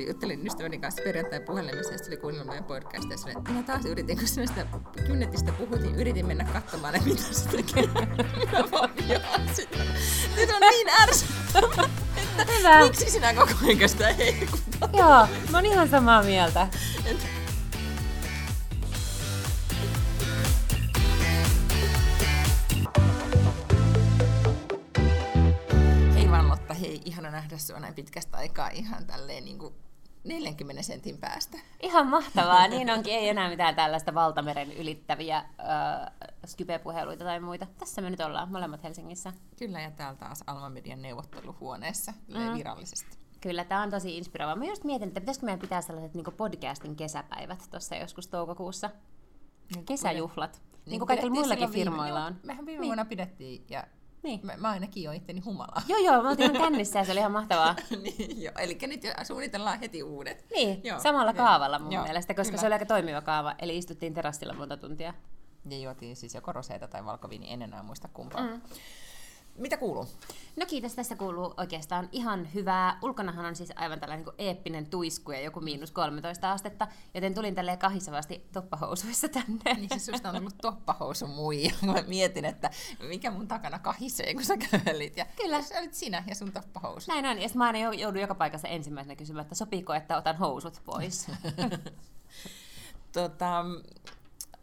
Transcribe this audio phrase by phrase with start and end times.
[0.00, 3.84] juttelin ystäväni kanssa perjantai puhelimessa, ja oli kuunnellut meidän podcastia, ja sanoi, että minä taas
[3.84, 4.66] yritin, kun sitä
[5.06, 7.86] kynnetistä puhuttiin, yritin mennä katsomaan, että mitä se tekee.
[8.38, 8.90] Minä vaan
[9.52, 9.78] sitä.
[10.36, 11.90] Nyt on niin ärsyttävää,
[12.38, 12.80] että Hyvä.
[12.80, 14.90] miksi sinä koko ajan sitä heikutat?
[14.92, 16.68] Joo, mä oon ihan samaa mieltä.
[26.80, 29.74] Hei, ihana nähdä sinua näin pitkästä aikaa ihan tälleen niin kuin
[30.28, 31.58] 40 sentin päästä.
[31.82, 33.14] Ihan mahtavaa, niin onkin.
[33.14, 35.46] Ei enää mitään tällaista valtameren ylittäviä äh,
[36.46, 37.66] Skype-puheluita tai muita.
[37.78, 39.32] Tässä me nyt ollaan, molemmat Helsingissä.
[39.58, 42.54] Kyllä, ja täällä taas Alma Median neuvotteluhuoneessa mm.
[42.54, 43.18] virallisesti.
[43.40, 44.56] Kyllä, tämä on tosi inspiroivaa.
[44.56, 48.90] Mä just mietin, että pitäisikö meidän pitää sellaiset niin podcastin kesäpäivät tuossa joskus toukokuussa.
[49.86, 50.62] Kesäjuhlat.
[50.86, 52.36] Niin, kuin kaikilla muillakin firmoilla on.
[52.42, 52.88] Mehän viime Niin.
[52.88, 53.84] vuonna pidettiin, ja
[54.22, 54.40] Niin.
[54.42, 55.82] mä, mä ainakin jo itteni humalaa.
[55.88, 57.76] Joo, joo, mä oltiin kännissä ja se oli ihan mahtavaa.
[58.02, 60.44] niin, joo, eli nyt jo suunnitellaan heti uudet.
[60.54, 62.60] Niin, Joo, samalla joo, kaavalla mun joo, mielestä, koska kyllä.
[62.60, 63.54] se oli aika toimiva kaava.
[63.58, 65.14] Eli istuttiin terassilla monta tuntia.
[65.70, 68.46] Ja juotiin siis joko roseita tai valkoviini, en enää muista kumpaa.
[68.46, 68.60] Mm.
[69.58, 70.06] Mitä kuuluu?
[70.56, 72.98] No kiitos, tässä kuuluu oikeastaan ihan hyvää.
[73.02, 77.54] Ulkonahan on siis aivan tällainen niin eeppinen tuisku ja joku miinus 13 astetta, joten tulin
[77.54, 79.74] tälleen kahisavasti toppahousuissa tänne.
[79.74, 81.74] Niin siis susta on ollut toppahousu muija.
[81.82, 82.70] Mä mietin, että
[83.08, 85.16] mikä mun takana kahisee, kun sä kävelit.
[85.16, 85.62] Ja Kyllä.
[85.62, 87.12] Se olit sinä ja sun toppahousu.
[87.12, 90.38] Näin on, ja mä aina jou- joudun joka paikassa ensimmäisenä kysymään, että sopiiko, että otan
[90.38, 91.26] housut pois.
[93.12, 93.64] Tota,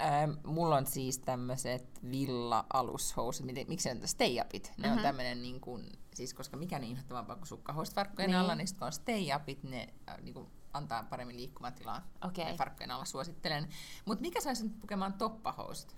[0.02, 4.72] äh, mulla on siis tämmöiset villa-alushousut, miten, miksi ne on stay-upit?
[4.78, 4.98] Ne mm-hmm.
[4.98, 8.40] on tämmönen niin kuin, siis koska mikä niin inhottavampaa kuin sukkahousut farkkujen Niin.
[8.40, 12.44] alla, niin kun on stay-upit, ne äh, niin kuin, antaa paremmin liikkumatilaa Okei.
[12.44, 12.58] okay.
[12.58, 13.68] farkkujen alla, suosittelen.
[14.06, 15.94] Mutta mikä saisi nyt pukemaan toppahousut?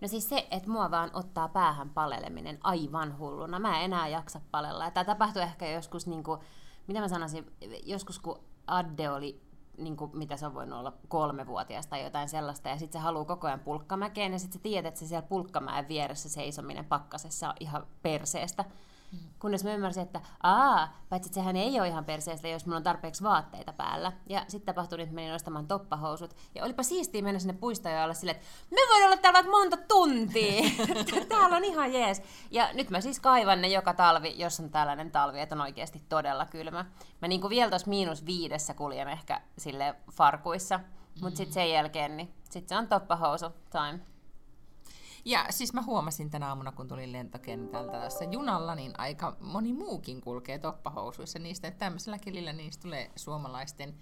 [0.00, 3.58] No siis se, että mua vaan ottaa päähän paleleminen aivan hulluna.
[3.58, 4.90] Mä en enää jaksa palella.
[4.90, 6.40] Tämä tapahtui ehkä joskus, niin kuin,
[6.86, 7.52] mitä mä sanoisin,
[7.84, 9.42] joskus kun Adde oli,
[9.78, 13.24] niin kuin, mitä se on voinut olla, kolmevuotias tai jotain sellaista, ja sitten se haluaa
[13.24, 17.54] koko ajan pulkkamäkeen, ja sitten sä tiedät, että se siellä pulkkamäen vieressä seisominen pakkasessa on
[17.60, 18.64] ihan perseestä.
[19.12, 19.18] Mm.
[19.38, 22.82] Kunnes mä ymmärsin, että aa, paitsi että sehän ei ole ihan perseestä, jos mulla on
[22.82, 24.12] tarpeeksi vaatteita päällä.
[24.28, 26.36] Ja sitten tapahtui, niin, että menin ostamaan toppahousut.
[26.54, 29.76] Ja olipa siistiä mennä sinne puistoon ja olla silleen, että me voin olla täällä monta
[29.76, 30.62] tuntia.
[31.28, 32.22] täällä on ihan jees.
[32.50, 36.02] Ja nyt mä siis kaivan ne joka talvi, jos on tällainen talvi, että on oikeasti
[36.08, 36.84] todella kylmä.
[37.22, 40.80] Mä niin kuin vielä tuossa miinus viidessä kuljen ehkä sille farkuissa.
[41.20, 44.15] Mutta sitten sen jälkeen, niin sitten se on toppahousu time.
[45.26, 50.20] Ja siis mä huomasin tänä aamuna, kun tulin lentokentältä tässä junalla, niin aika moni muukin
[50.20, 53.94] kulkee toppahousuissa niistä, että tämmöisellä kelillä niistä tulee suomalaisten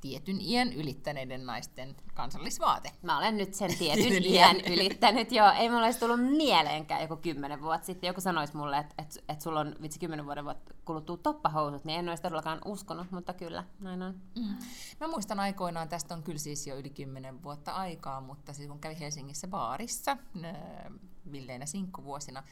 [0.00, 2.92] tietyn iän ylittäneiden naisten kansallisvaate.
[3.02, 5.50] Mä olen nyt sen tietyn iän ylittänyt, joo.
[5.50, 8.08] Ei mulla olisi tullut mieleenkään joku kymmenen vuotta sitten.
[8.08, 11.98] Joku sanoisi mulle, että et, et sulla on vitsi kymmenen vuoden vuotta kuluttua toppahousut, niin
[11.98, 14.14] en olisi todellakaan uskonut, mutta kyllä, näin on.
[14.38, 14.56] Mm.
[15.00, 18.80] Mä muistan aikoinaan, tästä on kyllä siis jo yli kymmenen vuotta aikaa, mutta siis kun
[18.80, 20.52] kävi Helsingissä baarissa nö,
[21.32, 22.42] villeinä sinkkuvuosina,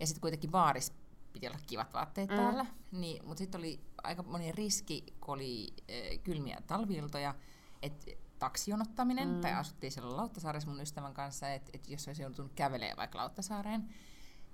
[0.00, 0.92] ja sitten kuitenkin baarissa
[1.36, 2.36] piti olla kivat vaatteet mm.
[2.36, 7.34] päällä, niin, mutta sitten oli aika moni riski, kun oli äh, kylmiä talviiltoja,
[7.82, 9.40] että taksijonottaminen, mm.
[9.40, 13.80] tai asuttiin siellä Lauttasaaressa mun ystävän kanssa, että et jos olisi joutunut kävelemään vaikka Lauttasaareen,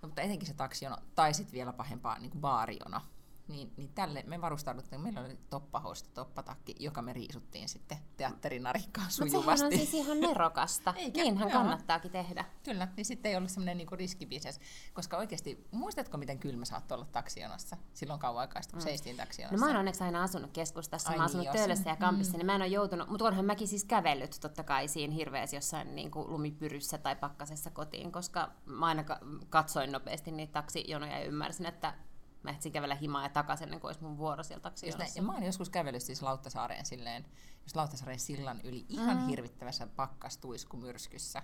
[0.03, 3.01] no, mutta etenkin se taksijono, tai sitten vielä pahempaa niin kuin baarijono,
[3.49, 9.01] niin, niin tälle me varustauduttiin, meillä oli toppahousta, toppatakki, joka me riisuttiin sitten teatterin Mutta
[9.11, 9.67] sehän sujuvasti.
[9.67, 10.95] on siis ihan nerokasta.
[10.97, 11.23] Eikä?
[11.23, 11.59] Niinhän Joo.
[11.59, 12.45] kannattaakin tehdä.
[12.65, 14.61] Kyllä, niin sitten ei ollut semmoinen niinku riskibisnes,
[14.93, 19.67] koska oikeasti, muistatko miten kylmä saattoi olla taksijonossa silloin kauan aikaa, kun seistiin No taksijonossa?
[19.67, 22.37] mä oon onneksi aina asunut keskustassa, Ai mä oon niin, asunut joo, Töölössä ja Kampissa,
[22.37, 25.95] niin mä en ole joutunut, mutta onhan mäkin siis kävellyt totta kai siinä hirveässä jossain
[25.95, 31.25] niin kuin lumipyryssä tai pakkasessa kotiin, koska mä aina ka- katsoin nopeasti niitä taksijonoja ja
[31.25, 31.95] ymmärsin, että
[32.43, 34.61] mä ehtsin kävellä himaa ja takaisin ennen kuin olisi mun vuoro näin.
[34.61, 35.19] taksijonossa.
[35.19, 37.25] Ja mä oon joskus kävellyt siis Lauttasaareen silleen,
[37.63, 39.27] just Lauttasaareen sillan yli ihan mm.
[39.27, 41.43] hirvittävässä pakkastuiskumyrskyssä.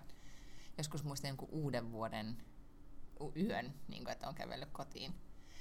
[0.79, 2.37] Joskus muistan jonkun uuden vuoden
[3.37, 5.15] yön, niin kuin, että on kävellyt kotiin.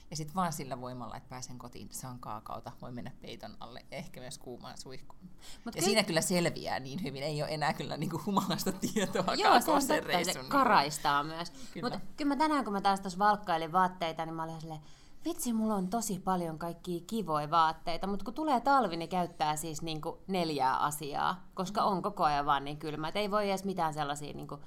[0.10, 4.19] Ja sitten vaan sillä voimalla, että pääsen kotiin, saan kaakaota, voi mennä peiton alle, ehkä
[4.19, 5.30] myös kuumaan suihkuun.
[5.66, 9.36] Mut ja ky- siinä kyllä selviää niin hyvin, ei ole enää kyllä niinku humalasta tietoa
[9.36, 11.54] Joo, se on totta, se karaistaa myös.
[11.81, 14.81] Mutta kyllä mä tänään, kun mä taas tuossa valkkailin vaatteita, niin mä olin silleen,
[15.25, 19.81] vitsi, mulla on tosi paljon kaikkia kivoja vaatteita, mutta kun tulee talvi, niin käyttää siis
[19.81, 23.08] niinku neljää asiaa, koska on koko ajan vaan niin kylmä.
[23.08, 24.60] Et ei voi edes mitään sellaisia niinku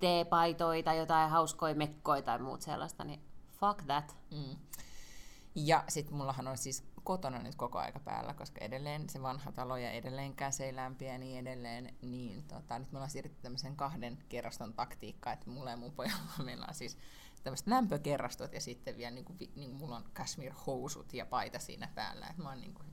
[0.00, 3.20] teepaitoja tai jotain hauskoja mekkoja tai muut sellaista, niin
[3.60, 4.16] fuck that.
[4.30, 4.56] Mm.
[5.54, 9.76] Ja sitten mullahan on siis kotona nyt koko aika päällä, koska edelleen se vanha talo
[9.76, 13.76] ja edelleen käsi ei lämpiä ja niin edelleen, niin tota, nyt me ollaan siirrytty tämmöisen
[13.76, 16.98] kahden kerroston taktiikkaan, että mulla ja mun pojalla meillä on siis
[17.42, 21.58] tämmöiset lämpökerrastot ja sitten vielä niin kuin, niin kuin mulla on cashmere housut ja paita
[21.58, 22.86] siinä päällä, että mä oon niin kuin,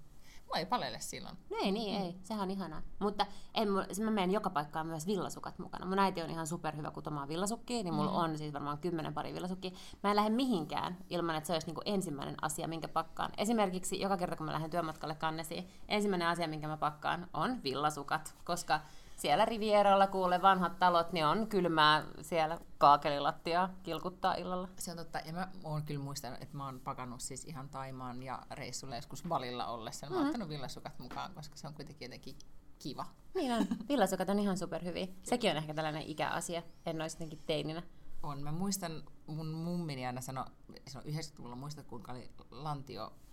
[0.48, 1.38] Mulla ei palele silloin.
[1.50, 2.16] No ei niin, ei.
[2.24, 2.82] Sehän on ihanaa.
[3.00, 5.86] Mutta en, mulla- mä menen joka paikkaan myös villasukat mukana.
[5.86, 8.18] Mun äiti on ihan superhyvä kutomaan villasukkia, niin mulla mm.
[8.18, 9.72] on siis varmaan kymmenen pari villasukkia.
[10.04, 13.32] Mä en lähde mihinkään ilman, että se olisi niinku ensimmäinen asia, minkä pakkaan.
[13.38, 18.36] Esimerkiksi joka kerta, kun mä lähden työmatkalle kannesiin, ensimmäinen asia, minkä mä pakkaan, on villasukat.
[18.44, 18.80] Koska
[19.18, 24.68] siellä Rivieralla kuule vanhat talot, niin on kylmää siellä kaakelilattia kilkuttaa illalla.
[24.80, 28.24] Se on totta, ja mä oon kyllä muistanut, että mä oon pakannut siis ihan Taimaan
[28.24, 30.08] ja reissulle joskus Balilla ollessa.
[30.10, 30.28] Mä oon Mm.
[30.28, 32.36] ottanut villasukat mukaan, koska se on kuitenkin jotenkin
[32.80, 33.06] kiva.
[33.36, 33.66] Niin on.
[33.90, 35.08] Villasukat on ihan superhyviä.
[35.24, 36.64] Sekin on ehkä tällainen ikäasia.
[36.86, 37.84] En olisi jotenkin teininä.
[38.24, 38.42] On.
[38.42, 40.46] Mä muistan, mun mummini aina sanoi,
[40.88, 42.30] se on 90-luvulla, muistat kuinka oli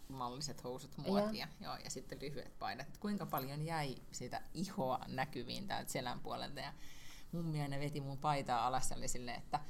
[0.08, 1.48] lantiomalliset housut muotia.
[1.60, 1.76] Joo.
[1.84, 2.88] ja sitten lyhyet paidat.
[2.88, 6.60] Et Kuinka paljon jäi sitä ihoa näkyviin täältä selän puolelta.
[6.60, 6.72] Ja
[7.32, 9.60] mummi aina veti mun paitaa alas ja oli silleen, että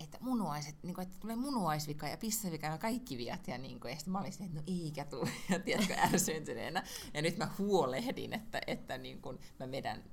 [0.00, 3.48] että munuaiset, niin kuin, että tulee munuaisvika ja pissavika ja kaikki viat.
[3.48, 6.82] Ja, niin kuin, ja sitten mä olin silleen, että no eikä tule, ja tiedätkö, ärsyyntyneenä.
[7.14, 10.04] Ja nyt mä huolehdin, että, että niin kuin, mä vedän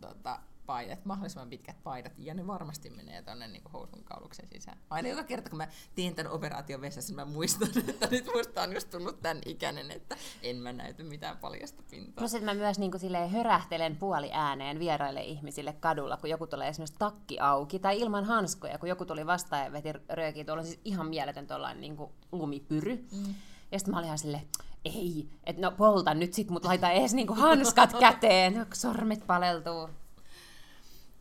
[0.00, 4.78] tota, paidat, mahdollisimman pitkät paidat, ja ne varmasti menee tuonne niin housun kauluksen sisään.
[4.90, 8.62] Aina joka kerta, kun mä teen tämän operaation vessassa, niin mä muistan, että nyt musta
[8.62, 12.20] on just tullut tämän ikäinen, että en mä näytä mitään paljasta pintaa.
[12.22, 16.46] Plus, että mä myös niin kuin silleen hörähtelen puoli ääneen vieraille ihmisille kadulla, kun joku
[16.46, 20.44] tulee esimerkiksi takki auki tai ilman hanskoja, kun joku tuli vastaan ja veti röökiä.
[20.44, 23.04] Tuolla on siis ihan mieletön tuollainen niin kuin lumipyry.
[23.12, 23.34] Mm.
[23.72, 24.48] Ja sitten mä olin ihan silleen,
[24.84, 29.88] ei, että no polta nyt sit, mut laita edes niin kuin hanskat käteen, sormet paleltuu.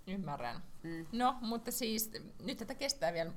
[0.07, 0.63] Ymmärrän.
[0.83, 1.05] Mm.
[1.11, 2.11] No, mutta siis
[2.44, 3.31] nyt tätä kestää vielä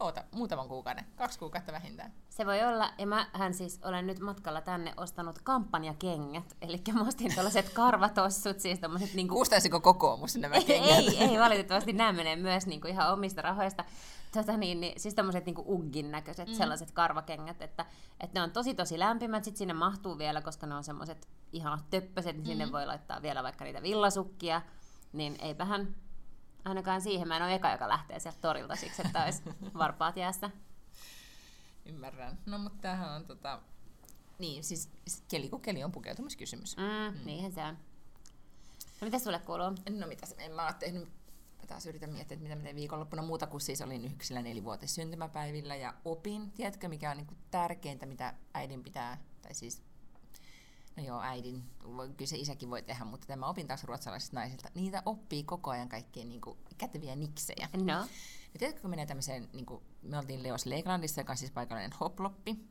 [0.00, 2.12] oota, muutaman kuukauden, kaksi kuukautta vähintään.
[2.28, 7.34] Se voi olla, ja mähän siis olen nyt matkalla tänne ostanut kampanjakengät, eli mä ostin
[7.34, 9.34] tällaiset karvatossut, siis tommoset niinku...
[9.34, 10.90] Kuustaisiko kokoomus nämä ei, kengät?
[10.90, 13.84] ei, ei, valitettavasti nämä menee myös niinku ihan omista rahoista.
[14.32, 16.54] Tota niin, niin, siis tämmöiset niinku uggin näköiset mm.
[16.54, 17.86] sellaiset karvakengät, että,
[18.20, 21.90] että ne on tosi tosi lämpimät, sit sinne mahtuu vielä, koska ne on semmoiset ihanat
[21.90, 22.72] töppöset, niin sinne Mm.
[22.72, 24.62] voi laittaa vielä vaikka niitä villasukkia,
[25.12, 25.94] niin eipähän
[26.64, 29.42] ainakaan siihen, mä en ole eka, joka lähtee sieltä torilta siksi, että olisi
[29.78, 30.50] varpaat jäässä.
[31.86, 32.38] Ymmärrän.
[32.46, 33.60] No, mutta tämähän on tota...
[34.38, 34.90] Niin, siis
[35.28, 36.76] keli kun keli on pukeutumiskysymys.
[36.76, 37.26] Mm, mm.
[37.26, 37.78] Niinhän se on.
[39.00, 39.70] No mitä sulle kuuluu?
[39.90, 41.04] No mitäs, en mä ole tehnyt,
[41.60, 44.94] mä taas yritän miettiä, että mitä mä tein viikonloppuna muuta kuin siis olin yksillä nelivuotis
[44.94, 46.50] syntymäpäivillä ja opin.
[46.50, 49.82] Tiedätkö, mikä on niin tärkeintä, mitä äidin pitää, tai siis,
[50.98, 51.64] no joo, äidin,
[52.16, 54.68] kyllä se isäkin voi tehdä, mutta tämä opin taas ruotsalaisilta naisilta.
[54.74, 56.40] Niitä oppii koko ajan kaikkia niin
[56.78, 57.68] käteviä niksejä.
[57.76, 58.06] No,
[58.54, 61.92] Ja tiedätkö, kun menee tämmöiseen, niin kuin, me oltiin Leos Leiklandissa, joka on siis paikallinen
[62.00, 62.68] hoploppi,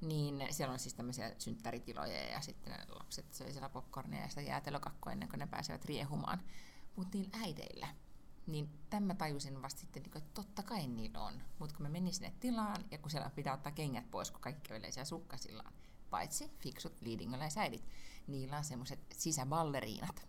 [0.00, 4.40] niin siellä on siis tämmöisiä synttäritiloja ja sitten ne lapset söi siellä popcornia ja sitä
[4.40, 6.40] jäätelökakkua ennen kuin ne pääsevät riehumaan.
[6.96, 7.88] Mutta niillä äideillä,
[8.46, 11.42] niin tämä tajusin vasta sitten, niin kuin, että totta kai niillä on.
[11.58, 14.74] Mutta kun mä menin sinne tilaan ja kun siellä pitää ottaa kengät pois, kun kaikki
[14.74, 15.72] yleisiä sukkasillaan,
[16.10, 17.84] paitsi fiksut liidingöläisäidit,
[18.26, 20.28] niillä on semmoiset sisäballeriinat.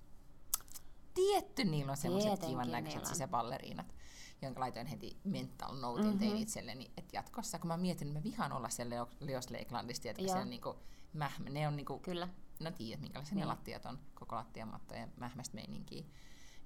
[1.13, 3.05] Tietty, niillä on semmoiset kivan näköiset on.
[3.05, 3.95] sisäballeriinat,
[4.41, 6.17] jonka laitoin heti mental notein Mhm.
[6.19, 10.01] tein itselleni, että jatkossa, kun mä mietin, että mä vihaan olla siellä Leo- Leos Lakelandissa,
[10.03, 10.31] tiedätkö, Joo.
[10.33, 10.75] siellä niinku,
[11.13, 12.27] mähmä, ne on niinku, kyllä.
[12.59, 13.39] no tiedät, minkälaisia Niin.
[13.41, 16.03] ne lattiat on, koko lattiamatto ja mähmästä meininkiä.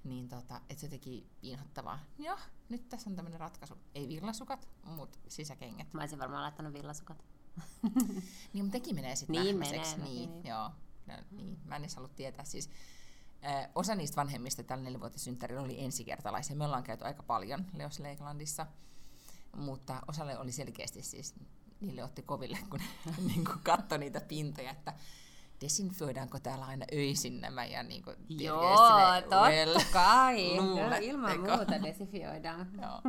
[0.04, 1.98] Niin tota, että se teki inhottavaa.
[2.18, 2.38] Joo,
[2.68, 3.74] nyt tässä on tämmöinen ratkaisu.
[3.94, 5.92] Ei villasukat, mutta sisäkengät.
[5.92, 7.24] Mä olisin varmaan laittanut villasukat.
[8.52, 10.46] Niin, mutta tekin menee sitten Niin menee, no niin, niin.
[10.46, 10.70] joo.
[11.06, 11.58] No, niin.
[11.64, 12.44] Mä en edes halua tietää.
[12.44, 12.70] Siis,
[13.44, 16.56] äh, osa niistä vanhemmista tällä nelivuotissynttärillä oli ensikertalaisia.
[16.56, 18.66] Me ollaan käyty aika paljon Leos Lakelandissa,
[19.56, 21.34] mutta osalle oli selkeästi siis,
[21.80, 22.80] niille otti koville, kun
[23.28, 24.94] niin kuin katsoi niitä pintoja, että
[25.60, 28.76] desinfioidaanko täällä aina öisin nämä ja niin kuin, Joo,
[29.20, 30.56] totta well, kai.
[30.56, 32.68] No, ilman muuta desifioidaan.
[32.82, 33.00] Joo.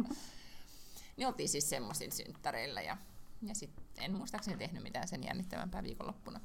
[1.17, 2.97] Niin oltiin siis semmoisin synttäreillä ja,
[3.41, 6.39] ja sitten en muistaakseni tehnyt mitään sen jännittävämpää viikonloppuna.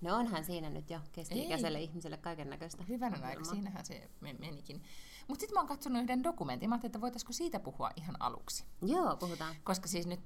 [0.00, 2.82] No onhan siinä nyt jo keski-ikäiselle ihmiselle kaiken näköistä.
[2.88, 4.82] Hyvänä aika, siinähän se me- menikin.
[5.32, 8.64] Mutta sitten mä oon katsonut yhden dokumentin, mä ajattelin, että voitaisiko siitä puhua ihan aluksi.
[8.82, 9.54] Joo, puhutaan.
[9.64, 10.20] Koska siis nyt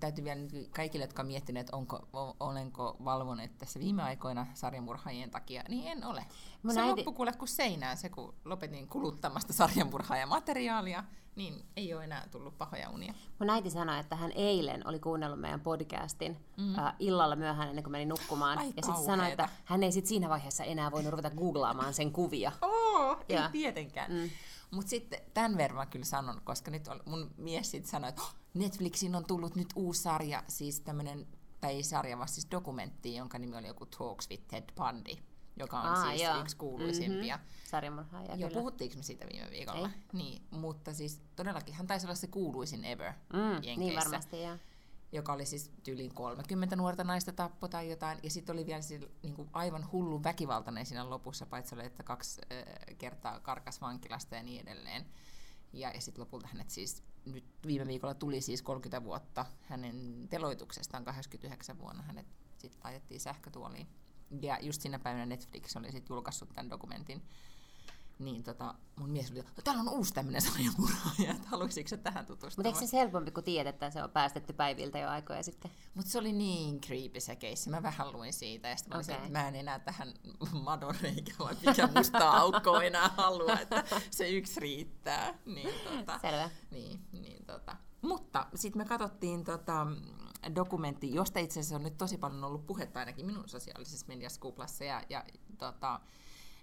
[0.00, 2.08] täytyy vielä nyt kaikille, jotka on miettineet, että onko,
[2.40, 6.26] olenko valvonut tässä viime aikoina sarjamurhaajien takia, niin en ole.
[6.62, 11.04] Mun se äiti- loppu kuule kuin seinään se, kun lopetin kuluttamasta sarjamurhaajamateriaalia,
[11.36, 13.14] niin ei ole enää tullut pahoja unia.
[13.38, 16.78] Mun äiti sanoi, että hän eilen oli kuunnellut meidän podcastin mm.
[16.78, 18.58] äh, illalla myöhään ennen kuin meni nukkumaan.
[18.58, 22.12] Ai ja sitten sanoi, että hän ei sit siinä vaiheessa enää voinut ruveta googlaamaan sen
[22.12, 22.52] kuvia.
[22.62, 23.48] Oo, ei Joo.
[24.06, 24.30] Tietenkään.
[24.30, 24.76] Mm.
[24.76, 28.22] Mutta sitten tämän verran mä kyllä sanon, koska nyt on, mun mies sitten sanoi, että
[28.22, 31.26] "Oh, Netflixiin on tullut nyt uusi sarja, siis tämmöinen,
[31.60, 35.22] tai ei sarja, vaan siis dokumentti, jonka nimi oli joku Talks with Ted Bundy,
[35.56, 36.40] joka on Aa, siis joo.
[36.40, 37.36] yksi kuuluisimpia.
[37.36, 37.50] Mm-hmm.
[37.70, 38.60] Sarjamurhaaja, Joo, kyllä.
[38.60, 39.88] puhuttiinko me siitä viime viikolla?
[39.88, 39.94] Ei.
[40.12, 43.78] Niin, mutta siis todellakin hän taisi olla se kuuluisin ever Mm, Jenkeissä.
[43.78, 44.56] niin varmasti, joo.
[45.12, 49.02] Joka oli siis tyyliin 30 nuorta naista tappo tai jotain, ja sitten oli vielä siis,
[49.22, 54.36] niin kuin aivan hullu väkivaltainen siinä lopussa, paitsi oli, että kaksi äh, kertaa karkas vankilasta
[54.36, 55.06] ja niin edelleen.
[55.72, 61.04] Ja, ja sitten lopulta hänet siis, nyt viime viikolla tuli siis 30 vuotta hänen teloituksestaan,
[61.04, 62.26] 89 vuonna hänet
[62.58, 63.86] sitten laitettiin sähkötuoliin.
[64.42, 67.22] Ja just siinä päivänä Netflix oli sitten julkaissut tämän dokumentin,
[68.18, 72.64] niin tota, mun mies oli, että täällä on uusi tämmöinen sarjamurhaaja, että haluaisitko tähän tutustua?
[72.64, 75.70] Mutta eikö se helpompi, kun tiedät, että se on päästetty päiviltä jo aikoja sitten?
[75.94, 77.70] Mutta se oli niin creepy se keissi.
[77.70, 79.14] Mä vähän luin siitä ja sitten okay.
[79.14, 80.14] että mä en enää tähän
[80.62, 85.34] madoreikä vai mikä musta aukko enää halua, että se yksi riittää.
[85.46, 86.50] Niin, tota, Selvä.
[86.70, 87.76] Niin, niin, tota.
[88.02, 89.86] Mutta sitten me katsottiin tota,
[90.54, 94.84] dokumentti, josta itse asiassa on nyt tosi paljon ollut puhetta ainakin minun sosiaalisessa mediassa kuplassa
[94.84, 95.24] ja, ja
[95.58, 96.00] tota,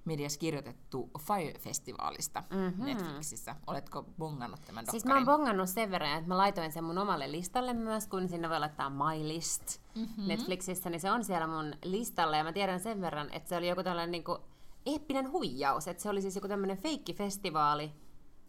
[0.06, 2.86] mediassa kirjoitettu Fire-festivaalista mm-hmm.
[2.86, 3.56] Netflixissä.
[3.68, 4.92] Oletko bongannut tämän dokkarin?
[4.92, 8.30] Siis mä oon bongannut sen verran, että mä laitoin sen mun omalle listalle myös, kun
[8.30, 10.28] sinne voi laittaa My List mm-hmm.
[10.28, 12.38] Netflixissä, niin se on siellä mun listalla.
[12.38, 14.40] Ja mä tiedän sen verran, että se oli joku tällainen niin kuin
[14.86, 15.88] eeppinen huijaus.
[15.88, 17.92] Että se oli siis joku tämmöinen feikkifestivaali,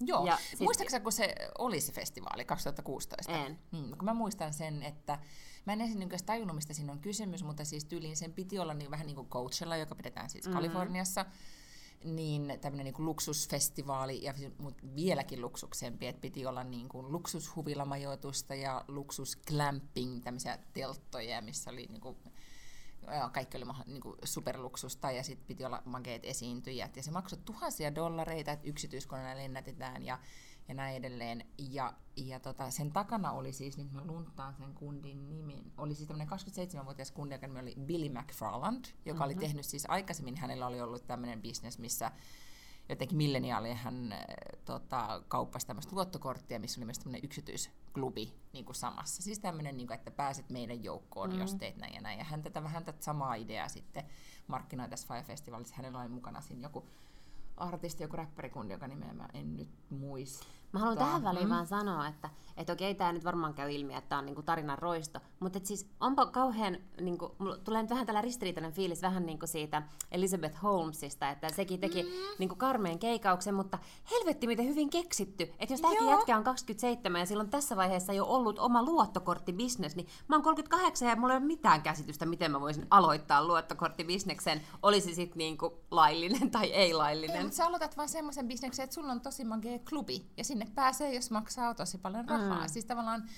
[0.00, 0.26] Joo.
[0.26, 3.32] Ja Muistaaksä, kun se oli se festivaali 2016?
[3.32, 3.58] En.
[3.72, 5.18] Hmm, kun mä muistan sen, että
[5.66, 8.74] mä en ensin niin tajunnut, mistä siinä on kysymys, mutta siis tyyliin sen piti olla
[8.74, 10.56] niin vähän niin kuin Coachella, joka pidetään siis mm-hmm.
[10.56, 11.26] Kaliforniassa,
[12.04, 18.54] niin tämmöinen niin kuin luksusfestivaali ja mut vieläkin luksuksempi, että piti olla niin kuin luksushuvilamajoitusta
[18.54, 22.16] ja luksusclamping, tämmöisiä telttoja, missä oli niin kuin
[23.32, 26.96] kaikki oli niin kuin superluksusta ja sitten piti olla mageet esiintyjät.
[26.96, 30.18] Ja se maksoi tuhansia dollareita, että yksityiskoneella lennätetään ja,
[30.68, 31.44] ja näin edelleen.
[31.58, 36.08] Ja, ja tota, sen takana oli siis, nyt mä luntaan sen kundin nimin, oli siis
[36.08, 36.38] tämmöinen
[36.80, 39.24] 27-vuotias kundi, joka nimi oli Billy McFarland, joka mm-hmm.
[39.24, 42.12] oli tehnyt siis aikaisemmin, hänellä oli ollut tämmöinen bisnes, missä
[42.88, 44.20] jotenkin milleniaali hän äh,
[44.64, 49.22] tota, kauppasi tämmöistä luottokorttia, missä oli myös tämmöinen yksityisklubi niin kuin samassa.
[49.22, 51.38] Siis tämmöinen, niin kuin, että pääset meidän joukkoon, mm.
[51.38, 52.18] jos teet näin ja näin.
[52.18, 54.04] Ja hän tätä vähän tätä samaa ideaa sitten
[54.46, 55.76] markkinoi tässä Fire Festivalissa.
[55.76, 56.86] Hänellä oli mukana siinä joku
[57.56, 60.46] artisti, joku räppärikundi, joka nimeä mä en nyt muista.
[60.72, 61.50] Mä haluan tähän väliin mm.
[61.50, 64.78] vaan sanoa, että et okei, tämä nyt varmaan käy ilmi, että tämä on niinku tarinan
[64.78, 69.46] roisto, mutta siis onpa kauhean, niinku, mulla tulee nyt vähän tällä ristiriitainen fiilis vähän niinku
[69.46, 72.08] siitä Elizabeth Holmesista, että sekin teki mm.
[72.38, 73.78] niinku karmeen keikauksen, mutta
[74.10, 78.24] helvetti miten hyvin keksitty, että jos tämäkin jätkä on 27 ja silloin tässä vaiheessa jo
[78.24, 82.60] ollut oma luottokorttibisnes, niin mä oon 38 ja mulla ei ole mitään käsitystä, miten mä
[82.60, 87.36] voisin aloittaa luottokorttibisneksen, olisi sitten niinku laillinen tai ei laillinen.
[87.36, 90.55] Ei, mutta sä aloitat vaan semmoisen bisneksen, että sulla on tosi magee klubi ja sinne
[90.74, 92.62] pääsee, jos maksaa tosi paljon rahaa.
[92.62, 92.68] Mm.
[92.68, 93.28] Siis tavallaan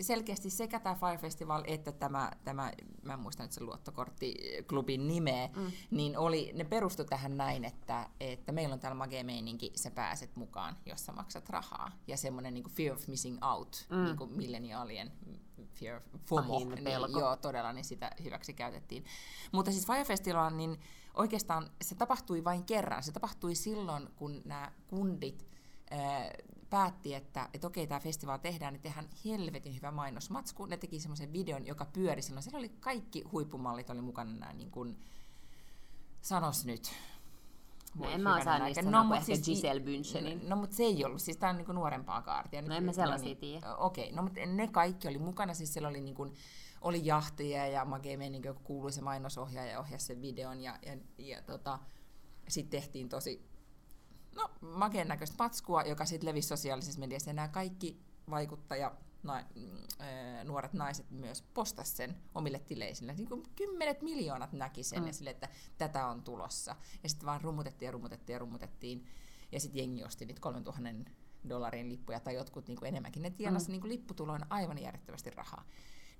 [0.00, 2.72] selkeästi sekä tämä Fire Festival että tämä, tämä
[3.02, 5.72] mä en muista nyt se luottokorttiklubin nimeä, mm.
[5.90, 10.36] niin oli, ne perustu tähän näin, että, että meillä on täällä magee meininki, sä pääset
[10.36, 11.92] mukaan, jos sä maksat rahaa.
[12.06, 14.04] Ja semmoinen niin fear of missing out, mm.
[14.04, 15.12] niin kuin milleniaalien
[15.74, 19.04] fear of FOMO, niin, joo, todella, niin sitä hyväksi käytettiin.
[19.52, 20.80] Mutta siis Fire Festival, niin
[21.14, 23.02] oikeastaan se tapahtui vain kerran.
[23.02, 25.48] Se tapahtui silloin, kun nämä kundit
[26.70, 30.66] päätti, että, että okei, tämä festivaali tehdään, niin tehdään helvetin hyvä mainosmatsku.
[30.66, 32.42] Ne teki semmoisen videon, joka pyöri silloin.
[32.42, 34.98] Siellä oli kaikki huippumallit oli mukana nämä, niin kuin,
[36.20, 36.92] sanos nyt.
[37.94, 40.48] No en mä osaa niistä no, sanoa, siis, Giselle Bünchenin.
[40.48, 42.62] No, mutta se ei ollut, siis tämä on niin kuin nuorempaa kaartia.
[42.62, 43.76] No en mä sellaisia niin, tiedä.
[43.76, 46.34] Okei, okay, no mutta ne kaikki oli mukana, siis siellä oli niin kuin,
[46.80, 51.78] oli jahtia ja Magee niin joku kuuluisa mainosohjaaja ohjasi sen videon ja, ja, ja tota,
[52.48, 53.48] sitten tehtiin tosi
[54.38, 57.30] no, makeen näköistä patskua, joka sitten levisi sosiaalisessa mediassa.
[57.30, 63.12] Ja nämä kaikki vaikuttaja, na, äh, nuoret naiset myös postas sen omille tileisille.
[63.12, 65.06] Niin kuin kymmenet miljoonat näki sen mm.
[65.06, 66.76] ja sille, että tätä on tulossa.
[67.02, 69.06] Ja sitten vaan rummutettiin ja rummutettiin ja rummutettiin.
[69.52, 71.10] Ja sitten jengi osti niitä 3000
[71.48, 73.22] dollarin lippuja tai jotkut niin kuin enemmänkin.
[73.22, 73.72] Ne tienasi mm.
[73.72, 75.64] niin kuin lipputuloina aivan järjettömästi rahaa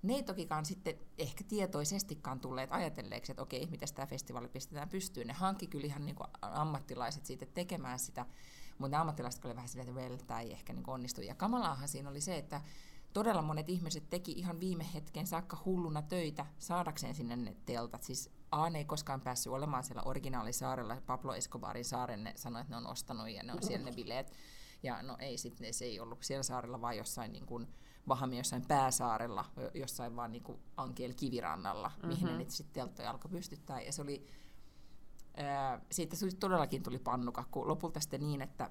[0.02, 5.26] ne ei tokikaan sitten ehkä tietoisestikaan tulleet ajatelleeksi, että okei, miten tämä festivaali pistetään pystyyn.
[5.26, 8.26] Ne hankki kyllä ihan niin ammattilaiset siitä tekemään sitä,
[8.78, 11.20] mutta ne ammattilaiset olivat vähän silleen, että well, tämä ei ehkä niin onnistu.
[11.20, 12.60] Ja kamalaahan siinä oli se, että
[13.12, 18.02] todella monet ihmiset teki ihan viime hetken saakka hulluna töitä saadakseen sinne ne teltat.
[18.02, 22.72] Siis A, ne ei koskaan päässyt olemaan siellä originaalisaarella, Pablo Escobarin saaren ne sanoi, että
[22.72, 24.32] ne on ostanut ja ne on siellä ne bileet.
[24.82, 27.68] Ja no ei sitten, se ei ollut siellä saarella, vaan jossain niin kuin,
[28.06, 32.08] Bahami jossain pääsaarella, jossain vaan niin kuin Ankiel kivirannalla, mm-hmm.
[32.08, 32.38] mihin ne mhm.
[32.38, 33.80] niitä sitten telttoja alkoi pystyttää.
[33.80, 34.26] Ja se oli,
[35.36, 38.70] ää, siitä todellakin tuli pannuka, kun lopulta sitten niin, että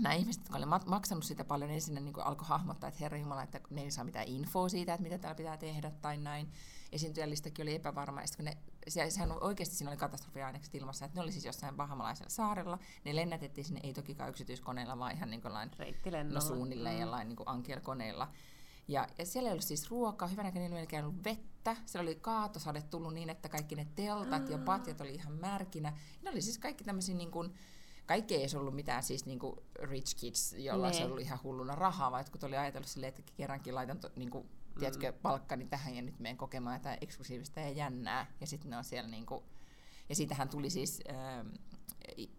[0.00, 3.60] nämä ihmiset, jotka olivat maksanut sitä paljon, ensin niin alkoi hahmottaa, että Herra Jumala, että
[3.70, 6.52] ne ei saa mitään infoa siitä, että mitä täällä pitää tehdä tai näin.
[6.92, 8.20] Esiintyjälistäkin oli epävarma.
[8.20, 8.56] Ja kun ne,
[8.88, 12.78] se, sehän oikeasti siinä oli katastrofiainekset ilmassa, että ne oli siis jossain bahamalaisella saarella.
[13.04, 15.70] Ne lennätettiin sinne, ei tokikaan yksityiskoneilla, vaan ihan niin kuin lain,
[16.30, 17.00] no suunnilleen mm.
[17.00, 18.28] ja lain niin ankielkoneilla.
[18.88, 21.76] Ja, ja siellä ei ollut siis ruokaa, hyvänäkin ei melkein ollut vettä.
[21.86, 25.92] Siellä oli kaatosade tullut niin, että kaikki ne teltat ja patjat oli ihan märkinä.
[26.22, 27.54] Ne oli siis kaikki tämmöisiä niin kuin,
[28.06, 32.10] kaikki ei ollut mitään siis niin kuin rich kids, jolla se oli ihan hulluna rahaa,
[32.10, 34.48] vaan jotkut oli ajatellut silleen, että kerrankin laitan to, niin kuin,
[34.80, 38.26] tiedätkö, palkkani tähän ja nyt menen kokemaan jotain eksklusiivista ja jännää.
[38.40, 39.44] Ja sitten ne on siellä niin kuin,
[40.08, 41.48] ja siitähän tuli siis ähm,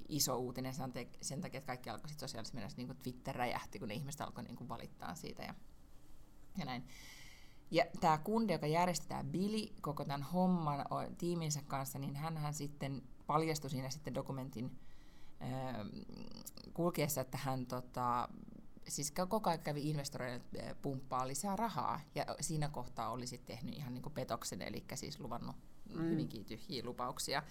[0.09, 0.73] iso uutinen
[1.21, 4.21] sen, takia, että kaikki alkoi sit sosiaalisessa mediassa, niin kuin Twitter räjähti, kun ne ihmiset
[4.21, 5.53] alkoi niin kuin valittaa siitä ja,
[6.57, 6.83] ja näin.
[7.71, 10.85] Ja tämä kunde, joka järjesti tämä Billy koko tämän homman
[11.17, 14.79] tiiminsä kanssa, niin hän sitten paljastui siinä sitten dokumentin
[15.41, 15.87] ähm,
[16.73, 18.29] kulkeessa, että hän tota,
[18.95, 23.75] siis koko ajan kävi investoreille äh, pumppaa lisää rahaa, ja siinä kohtaa oli sitten tehnyt
[23.75, 25.55] ihan niin kuin petoksen, eli siis luvannut
[25.89, 26.09] mm.
[26.09, 27.43] hyvinkin tyhjiä lupauksia,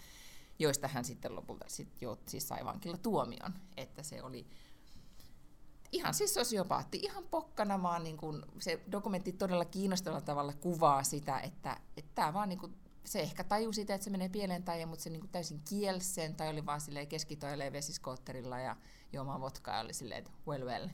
[0.59, 4.47] joista hän sitten lopulta sit jo, siis sai vankilla tuomion, että se oli
[5.93, 11.41] ihan siis sosiopaatti, ihan pokkana vaan niin kuin, se dokumentti todella kiinnostavalla tavalla kuvaa sitä,
[11.41, 11.81] että
[12.15, 15.03] tämä vaan niin kuin, se ehkä tajui sitä, että se menee pieleen tai ei, mutta
[15.03, 18.77] se niin kuin täysin kielsi sen, tai oli vaan silleen keskitoilee vesiskootterilla ja
[19.13, 20.89] juomaan vodkaa ja oli silleen, että well well,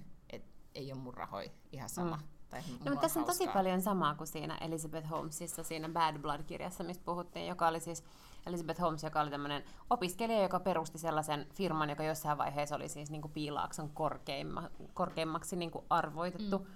[0.76, 2.16] ei ole mun rahoi, ihan sama.
[2.16, 2.22] Mm.
[2.50, 3.60] Tai No, mutta tässä on tosi hauskaa.
[3.62, 8.04] paljon samaa kuin siinä Elizabeth Holmesissa, siinä Bad Blood-kirjassa, mistä puhuttiin, joka oli siis
[8.46, 13.10] Elizabeth Holmes, joka oli tämmöinen opiskelija, joka perusti sellaisen firman, joka jossain vaiheessa oli siis
[13.10, 16.66] niin kuin Piilaakson korkeimma, korkeimmaksi niin kuin arvoitettu mm.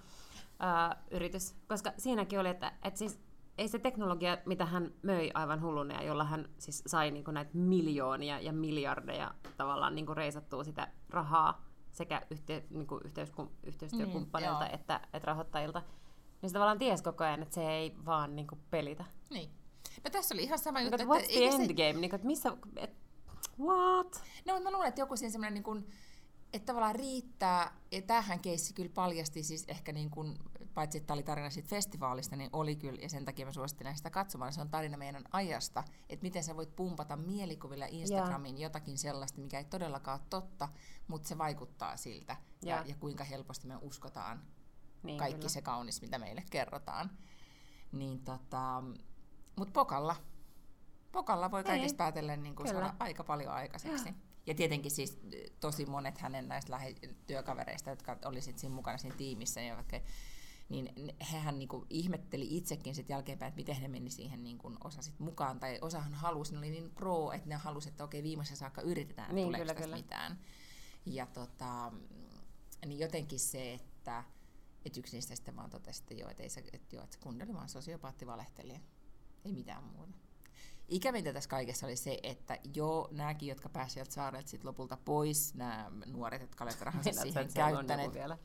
[0.59, 1.55] ää, yritys.
[1.69, 3.21] Koska siinäkin oli, että, että siis
[3.59, 7.35] ei se teknologia, mitä hän möi aivan hulluna ja jolla hän siis sai niin kuin
[7.35, 11.63] näitä miljoonia ja miljardeja tavallaan niin kuin reisattua sitä rahaa
[12.01, 14.75] sekä yhte, niin kuin yhteyskum, yhteistyökumppaneilta joo.
[14.75, 15.83] että, että rahoittajilta,
[16.43, 19.05] niin se tavallaan ties koko ajan, että se ei vaan niin kuin pelitä.
[19.31, 19.51] Niin.
[20.05, 21.93] No tässä oli ihan sama Niin, juttu, että what's the eikä se- endgame?
[21.93, 22.91] Niin, että missä, et,
[23.59, 24.23] what?
[24.47, 25.87] No, mä luulen, että joku siinä semmoinen, niin kuin,
[26.53, 30.39] että tavallaan riittää, ja tämähän keissi kyllä paljasti siis ehkä niin kuin,
[30.75, 33.97] paitsi että tämä oli tarina siitä festivaalista, niin oli kyllä, ja sen takia mä suosittelen
[33.97, 38.99] sitä katsomaan, se on tarina meidän ajasta, että miten sä voit pumpata mielikuvilla Instagramiin jotakin
[38.99, 40.69] sellaista, mikä ei todellakaan ole totta,
[41.09, 42.85] mutta se vaikuttaa siltä, ja, Joo.
[42.87, 44.43] ja kuinka helposti me uskotaan
[45.03, 45.49] Niin, kaikki kyllä.
[45.49, 47.11] se kaunis, mitä meille kerrotaan.
[47.93, 48.83] Niin tota,
[49.57, 50.17] mutta pokalla.
[51.13, 54.15] Pokalla voi Niin, kaikesta päätellen niin kuin saada aika paljon aikaiseksi.
[54.47, 58.99] Ja tietenkin siis eh, tosi monet hänen näistä lähi- työkavereista, jotka oli sit siinä mukana
[58.99, 60.01] siinä tiimissä, niin, vaikka,
[60.71, 64.77] niin hehän niin kuin ihmetteli itsekin sit jälkeenpäin, että miten ne meni siihen niin kuin
[64.85, 65.61] osa sit mukaan.
[65.61, 69.35] Tai osahan halusi, ne oli niin pro, että ne halusi, että okei viimeisen saakka yritetään,
[69.35, 69.97] Niin, tuleeko kyllä, tästä kyllä.
[69.97, 70.39] mitään.
[71.07, 71.93] Ja tota,
[72.87, 74.25] niin jotenkin se, että
[74.85, 77.45] että yksi niistä sitten vaan totesi, että joo, että, ei se, että, joo, että kundi
[77.45, 78.81] oli vaan sosiopaatti valehtelija.
[79.45, 80.13] Ei mitään muuta.
[80.89, 85.55] Ikävintä tässä kaikessa oli se, että jo nämäkin, jotka pääsivät sieltä saarelta sit lopulta pois,
[85.55, 88.15] nämä nuoret, jotka olivat rahansa siihen käyttäneet.
[88.15, 88.39] vielä?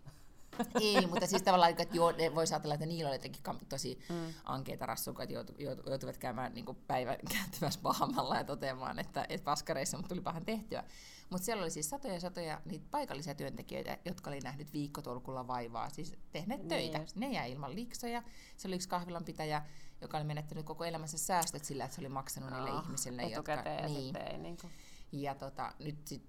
[0.82, 4.34] Ei, mutta siis tavallaan, että joo, ne voisi ajatella, että niillä oli jotenkin tosi Mm.
[4.44, 9.26] ankeita rassuka, että joutu, joutu, joutuivat käymään niin kuin päivän kääntymässä pahamalla ja toteamaan, että
[9.30, 10.84] et paskareissa, mutta tuli pahan tehtyä.
[11.30, 15.90] Mutta siellä oli siis satoja ja satoja niitä paikallisia työntekijöitä, jotka oli nähnyt viikkotolkulla vaivaa,
[15.90, 16.98] siis tehneet Niin töitä.
[16.98, 17.16] just.
[17.16, 18.24] Ne jäi ilman liksoja.
[18.58, 19.66] Se oli yksi kahvilanpitäjä,
[20.02, 23.56] joka oli menettänyt koko elämänsä säästöt sillä, että se oli maksanut niille Ah, ihmisille, jotka...
[23.88, 24.74] Niin, ei niin kuin.
[25.12, 26.24] ja tota, nyt sit,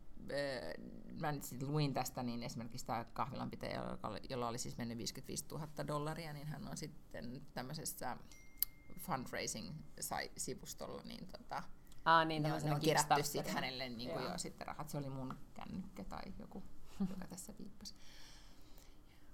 [1.21, 5.45] mä nyt sit luin tästä, niin esimerkiksi tämä kahvilanpitäjä, oli, jolla oli siis mennyt 55
[5.51, 8.17] 000 dollaria, niin hän on sitten tämmöisessä
[8.99, 11.63] fundraising-sivustolla, niin tota,
[12.07, 14.33] Ah, niin, ne, on, ne on kerätty sitten hänelle niin kuin Joo.
[14.33, 14.89] jo sitten rahat.
[14.89, 16.63] Se oli mun kännykkä tai joku,
[17.01, 17.95] joka tässä viippasi.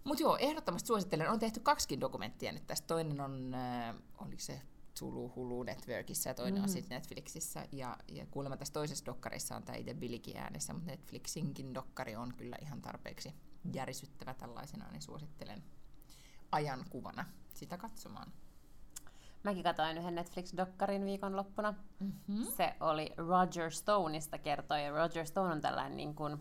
[0.05, 1.31] Mutta joo, ehdottomasti suosittelen.
[1.31, 2.87] On tehty kaksikin dokumenttia nyt tästä.
[2.87, 4.62] Toinen on, äh, oliko se
[4.98, 6.64] Zulu Hulu Networkissa ja toinen mm-hmm.
[6.64, 6.72] on Mhm.
[6.72, 7.66] sitten Netflixissä.
[7.72, 12.35] Ja, ja kuulemma tässä toisessa dokkarissa on tämä itse Billikin äänessä, mutta Netflixinkin dokkari on
[12.35, 13.35] kyllä ihan tarpeeksi
[13.72, 15.62] järisyttävä tällaisenaan, niin suosittelen
[16.52, 17.24] ajankuvana
[17.55, 18.33] sitä katsomaan.
[19.42, 21.74] Mäkin katsoin yhden Netflix-dokkarin viikonloppuna.
[22.00, 22.44] Mm-hmm.
[22.57, 24.85] Se oli Roger Stoneista kertoi.
[24.85, 26.38] Ja Roger Stone on tällainen niin kuin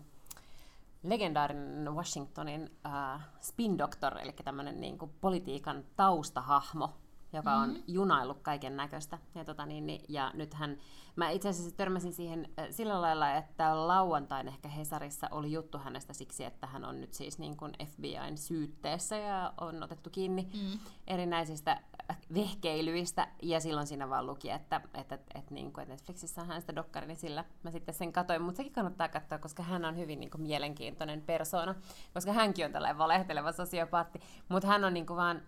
[1.02, 6.90] legendaarinen Washingtonin äh, spin doctor, eli tämmöinen niin kuin politiikan taustahahmo,
[7.32, 7.78] joka on Mhm.
[7.86, 9.18] junaillut kaiken näköistä.
[9.34, 10.76] Ja, tota niin, niin, ja nythän
[11.16, 16.12] mä itse asiassa törmäsin siihen äh, sillä lailla, että lauantain ehkä Hesarissa oli juttu hänestä
[16.12, 20.78] siksi, että hän on nyt siis niin kuin FBIn syytteessä ja on otettu kiinni Mm.
[21.06, 25.92] erinäisistä äh, vehkeilyistä, ja silloin siinä vaan luki, että, että, että, että, niin kuin, että
[25.94, 29.62] Netflixissä on hänestä dokkari, niin sillä mä sitten sen katoin, mutta sekin kannattaa katsoa, koska
[29.62, 31.74] hän on hyvin niin kuin, mielenkiintoinen persona,
[32.14, 35.42] koska hänkin on tällainen valehteleva sosiopaatti, mutta hän on niin kuin, vaan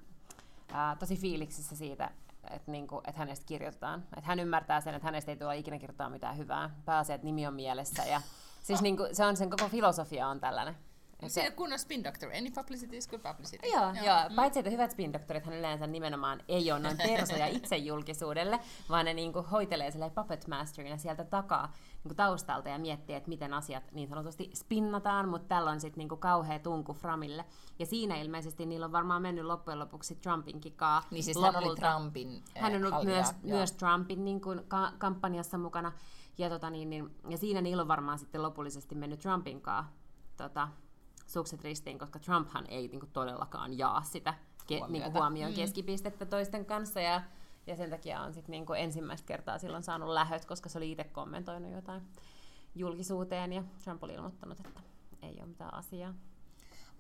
[0.74, 2.10] ää, tosi fiiliksissä siitä,
[2.50, 4.00] että, niin kuin, että hänestä kirjoitetaan.
[4.16, 6.70] Että hän ymmärtää sen, että hänestä ei tule ikinä kirjoittaa mitään hyvää.
[6.84, 8.02] Pääsee, että nimi on mielessä.
[8.04, 8.20] Ja,
[8.66, 10.76] siis niin kuin, se on sen koko filosofia on tällainen.
[11.26, 12.30] Se on kunnon spin doctor.
[12.36, 13.68] Any publicity is good publicity.
[13.68, 14.04] Joo, joo.
[14.04, 14.28] joo.
[14.28, 14.34] Mm.
[14.34, 19.42] Paitsi, että hyvät spin-doktorithan yleensä nimenomaan ei ole noin persoja itse julkisuudelle, vaan ne niinku
[19.42, 21.72] hoitelee puppet masterina sieltä takaa
[22.04, 26.16] niinku taustalta ja miettii, että miten asiat niin sanotusti spinnataan, mutta tällä on sitten niinku
[26.16, 27.44] kauhea tunku Framille.
[27.78, 31.02] Ja siinä ilmeisesti niillä on varmaan mennyt loppujen lopuksi Trumpin kikaa.
[31.10, 34.92] Niin siis hän oli Trumpin äh, Hän on ollut myös, myös Trumpin niin kuin, ka-
[34.98, 35.92] kampanjassa mukana.
[36.38, 39.92] Ja, tota, niin, niin, ja siinä niillä on varmaan sitten lopullisesti mennyt Trumpin kanssa
[40.36, 40.68] tota,
[41.26, 44.34] sukset ristiin, koska Trumphan ei niin kuin, todellakaan jaa sitä
[44.72, 45.56] ke- niin kuin, huomion mm.
[45.56, 47.00] keskipistettä toisten kanssa.
[47.00, 47.22] Ja,
[47.66, 50.90] ja sen takia on sitten niin kuin, ensimmäistä kertaa silloin saanut lähöt, koska se oli
[50.90, 52.02] itse kommentoinut jotain
[52.74, 54.80] julkisuuteen ja Trump oli ilmoittanut, että
[55.22, 56.14] ei ole mitään asiaa.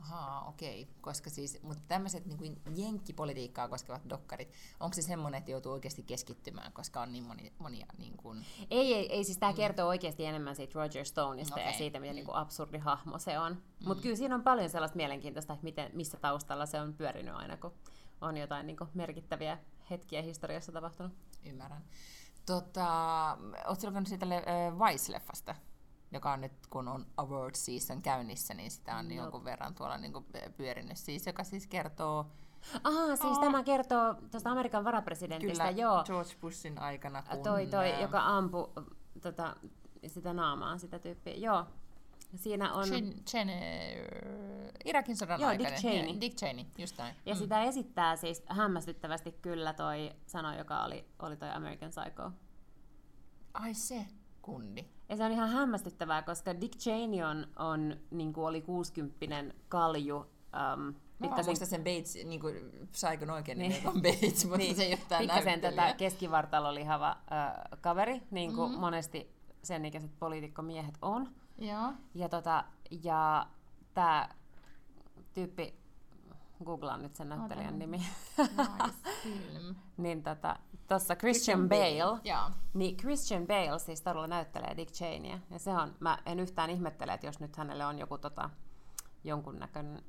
[0.00, 0.82] Ahaa, okei.
[0.82, 0.94] Okay.
[1.00, 6.72] Koska siis, mutta tämmöiset niin jenkkipolitiikkaa koskevat dokkarit, onko se semmoinen, että joutuu oikeasti keskittymään,
[6.72, 8.44] koska on niin moni, monia niin kuin...
[8.70, 9.56] Ei, ei, ei siis tämä mm.
[9.56, 11.66] kertoo oikeasti enemmän siitä Roger Stoneista okay.
[11.66, 12.16] ja siitä, miten mm.
[12.16, 13.52] niin kuin absurdi hahmo se on.
[13.52, 13.88] Mm.
[13.88, 17.56] Mutta kyllä siinä on paljon sellaista mielenkiintoista, että miten, missä taustalla se on pyörinyt aina,
[17.56, 17.72] kun
[18.20, 19.58] on jotain niin kuin merkittäviä
[19.90, 21.12] hetkiä historiassa tapahtunut.
[21.44, 21.84] Ymmärrän.
[22.46, 22.88] Tota,
[23.66, 25.54] oletko lukenut siitä äh, Vice-leffasta?
[26.14, 29.14] joka on nyt, kun on award season käynnissä, niin sitä on no.
[29.14, 30.96] jonkun verran tuolla niin kuin pyörinyt.
[30.96, 32.26] Siis, joka siis kertoo...
[32.84, 33.40] Aha, siis oh.
[33.40, 36.04] tämä kertoo tuosta Amerikan varapresidentistä, Kyllä, joo.
[36.04, 37.22] George Bushin aikana.
[37.22, 37.42] Kun...
[37.42, 38.72] Toi, toi, joka ampui
[39.22, 39.56] tota,
[40.06, 41.34] sitä naamaa, sitä tyyppiä.
[41.34, 41.66] Joo,
[42.36, 42.84] Siinä on...
[42.84, 45.58] Chen, Chen, uh, Irakin sodan Joo.
[45.58, 46.14] Dick Cheney.
[46.14, 47.14] Ja, Dick Cheney, just näin.
[47.26, 47.38] Ja mm.
[47.38, 52.30] sitä esittää siis hämmästyttävästi kyllä toi sano, joka oli, oli toi American Psycho.
[53.54, 54.06] Ai se
[54.42, 54.84] kundi.
[55.08, 60.16] Ja se on ihan hämmästyttävää, koska Dick Cheney on, on niin kuin oli 60 kalju.
[60.16, 61.54] Um, pikkasen...
[61.60, 62.56] Mä sen Bates, niin kuin
[62.90, 63.88] Psychon oikein niin.
[63.88, 64.76] on Bates, mutta niin.
[64.76, 68.80] se ei ole Pikkasen tätä keskivartalolihava äh, kaveri, niin kuin mm-hmm.
[68.80, 71.34] monesti sen ikäiset poliitikkomiehet on.
[71.58, 72.64] Ja, ja, tota,
[73.02, 73.46] ja
[73.94, 74.28] tämä
[75.34, 75.74] tyyppi,
[76.64, 77.96] googlaan nyt sen näyttelijän nimi.
[78.38, 80.56] Nice niin tota,
[80.88, 82.54] tuossa Christian, Christian Bale, Bale.
[82.74, 85.38] niin Christian Bale siis todella näyttelee Dick Cheneya.
[85.50, 88.50] Ja se on, mä en yhtään ihmettele, että jos nyt hänelle on joku tota,
[89.24, 90.02] jonkunnäköinen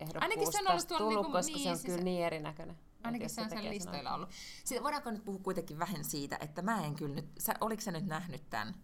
[0.00, 2.78] ehdokkuus tästä tullut, niinku, koska niin, se on siis kyllä niin erinäköinen.
[3.04, 4.28] Ainakin se on sen listoilla ollut.
[4.64, 7.90] Sitten voidaanko nyt puhua kuitenkin vähän siitä, että mä en kyllä nyt, sä, oliko sä
[7.90, 8.74] nyt nähnyt tämän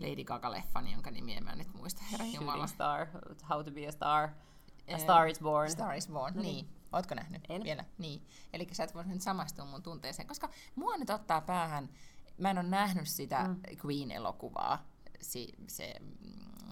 [0.00, 2.66] Lady Gaga-leffan, jonka nimiä mä nyt muista, herra Jumala.
[2.66, 3.06] Star,
[3.50, 4.28] How to be a Star,
[4.94, 5.70] A Star is Born.
[5.70, 6.66] Star is Born, no niin.
[6.66, 6.80] niin.
[6.92, 7.42] Ootko nähnyt?
[7.48, 7.64] En.
[7.64, 7.84] Vielä?
[7.98, 8.26] Niin.
[8.52, 11.88] Eli sä et voinut samastua mun tunteeseen, koska mua nyt ottaa päähän,
[12.38, 13.60] mä en ole nähnyt sitä mm.
[13.84, 14.78] Queen-elokuvaa,
[15.20, 15.94] si, se...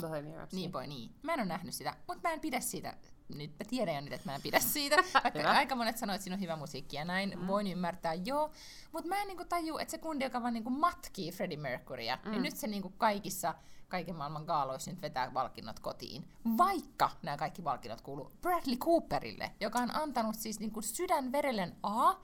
[0.01, 0.61] Bohemian Rhapsody.
[0.61, 1.11] Niin, voi, niin.
[1.23, 2.97] Mä en ole nähnyt sitä, mutta mä en pidä siitä
[3.35, 4.97] nyt mä tiedän jo nyt, että mä en pidä siitä.
[5.25, 7.47] Vaikka aika monet sanoo, että siinä on hyvä musiikki ja näin, mm.
[7.47, 8.51] voin ymmärtää, joo.
[8.93, 12.25] Mutta mä en niinku taju, että se kundi, joka vaan niinku matkii Freddie Mercurya, niin
[12.25, 12.31] mm.
[12.31, 13.55] niin nyt se niinku kaikissa
[13.89, 16.29] kaiken maailman gaaloissa nyt vetää valkinnot kotiin.
[16.59, 22.15] Vaikka nämä kaikki valkinnot kuuluu Bradley Cooperille, joka on antanut siis niinku sydänverellen A,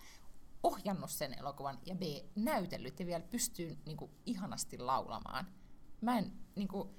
[0.63, 2.03] ohjannut sen elokuvan ja B,
[2.37, 5.47] näytellyt ja vielä pystyy niinku ihanasti laulamaan.
[6.01, 6.95] Mä en niinku,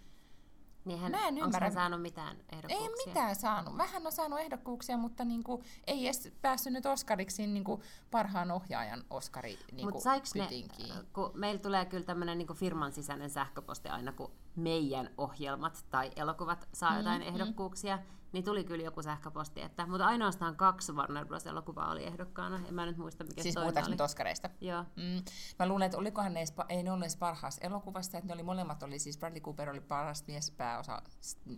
[0.86, 1.72] niin hän, mä en ymmärrä.
[1.72, 2.90] saanut mitään ehdokkuuksia?
[2.90, 3.78] Ei mitään saanut.
[3.78, 9.60] Vähän on saanut ehdokkuuksia, mutta niinku, ei edes päässyt nyt Oscariksi niinku, parhaan ohjaajan Oscari
[9.72, 10.04] niinku, Mut
[10.36, 10.48] ne,
[11.14, 16.70] kun meillä tulee kyllä tämmöinen niinku firman sisäinen sähköposti aina, kun meidän ohjelmat tai elokuvat
[16.74, 17.28] saa mm, jotain mm.
[17.28, 18.00] ehdokkuuksia,
[18.36, 21.46] niin tuli kyllä joku sähköposti, että, mutta ainoastaan kaksi Warner Bros.
[21.46, 22.60] elokuvaa oli ehdokkaana.
[22.68, 23.86] En mä nyt muista, mikä siis toinen oli.
[23.86, 24.50] Siis Oskareista?
[24.62, 24.84] Joo.
[24.96, 25.24] Mm.
[25.60, 29.00] Mä luulen, että olikohan ne, ei ne olleet parhaassa elokuvasta, että ne oli molemmat, oli
[29.00, 31.02] siis Bradley Cooper oli paras miespääosa,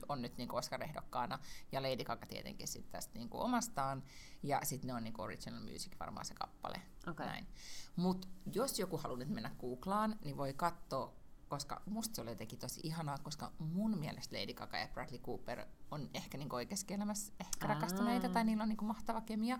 [0.10, 1.40] on nyt niin Oscar-ehdokkaana,
[1.72, 4.04] ja Lady Gaga tietenkin sitten tästä niin kuin omastaan,
[4.44, 6.82] ja sitten ne on niin kuin original music varmaan se kappale.
[7.08, 7.26] Okay.
[7.26, 7.48] Näin.
[7.96, 11.14] Mut jos joku haluaa nyt mennä googlaan, niin voi katsoa
[11.50, 15.66] koska musta se oli jotenkin tosi ihanaa, koska mun mielestä Lady Gaga ja Bradley Cooper
[15.92, 17.74] on ehkä niin oikeassa elämässä ehkä Aa.
[17.74, 19.60] rakastuneita, tai niillä on niin mahtava kemia.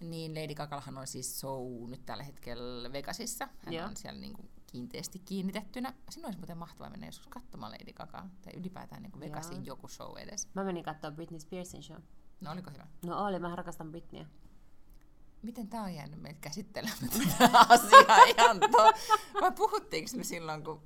[0.00, 3.48] Niin Lady Gagallahan on siis show nyt tällä hetkellä Vegasissa.
[3.64, 3.86] Hän Joo.
[3.86, 5.94] on siellä niin kuin kiinteästi kiinnitettynä.
[6.10, 9.64] Sinun olisi muuten mahtavaa mennä joskus katsomaan Lady Gaga, tai ylipäätään niin Vegasin Joo.
[9.64, 10.48] joku show edes.
[10.54, 12.00] Mä menin katsomaan Britney Spearsin show.
[12.40, 12.86] No oliko hyvä?
[13.06, 14.26] No oli, mä rakastan Britneyä
[15.44, 18.92] miten tämä on jäänyt meitä käsittelemään tätä asiaa ihan to...
[19.40, 20.82] Vai puhuttiinko me silloin, kun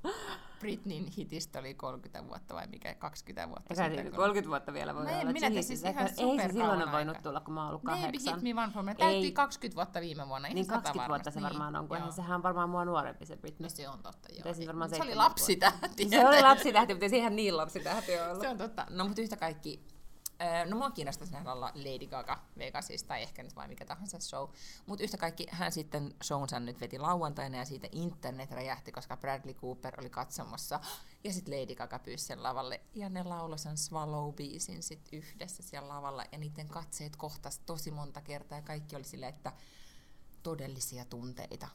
[0.58, 4.12] Britneyn hitistä oli 30 vuotta vai mikä 20 vuotta Eikä sitten?
[4.12, 5.32] 30 vuotta vielä voi olla.
[5.32, 8.34] Minä siis ihan Ei se silloin ole voinut tulla, kun mä oon ollut kahdeksan.
[8.34, 8.94] Maybe Hit Me One For Me.
[8.94, 10.48] Täytti 20 vuotta viime vuonna.
[10.48, 13.64] Niin 20 vuotta se varmaan on, kun sehän on varmaan mua nuorempi se Britney.
[13.64, 14.54] No se on totta, joo.
[14.54, 16.08] Se, varmaan se oli lapsitähti.
[16.08, 18.40] Se oli lapsitähti, mutta ei se ihan niin lapsitähti ollut.
[18.40, 18.86] Se on totta.
[18.90, 19.97] No mutta yhtä kaikki
[20.68, 24.48] no mua kiinnostaisi nähdä olla Lady Gaga Vegasissa tai ehkä nyt vai mikä tahansa show.
[24.86, 29.54] Mutta yhtä kaikki hän sitten shownsa nyt veti lauantaina ja siitä internet räjähti, koska Bradley
[29.54, 30.80] Cooper oli katsomassa.
[31.24, 35.88] Ja sitten Lady Gaga pyysi sen lavalle ja ne lauloi sen Swallow-biisin sit yhdessä siellä
[35.88, 39.52] lavalla ja niiden katseet kohtas tosi monta kertaa ja kaikki oli silleen, että
[40.42, 41.68] todellisia tunteita.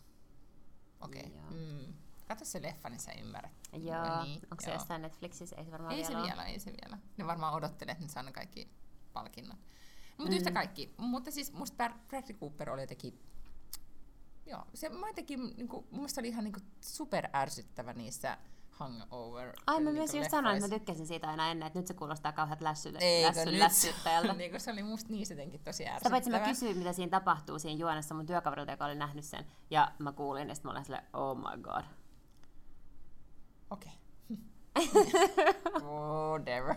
[1.02, 1.22] Okei.
[1.22, 1.38] Okay.
[1.38, 1.52] Joo.
[1.52, 1.94] Mm.
[2.28, 3.52] Katso se leffa, niin sä ymmärrät.
[3.74, 4.76] Joo, Niin, onko se joo.
[4.76, 5.56] jossain Netflixissä?
[5.56, 6.28] Ei se varmaan Ei se vielä ole.
[6.30, 6.98] vielä, ei se vielä.
[7.18, 8.70] Ne varmaan odottelee, että ne saa ne kaikki
[9.14, 9.58] palkinnot.
[10.18, 10.38] Mutta Mm.
[10.38, 10.94] yhtä kaikki.
[10.98, 13.20] Mutta siis musta Brad- Bradley Cooper oli jotenkin...
[14.46, 18.38] Joo, se mä jotenkin, niinku, mun mielestä oli ihan niinku super ärsyttävä niissä
[18.70, 21.88] hangover Ai mä niinku myös just sanoin, että mä tykkäsin siitä aina ennen, että nyt
[21.88, 24.34] se kuulostaa kauheat lässy, Eikö lässy, lässyttäjältä.
[24.44, 26.14] niinku, se oli musta niin jotenkin tosi Sitä ärsyttävä.
[26.14, 29.92] paitsi mä kysyin, mitä siinä tapahtuu siinä juonessa mun työkaverilta, joka oli nähnyt sen, ja
[30.00, 31.84] mä kuulin, ja sitten mä olin silleen, oh my god.
[33.74, 33.92] Okei.
[35.82, 36.76] Whatever.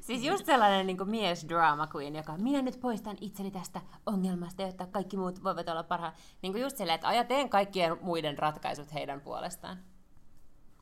[0.00, 4.86] Siis just sellainen niin mies drama queen, joka minä nyt poistan itseni tästä ongelmasta, jotta
[4.86, 6.14] kaikki muut voivat olla parhaat.
[6.42, 9.78] Niin just silleen, että aja teen kaikkien muiden ratkaisut heidän puolestaan.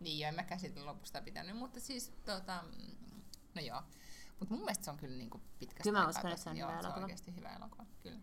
[0.00, 2.64] Niin joo, en mä käsitellä lopusta pitänyt, mutta siis tota,
[3.54, 3.82] no joo.
[4.38, 6.56] Mutta mun mielestä se on kyllä niinku pitkästä Kyllä mä aikaa uskon, että se on
[6.56, 7.04] joo, hyvä se on elokuva.
[7.04, 8.20] oikeasti hyvä elokuva, kyllä.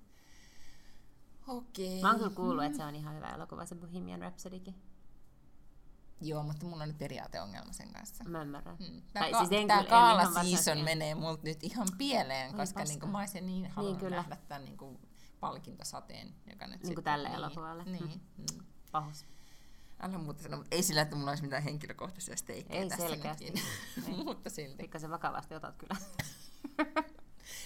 [1.47, 2.01] Okei.
[2.01, 4.75] Mä oon kyllä kuullut, että se on ihan hyvä elokuva, se Bohemian Rhapsodykin.
[6.21, 8.23] Joo, mutta mulla on nyt periaateongelma sen kanssa.
[8.23, 8.77] Mä ymmärrän.
[8.79, 9.01] Mm.
[9.13, 13.19] Tai Tää, siis en ihan kaala season menee multa nyt ihan pieleen, koska niinku mä
[13.19, 14.15] olisin niin halunnut kyllä.
[14.15, 14.99] nähdä tämän niinku
[15.39, 17.83] palkintosateen, joka nyt Niinku sitten- tälle elokuvalle.
[17.83, 18.21] Niin.
[18.37, 18.45] Mm.
[18.91, 19.25] Pahus.
[20.01, 23.53] Älä muuta sanoa, mutta ei sillä, että mulla olisi mitään henkilökohtaisia steikkejä Ei tässä selkeästi.
[24.25, 24.77] mutta silti.
[24.77, 25.95] Pikkasen vakavasti otat kyllä.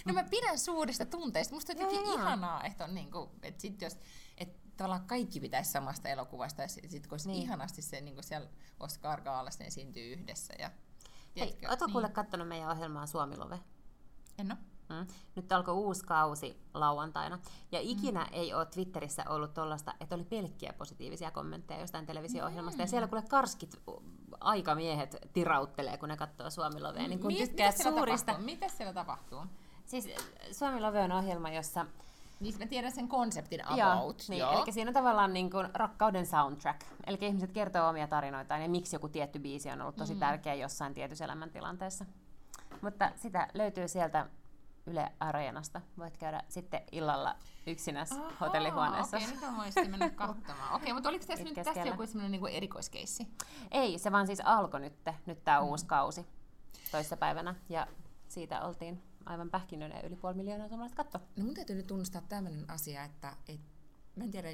[0.04, 1.54] No mä pidän suurista tunteista.
[1.54, 3.98] Musta on jotenkin ihanaa, että on niinku, että sit jos,
[4.76, 7.42] tavallaan kaikki pitäisi samasta elokuvasta ja sitten sit kun Niin.
[7.42, 8.48] ihanasti se niinku siellä
[8.80, 10.54] Oscar Gaalassa, ne esiintyy yhdessä.
[10.58, 10.76] Ja, Hei,
[11.34, 11.92] tiedätkö, ootko niin.
[11.92, 13.60] kuule kattonut meidän ohjelmaa Suomilove?
[14.38, 14.58] En oo.
[14.88, 15.06] Mm.
[15.36, 17.38] Nyt alkoi uusi kausi lauantaina.
[17.72, 18.28] Ja ikinä mm.
[18.32, 22.82] ei ole Twitterissä ollut tollasta, että oli pelkkiä positiivisia kommentteja jostain televisio-ohjelmasta.
[22.82, 23.76] Ja siellä kuule karskit
[24.40, 27.08] aikamiehet tirauttelee, kun ne katsoo Suomilovea.
[27.08, 28.26] Niin kun Mi- tykkää mitä siellä suurista...
[28.26, 28.44] Tapahtuu?
[28.46, 29.40] Mitä siellä tapahtuu?
[29.86, 30.08] Siis
[30.52, 31.86] Suomilove on ohjelma, jossa...
[32.44, 34.22] Niin mä tiedän sen konseptin Joo, about.
[34.28, 34.52] niin, joo.
[34.52, 36.80] eli siinä on tavallaan niin kuin rakkauden soundtrack.
[37.06, 40.20] Eli ihmiset kertoo omia tarinoitaan ja miksi joku tietty biisi on ollut tosi mm.
[40.20, 42.04] tärkeä jossain tietyssä elämäntilanteessa.
[42.82, 44.26] Mutta sitä löytyy sieltä
[44.86, 45.80] Yle Areenasta.
[45.98, 49.16] Voit käydä sitten illalla yksinäs Ahaa, hotellihuoneessa.
[49.16, 50.74] Okei, nyt mä voisin mennä katsomaan.
[50.74, 53.28] Okei, mutta oliko tässä nyt Itkäs tässä joku semmoinen niinku erikoiskeissi?
[53.70, 54.94] Ei, se vaan siis alkoi nyt,
[55.26, 55.66] nyt tämä mm.
[55.66, 56.26] uusi kausi
[56.90, 57.54] toissapäivänä.
[57.68, 57.86] Ja
[58.28, 61.20] siitä oltiin aivan pähkinöinen yli puoli miljoonaa suomalaista katto.
[61.36, 63.60] No mun täytyy nyt tunnustaa tämmöinen asia, että et,
[64.16, 64.48] mä en tiedä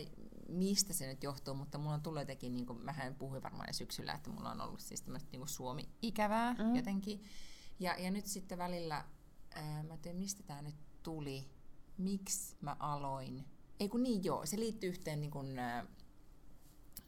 [0.48, 4.12] mistä se nyt johtuu, mutta mulla on tullut jotenkin, niin kuin, mähän puhuin varmaan syksyllä,
[4.12, 6.76] että mulla on ollut siis tämmöistä niin Suomi-ikävää Mm.
[6.76, 7.24] jotenkin.
[7.80, 9.04] Ja, ja nyt sitten välillä,
[9.54, 11.50] ää, mä en tiedä mistä tämä nyt tuli,
[11.98, 13.44] miksi mä aloin.
[13.80, 15.86] Ei kun niin joo, se liittyy yhteen niin kuin, ää,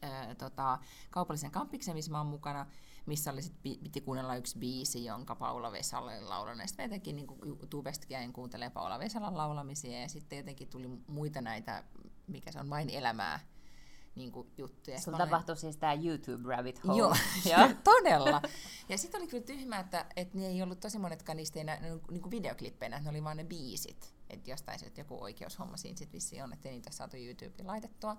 [0.02, 0.78] ää, tota,
[1.10, 2.66] kaupallisen kampikseen, missä mä oon mukana,
[3.06, 6.60] missä oli sit, pi- piti kuunnella yksi biisi, jonka Paula Vesala oli laulanut.
[6.60, 11.40] Ja sitten jotenkin niin YouTubesta jäin kuuntelemaan Paula Vesalan laulamisia ja sitten jotenkin tuli muita
[11.40, 11.84] näitä,
[12.26, 13.40] mikä se on, vain elämää
[14.14, 15.00] niin kuin juttuja.
[15.00, 16.98] Sulla tapahtui siis tämä YouTube rabbit hole.
[16.98, 17.14] Joo,
[17.50, 17.68] Joo.
[17.84, 18.42] todella.
[18.88, 21.78] Ja sitten oli kyllä tyhmää, että, että ne ei ollut tosi monetkaan niistä ei nä,
[22.10, 24.14] niin kuin videoklippeinä, että ne oli vaan ne biisit.
[24.30, 27.66] Että jostain se, että joku oikeushomma siinä sitten vissiin on, että ei niitä saatu YouTubeen
[27.66, 28.16] laitettua.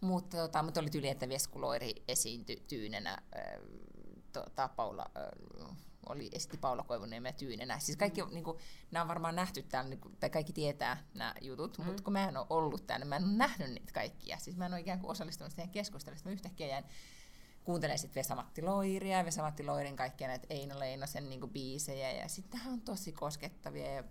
[0.00, 3.42] Mutta, tota, mutta oli tyli, että Vesku Loiri esiintyi tyynenä, äh,
[4.32, 5.76] tota, Paula, äh,
[6.08, 7.78] oli, esitti Paula Koivuniemeä tyynenä.
[7.78, 8.30] Siis kaikki, mm.
[8.30, 8.58] niin kuin,
[8.90, 11.84] nämä on varmaan nähty täällä, niin kuin, tai kaikki tietää nämä jutut, mm.
[11.84, 14.38] mutta kun mä en ole ollut täällä, mä en ole nähnyt niitä kaikkia.
[14.38, 16.84] Siis mä en ole ikään kuin osallistunut siihen keskusteluun, mä yhtäkkiä jäin
[17.64, 22.60] kuuntelen sitten Vesa-Matti Loiria ja Vesa-Matti Loirin kaikkia näitä Eino Leinosen niinku biisejä ja sitten
[22.66, 24.04] on tosi koskettavia ja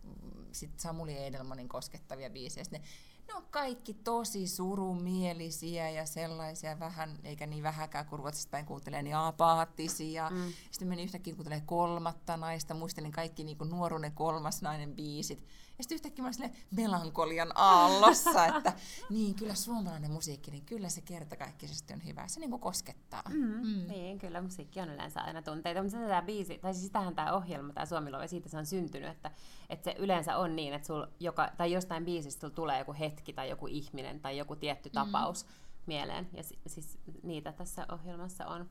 [0.51, 2.63] sitten Samuli Edelmanin koskettavia biisejä.
[2.63, 2.87] Sitten ne,
[3.29, 9.03] ne on kaikki tosi surumielisiä ja sellaisia vähän, eikä niin vähäkään kun Ruotsista päin kuuntelee,
[9.03, 10.29] niin apaattisia.
[10.29, 10.53] Mm.
[10.71, 15.45] Sitten menin yhtäkkiä kuuntelemaan kolmatta naista, muistelin kaikki niinku nuoruuden kolmas nainen biisit.
[15.79, 18.73] Ja sitten yhtäkkiä mä olin melankolian aallossa, että
[19.09, 22.27] niin kyllä suomalainen musiikki, niin kyllä se kertakaikkisesti on hyvä.
[22.27, 23.23] Se niinku koskettaa.
[23.29, 23.67] Mm.
[23.67, 23.87] Mm.
[23.87, 27.73] Niin, kyllä musiikki on yleensä aina tunteita, mutta tämä biisi, tai siis sitähän tämä ohjelma,
[27.73, 29.31] tämä Suomilove, siitä se on syntynyt, että,
[29.69, 33.33] että se yleensä on niin, että sul joka, tai jostain biisistä sul tulee joku hetki
[33.33, 35.51] tai joku ihminen tai joku tietty tapaus mm.
[35.85, 38.69] mieleen, ja si, siis niitä tässä ohjelmassa on,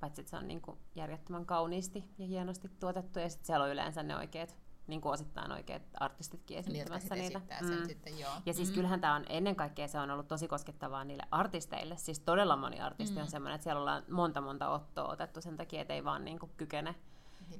[0.00, 3.70] paitsi että se on niin kuin järjettömän kauniisti ja hienosti tuotettu, ja sitten siellä on
[3.70, 7.38] yleensä ne oikeat, niin kuin osittain oikeat artistitkin Niin, esittämässä sit niitä.
[7.38, 7.86] esittää sen mm.
[7.86, 8.32] sitten, joo.
[8.46, 8.74] Ja siis mm.
[8.74, 11.96] kyllähän tämä on ennen kaikkea se on ollut tosi koskettavaa niille artisteille.
[11.96, 13.22] Siis todella moni artisti mm.
[13.22, 16.50] on semmoinen, että siellä ollaan monta monta ottoa otettu sen takia, että ei vaan niinku
[16.56, 16.94] kykene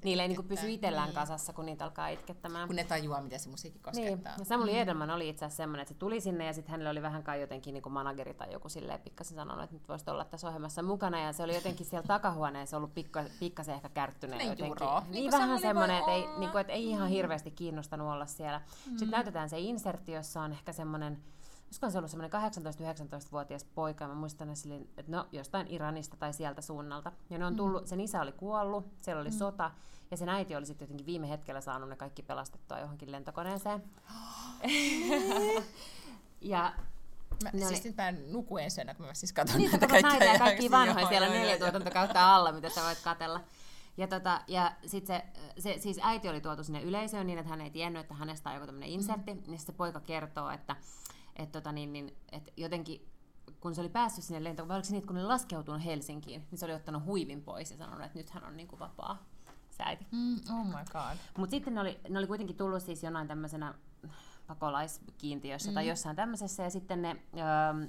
[0.04, 1.14] niille ei niinku pysy itsellään Niin.
[1.14, 2.66] kasassa, kun niitä alkaa itkettämään.
[2.66, 4.32] Kun ne tajuaa, miten se musiikki Niin, koskettaa.
[4.38, 7.02] ja Samuli Edelman oli itse asiassa semmoinen, että se tuli sinne ja sitten hänellä oli
[7.02, 10.46] vähän kai jotenkin niin manageri tai joku silleen pikkasen sanonut, että nyt voisit olla tässä
[10.48, 14.86] ohjelmassa mukana ja se oli jotenkin siellä takahuoneessa ollut pikka, pikkasen ehkä kärttyneen Semmoinen jotenkin.
[14.86, 15.00] juro.
[15.00, 16.38] Niin, Niin vähän semmoinen, että ei, olla.
[16.38, 18.58] niin kuin, että ei ihan hirveästi kiinnostanut olla siellä.
[18.58, 18.90] Mm.
[18.90, 21.18] Sitten näytetään se insertti, jossa on ehkä semmoinen
[21.66, 26.60] Olisikohan se ollut semmoinen 18-19-vuotias poika, ja mä muistan, että no jostain Iranista tai sieltä
[26.62, 27.12] suunnalta.
[27.30, 29.70] Ja ne on tullut, sen isä oli kuollut, siellä oli sota,
[30.10, 33.82] ja sen äiti oli sitten jotenkin viime hetkellä saanut ne kaikki pelastettua johonkin lentokoneeseen.
[36.40, 36.72] ja
[37.44, 39.86] Mä, Ne siis oli- nyt mä nuku ensi yönä, kun mä siis katson niin, näitä
[39.86, 43.40] katsot näitä ja kaikki vanhoja siellä neljä tuotantokautta alla, mitä sä voit katella.
[43.96, 45.22] Ja, tota, ja sit se,
[45.58, 48.54] se, siis äiti oli tuotu sinne yleisöön niin, että hän ei tiennyt, että hänestä on
[48.54, 49.34] joku tämmöinen insertti.
[49.34, 49.52] Mm.
[49.52, 50.76] Ja sit se poika kertoo, että
[51.36, 53.08] et, tota, niin, niin, et jotenkin
[53.60, 56.46] kun se oli päässyt sinne lentoon, vai oliko se niin, että kun ne laskeutunut Helsinkiin,
[56.50, 59.22] niin se oli ottanut huivin pois ja sanonut, että nyt hän on niin kuin vapaa
[59.70, 60.06] se äiti.
[60.10, 61.18] Mm, oh my god.
[61.38, 63.74] Mutta sitten ne oli, ne oli kuitenkin tullut siis jonain tämmöisenä
[64.46, 65.74] pakolaiskiintiössä mm.
[65.74, 67.38] tai jossain tämmöisessä, ja sitten ne ö,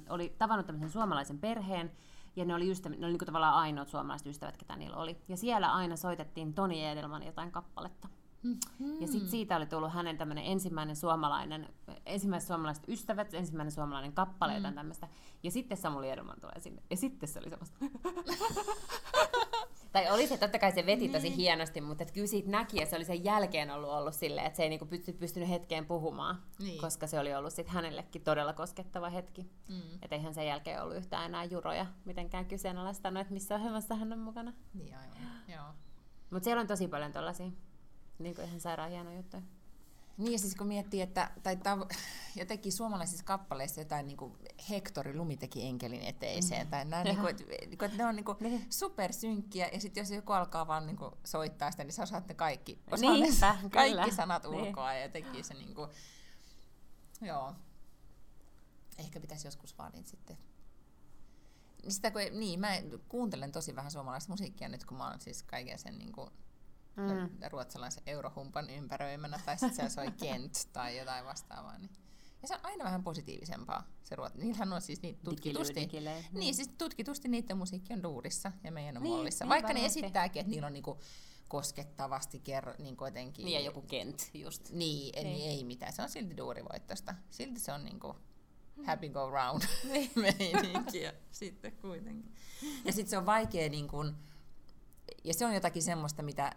[0.09, 1.91] oli tavannut tämmöisen suomalaisen perheen,
[2.35, 5.17] ja ne oli, ystäv- ne oli niinku tavallaan ainoat suomalaiset ystävät, ketä niillä oli.
[5.27, 8.07] Ja siellä aina soitettiin Toni Edelman jotain kappaletta.
[8.79, 9.01] Mm.
[9.01, 11.69] Ja sitten siitä oli tullut hänen tämmöinen ensimmäinen suomalainen,
[12.05, 14.57] ensimmäiset suomalaiset ystävät, ensimmäinen suomalainen kappale, mm.
[14.57, 15.07] jotain tämmöistä.
[15.43, 16.83] Ja sitten Samuli Edelman tulee sinne.
[16.89, 17.77] Ja sitten se oli semmoista...
[19.93, 21.37] tai oli se, totta kai se veti tosi Niin.
[21.37, 24.57] hienosti, mutta et kyllä siitä näki, ja se oli sen jälkeen ollut ollut silleen, että
[24.57, 26.81] se ei niinku pysty, pystynyt hetkeen puhumaan, Niin.
[26.81, 29.49] koska se oli ollut sit hänellekin todella koskettava hetki.
[29.69, 29.81] Mm.
[30.01, 34.19] Että eihän sen jälkeen ollut yhtään enää juroja mitenkään kyseenalaistanut, että missä ohjelmassa hän on
[34.19, 34.53] mukana.
[34.73, 35.65] Niin aivan, joo.
[36.29, 37.51] Mutta siellä on tosi paljon tollasia
[38.19, 39.43] niin kuin ihan sairaan hienoja juttuja.
[40.17, 41.95] Niin, siis kun miettii, että tai tav-
[42.39, 44.33] jotenkin suomalaisissa kappaleissa jotain niin kuin
[44.69, 48.15] Hektori Lumi teki enkelin eteiseen, tai nämä, niin kuin, että, niin kuin, että ne on
[48.15, 48.67] niin kuin Niin.
[48.69, 52.33] supersynkkiä, ja sitten jos joku alkaa vaan niin kuin soittaa sitä, niin sä osaat ne
[52.33, 53.69] kaikki, osaat Niinpä, ne kyllä.
[53.95, 54.53] kaikki sanat Niin.
[54.67, 55.89] ulkoa, ja jotenkin se niin kuin,
[57.21, 57.53] joo.
[58.97, 60.37] Ehkä pitäisi joskus vaan niitä sitten
[61.83, 62.69] niin sitä, kun, ei- niin, mä
[63.09, 66.29] kuuntelen tosi vähän suomalaista musiikkia nyt, kun mä oon siis kaiken sen niin kuin,
[66.95, 67.29] Mm.
[67.51, 71.77] ruotsalaisen eurohumpan ympäröimänä, tai sitten siellä soi Kent tai jotain vastaavaa.
[71.77, 71.89] Niin.
[72.41, 74.35] Ja se on aina vähän positiivisempaa, se ruot...
[74.35, 75.75] Niillähän on siis niitä tutkitusti.
[75.75, 76.25] Digilyydikilee.
[76.31, 79.45] Niin, siis tutkitusti niiden musiikki on duurissa ja meidän on Niin, mollissa.
[79.45, 79.99] niin Vaikka ne varmasti.
[79.99, 80.99] esittääkin, että niillä on niinku
[81.47, 83.45] koskettavasti kerro, niin jotenkin...
[83.45, 84.69] Niin ja joku Kent just.
[84.69, 85.11] Niin, niin.
[85.23, 85.37] Niin.
[85.37, 85.93] niin ei mitään.
[85.93, 87.15] Se on silti duurivoittosta.
[87.29, 88.15] Silti se on niinku
[88.85, 89.63] happy go round
[90.15, 92.33] meininkiä sitten kuitenkin.
[92.85, 94.15] Ja sitten se on vaikea niin kun,
[95.23, 96.55] ja se on jotakin semmoista, mitä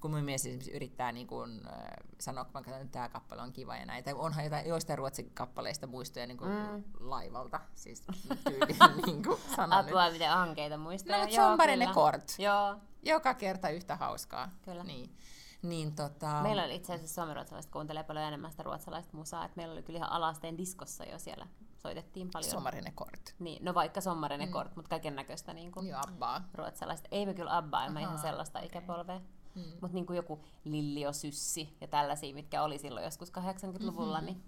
[0.00, 3.76] kun mun mies esimerkiksi yrittää niin kun, eh, sanoa, kun että tämä kappale on kiva
[3.76, 6.84] ja näin, tai onhan jotain, joistain ruotsin kappaleista muistoja niin kun Mm.
[7.00, 8.02] laivalta, siis
[8.48, 9.94] tyyliin niin kuin sanon nyt.
[9.94, 11.18] Apua, miten ankeita muistaa.
[11.18, 12.34] No, mutta kort.
[12.38, 12.76] Joo.
[13.02, 14.50] Joka kerta yhtä hauskaa.
[14.62, 14.84] Kyllä.
[14.84, 15.16] Niin.
[15.62, 16.42] Niin, tota...
[16.42, 19.96] Meillä oli itse asiassa suomenruotsalaiset kuuntelee paljon enemmän sitä ruotsalaista musaa, että meillä oli kyllä
[19.96, 22.50] ihan alasteen diskossa jo siellä soitettiin paljon.
[22.50, 23.34] Sommarinen kort.
[23.38, 24.52] Niin, no vaikka sommarinen Mm.
[24.52, 26.48] kort, mutta kaiken näköistä niin kuin Joo, abbaa.
[26.54, 27.08] ruotsalaista.
[27.10, 28.66] Ei me kyllä abbaa, mä ihan sellaista okay.
[28.66, 29.20] ikäpolvea.
[29.54, 29.62] Mm.
[29.80, 34.26] Mutta niin kuin joku Lilliosyssi ja tällaisia, mitkä oli silloin joskus 80-luvulla, Mhm.
[34.26, 34.42] niin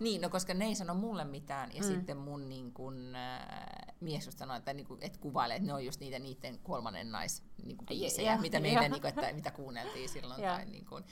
[0.00, 1.88] Niin, no koska ne ei sano mulle mitään, ja Mm.
[1.88, 3.46] sitten mun niin kun, äh,
[4.00, 7.10] mies just sanoi, että, niin kun, et kuvailee, että ne on just niitä niiden kolmannen
[7.12, 8.60] nais niin kun, biisejä, ja- mitä, ja.
[8.60, 10.42] meitä, niin kun, että, mitä kuunneltiin silloin.
[10.44, 10.54] Ja.
[10.54, 11.04] tai, niin kun,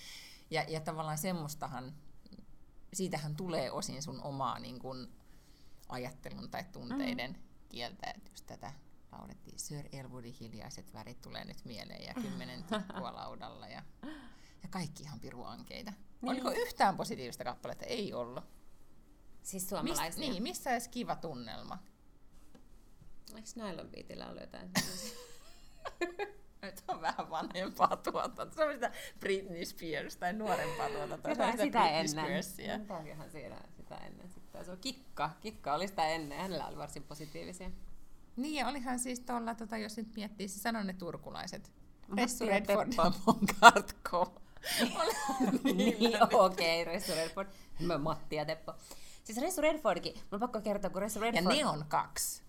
[0.50, 1.94] ja, ja tavallaan semmoistahan,
[2.92, 5.08] siitähän tulee osin sun omaa niin kun,
[5.88, 7.38] ajattelun tai tunteiden mm.
[7.68, 8.72] kieltä, että just tätä
[9.18, 9.58] laulettiin.
[9.58, 13.82] Sir Elwoodin hiljaiset värit tulee nyt mieleen ja kymmenen tikkua laudalla ja,
[14.62, 15.90] ja kaikki ihan piruankeita.
[15.90, 16.30] Niin.
[16.30, 17.84] Oliko yhtään positiivista kappaletta?
[17.84, 18.44] Ei ollut.
[19.42, 20.30] siis Mist, suomalaisia.
[20.30, 21.78] niin, missä olisi kiva tunnelma?
[23.36, 24.70] Eikö Nylon Beatillä ollut jotain?
[26.62, 28.56] Nyt on vähän vanhempaa tuotantoa.
[28.56, 31.30] Se on sitä Britney Spears tai nuorempaa tuotantoa.
[31.30, 32.08] Jotain sitä Britney ennen.
[32.08, 32.78] Spearsia.
[32.78, 34.64] Mitäköhän siinä sitä ennen sitten?
[34.64, 35.30] Se on Kikka.
[35.40, 36.38] Kikka oli sitä ennen.
[36.38, 37.70] Hänellä oli varsin positiivisia.
[38.36, 41.72] Niin, ja olihan siis tuolla, tota, jos nyt miettii, se sanoi ne turkulaiset.
[42.16, 44.34] Ressu ja Redford ja Monkartko.
[45.64, 47.48] Niin, niillä okei, okay, Ressu Redford.
[47.98, 48.74] Matti ja Teppo.
[49.24, 51.56] Siis Ressu Redfordkin, mun on pakko kertoa, kun Ressu Ja Redford...
[51.56, 52.43] ne on kaksi.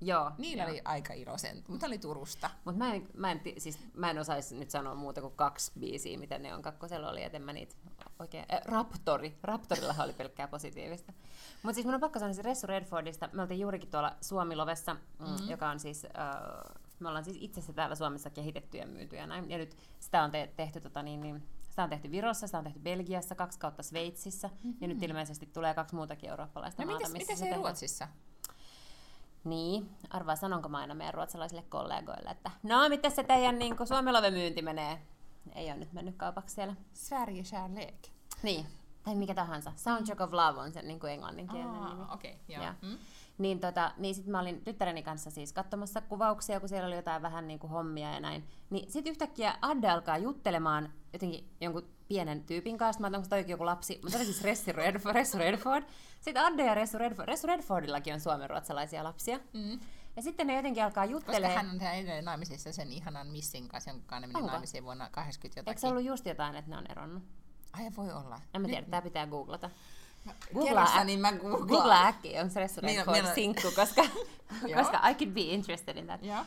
[0.00, 0.30] Joo.
[0.38, 0.70] Niillä joo.
[0.70, 2.50] oli aika iloisen, mutta oli Turusta.
[2.64, 6.18] Mutta mä en, mä, en, siis, mä en osaisi nyt sanoa muuta kuin kaksi biisiä,
[6.18, 7.74] mitä ne on kakkosella oli, et en mä niitä
[8.18, 8.44] oikein...
[8.52, 9.38] Äh, Raptori.
[9.42, 11.12] Raptorillahan oli pelkkää positiivista.
[11.62, 13.28] Mutta siis mun on pakko sanoa siis Ressu Redfordista.
[13.32, 15.50] Me oltiin juurikin tuolla Suomilovessa, mm, Mhm.
[15.50, 16.04] joka on siis...
[16.04, 19.50] Äh, me ollaan siis itse asiassa täällä Suomessa kehitetty ja myyty ja näin.
[19.50, 22.64] Ja nyt sitä on te- tehty tota niin, niin sitä on tehty Virossa, sitä on
[22.64, 24.48] tehty Belgiassa, kaksi kautta Sveitsissä.
[24.48, 24.74] Mm-hmm.
[24.80, 28.29] Ja nyt ilmeisesti tulee kaksi muutakin eurooppalaista No maata, mitäs, missä mitäs se ei tehdään.
[29.44, 34.30] Niin, arvaa sanonko mä aina meidän ruotsalaisille kollegoille, että no, miten se teidän niin Suomelove
[34.30, 35.02] myynti menee?
[35.54, 36.74] Ei ole nyt mennyt kaupaksi siellä.
[36.92, 38.08] Sverige kärlek.
[38.42, 38.66] Niin,
[39.02, 39.72] tai mikä tahansa.
[39.76, 42.02] Soundtrack of Love on se niin englanninkielinen nimi.
[42.12, 42.64] Okei, okay, joo.
[42.64, 42.72] Joo.
[42.82, 42.98] Mm.
[43.40, 47.22] Niin, tota, niin sitten mä olin tyttäreni kanssa siis katsomassa kuvauksia, kun siellä oli jotain
[47.22, 48.44] vähän niin kuin hommia ja näin.
[48.70, 53.00] Niin sitten yhtäkkiä Adde alkaa juttelemaan jotenkin jonkun pienen tyypin kanssa.
[53.00, 55.84] Mä ajattelin, onko toikin joku lapsi, mutta oli siis Ressi Redford, Ressu Redford.
[56.20, 57.28] Sitten Adde ja Ressu Redford.
[57.28, 59.40] Ressu Redfordillakin on suomenruotsalaisia lapsia.
[59.52, 59.80] Mm.
[60.16, 61.66] Ja sitten ne jotenkin alkaa Koska juttelemaan.
[61.66, 65.60] hän on edelleen naimisissa sen ihanan Missin kanssa, jonka kanssa ne meni naimisiin vuonna 80
[65.60, 65.70] jotakin.
[65.70, 67.22] Eikö se ollut just jotain, että ne on eronnut?
[67.72, 68.40] Ai voi olla.
[68.54, 69.70] En mä tiedä, tää pitää googlata.
[70.64, 71.66] Kerrossa, niin mä googlaan.
[71.68, 74.02] Googlaa äkkiä, onko Ressu Niin, meillä on- sinkku, koska,
[74.78, 76.22] koska I could be interested in that.
[76.22, 76.38] Joo.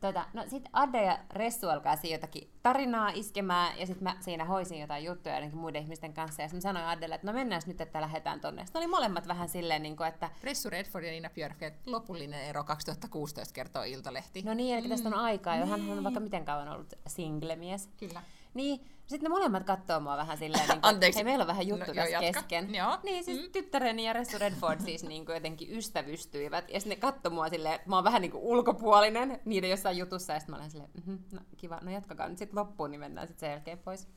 [0.00, 4.44] Tota, no sit Adde ja Ressu alkaa siinä jotakin tarinaa iskemään, ja sitten mä siinä
[4.44, 7.62] hoisin jotain juttuja joidenkin muiden ihmisten kanssa, ja sit mä sanoin Addelle, että no mennään
[7.66, 8.64] nyt, että lähdetään tonne.
[8.64, 12.64] Sitten oli molemmat vähän silleen, niin kuin, että Ressu Redford ja Nina Björkfeld, lopullinen ero
[12.64, 14.42] 2016 kertoo Iltalehti.
[14.42, 17.88] no niin, eli tästä on aikaa, jo hän on vaikka miten kauan ollut singlemies.
[17.96, 18.22] Kyllä.
[18.54, 21.16] Niin, sitten ne molemmat katsoo mua vähän silleen, niin kuin, Anteeksi.
[21.16, 22.40] hei meillä on vähän juttu No, no, joo, tässä jatka.
[22.42, 22.74] kesken.
[22.74, 22.98] Joo.
[23.02, 23.50] Niin, siis Mm.
[23.52, 27.74] tyttäreni ja Ressu Redford siis niin kuin jotenkin ystävystyivät, ja sitten ne katsoi mua silleen,
[27.74, 30.90] että mä oon vähän niin kuin ulkopuolinen niiden jossain jutussa, ja sitten mä olen silleen,
[31.06, 34.08] mm no kiva, no jatkakaa nyt sitten loppuun, niin mennään sitten sen jälkeen pois.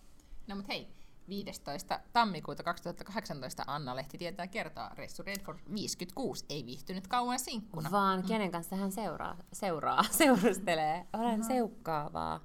[0.48, 0.88] No mut hei,
[1.28, 2.00] 15.
[2.14, 7.92] tammikuuta 2018 Anna-lehti tietää kertoa, Ressu Redford 56 ei viihtynyt kauan sinkkuna.
[7.92, 11.06] Vaan kenen kanssa hän seuraa, seuraa seurustelee.
[11.14, 12.40] Olen seukkaavaa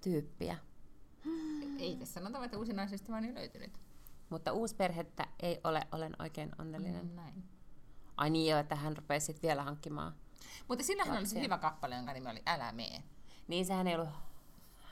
[0.00, 0.56] tyyppiä.
[1.80, 3.80] Ei tässä sanota, että uusi naisista vaan jo löytynyt.
[4.30, 7.06] Mutta uusperhettä ei ole, olen oikein onnellinen.
[7.06, 7.14] Mm.
[7.14, 7.44] Näin.
[8.16, 10.14] Ai niin joo, että hän rupesi sitten vielä hankkimaan.
[10.68, 13.02] Mutta sillähän oli se hyvä kappale, jonka nimi oli Älä mee.
[13.48, 14.08] Niin sehän ei ollut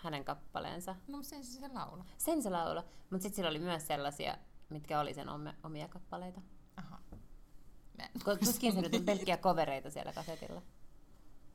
[0.02, 0.96] hänen kappaleensa.
[1.08, 2.04] No mutta sen se, se laula.
[2.18, 2.82] Sen se laulu.
[3.10, 6.40] Mutta sitten sillä oli myös sellaisia, mitkä oli sen omia, omia kappaleita.
[6.76, 6.98] Aha.
[8.44, 10.62] Tuskin se nyt on pelkkiä kovereita siellä kasetilla.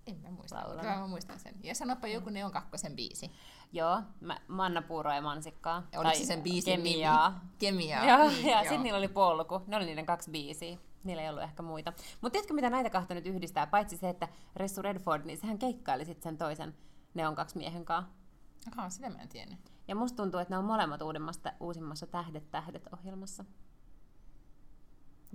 [0.10, 0.55] En mä muista.
[0.55, 0.82] Laulana.
[0.82, 1.55] Kyllä mä muistan sen.
[1.64, 3.32] Ja sanoppa joku Neon kakkosen biisi.
[3.72, 5.84] Joo, mä, Manna Puuroa ja Mansikkaa.
[5.97, 7.30] Oliko se sen biisin Kemiaa.
[7.30, 7.41] nimi?
[7.60, 8.05] Kemiaa.
[8.05, 8.62] Joo, niin, ja joo.
[8.62, 9.62] sitten niillä oli polku.
[9.68, 10.78] Ne oli niiden kaksi biisiä.
[11.03, 11.93] Niillä ei ollut ehkä muita.
[12.22, 13.68] Mutta tiedätkö, mitä näitä kahta nyt yhdistää?
[13.68, 16.76] Paitsi se, että Ressu Redford, niin sehän keikkaili sitten sen toisen
[17.14, 18.14] Neon kaksi miehen kanssa.
[18.78, 19.60] Aha, sitä mä en tiennyt.
[19.88, 23.45] Ja musta tuntuu, että ne on molemmat uudemmasta, uusimmassa Tähdet tähdet-ohjelmassa.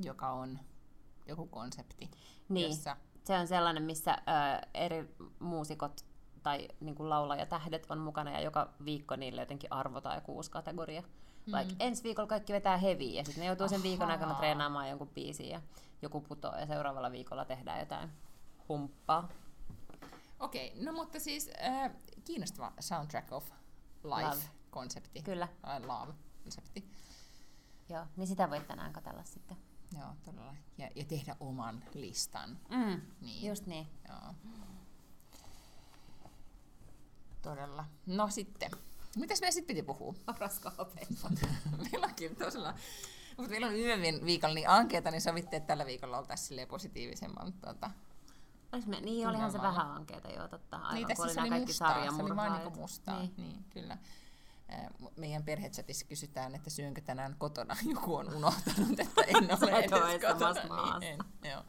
[0.05, 0.59] Joka on
[1.27, 2.11] joku konsepti.
[2.49, 6.05] Niin, Jossa, se on sellainen, missä ö, eri muusikot
[6.43, 11.01] tai niin kuin laulajatähdet on mukana ja joka viikko niille jotenkin arvotaan joku uusi kategoria.
[11.47, 11.55] Mm.
[11.55, 14.15] Like, ensi viikolla kaikki vetää heviä ja sitten ne joutuu sen viikon Ahaa.
[14.17, 15.61] aikana treenaamaan jonkun biisin ja
[16.03, 18.11] joku putoo ja seuraavalla viikolla tehdään jotain
[18.69, 19.29] humppaa.
[20.41, 21.91] Okei, no mutta siis äh,
[22.25, 23.51] kiinnostava Soundtrack of.
[24.05, 25.23] Life-konsepti.
[25.23, 26.85] Kyllä, Tai Love-konsepti.
[27.89, 28.07] joo.
[28.17, 29.57] Niin sitä voit tänään katsella sitten.
[29.99, 30.55] Joo, todella.
[30.79, 32.59] Ja, ja tehdä oman listan.
[32.71, 33.49] Mm, Niin.
[33.49, 33.87] just niin.
[34.09, 34.35] Joo.
[37.43, 37.85] Todella.
[38.07, 38.71] No sitten.
[39.17, 40.15] Mitäs me sitten piti puhua?
[40.27, 41.31] Horoskoopeista.
[41.91, 42.75] meillä onkin tosiaan.
[43.37, 47.53] Mutta meillä on viime viikolla niin ankeita, niin sovittiin, että tällä viikolla oltaisiin positiivisemman.
[47.53, 47.91] Tuota.
[48.73, 50.77] Olis me, niin, olihan se vähän ankeeta, joo, totta.
[50.77, 52.65] Aivan, Niin, tässä oli se oli kaikki mustaa, se oli vaan sarjamurhaajat.
[52.65, 53.19] niinku mustaa.
[53.21, 53.35] Niin.
[53.37, 53.49] Niin.
[53.53, 53.99] niin, kyllä.
[54.73, 54.87] Äh,
[55.17, 57.77] meidän perhechatissa kysytään, että syönkö tänään kotona.
[57.95, 59.91] Joku on unohtanut, että en ole edes
[60.33, 60.99] kotona.
[60.99, 61.13] Niin,
[61.43, 61.63] en, joo.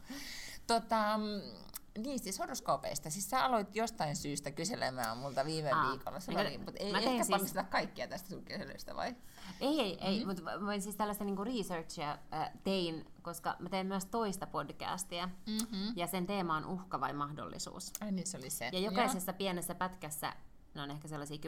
[0.66, 3.10] Tota, mm, niin siis horoskoopeista.
[3.10, 6.20] Siis sä aloit jostain syystä kyselemään multa viime Aa, viikolla.
[6.20, 7.66] Se oli, mutta ei tein ehkä siis- siis...
[7.70, 9.16] kaikkia tästä sun kyselystä vai?
[9.60, 10.28] Ei, ei, ei Mm-hmm.
[10.44, 15.92] mutta mä siis tällaista niinku researchia äh, tein, koska mä teen myös toista podcastia, Mm-hmm.
[15.96, 17.92] ja sen teema on uhka vai mahdollisuus.
[18.00, 18.68] Ai niin se oli se.
[18.72, 20.32] Ja jokaisessa pienessä pätkässä,
[20.76, 21.40] ne on ehkä sellaisia 10-15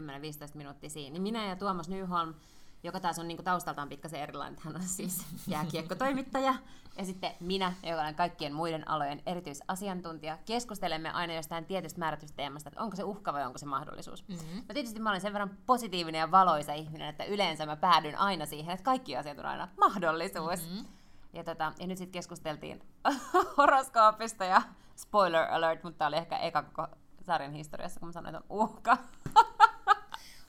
[0.54, 2.34] minuuttia siinä, niin minä ja Tuomas Nyholm,
[2.82, 6.54] joka taas on niinku taustaltaan pikkasen erilainen, hän on siis jääkiekkotoimittaja,
[6.98, 12.68] ja sitten minä, joka olen kaikkien muiden alojen erityisasiantuntija, keskustelemme aina jostain tietystä määrätystä teemasta,
[12.68, 14.28] että onko se uhka vai onko se mahdollisuus.
[14.28, 14.62] Mm-hmm.
[14.68, 18.46] No tietysti mä olen sen verran positiivinen ja valoisa ihminen, että yleensä mä päädyn aina
[18.46, 20.68] siihen, että kaikki asiat on aina mahdollisuus.
[20.68, 20.84] Mm-hmm.
[21.32, 22.82] Ja, tota, ja nyt sitten keskusteltiin
[23.56, 24.62] horoskoopista ja
[24.96, 26.88] spoiler alert, mutta tämä oli ehkä eka koko
[27.28, 28.98] sarjan historiassa, kun mä sanoin, että on uhka.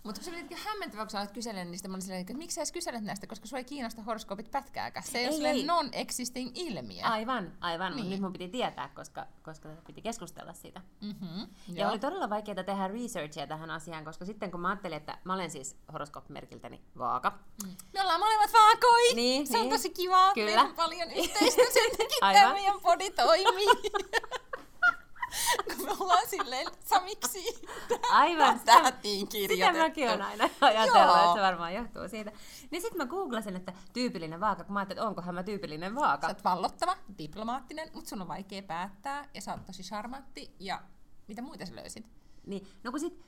[0.03, 1.87] Mutta se oli jotenkin hämmentävää, kun sä olet kysellyt niistä.
[1.87, 5.05] Mä olin silleen, että miksi sä edes kyselet näistä, koska sua ei kiinnosta horoskoopit pätkääkään.
[5.05, 7.05] Se ei, Ei, ole non-existing ilmiö.
[7.05, 8.09] Aivan, aivan, niin.
[8.09, 10.81] nyt mun piti tietää, koska, koska piti keskustella siitä.
[11.01, 11.47] Mm-hmm.
[11.67, 15.33] Ja oli todella vaikeaa tehdä researchia tähän asiaan, koska sitten kun mä ajattelin, että mä
[15.33, 17.39] olen siis horoskooppimerkiltäni vaaka,
[17.93, 19.13] Me ollaan molemmat vaakoi.
[19.15, 19.71] Niin, se on niin.
[19.71, 20.33] tosi kiva.
[20.33, 20.45] Kyllä.
[20.45, 22.41] Meillä on paljon yhteistä, sen takia Aivan.
[22.41, 23.67] tämä meidän podi toimii.
[25.85, 27.61] me ollaan silleen, samiksi
[28.11, 29.77] Aivan, tähtiin sitä kirjoitettu.
[29.77, 31.23] mäkin olen aina ajatellut, Joo.
[31.23, 32.31] että se varmaan johtuu siitä.
[32.71, 35.95] Niin sitten mä googlasin, että tyypillinen vaaka, kun mä ajattelin, että onkohan mä tyypillinen Sä
[35.95, 36.27] vaaka.
[36.27, 40.81] oot vallottava, diplomaattinen, mutta sun on vaikea päättää ja sä oot tosi charmantti ja
[41.27, 42.05] mitä muita sä löysit?
[42.45, 43.19] Niin, no kun sit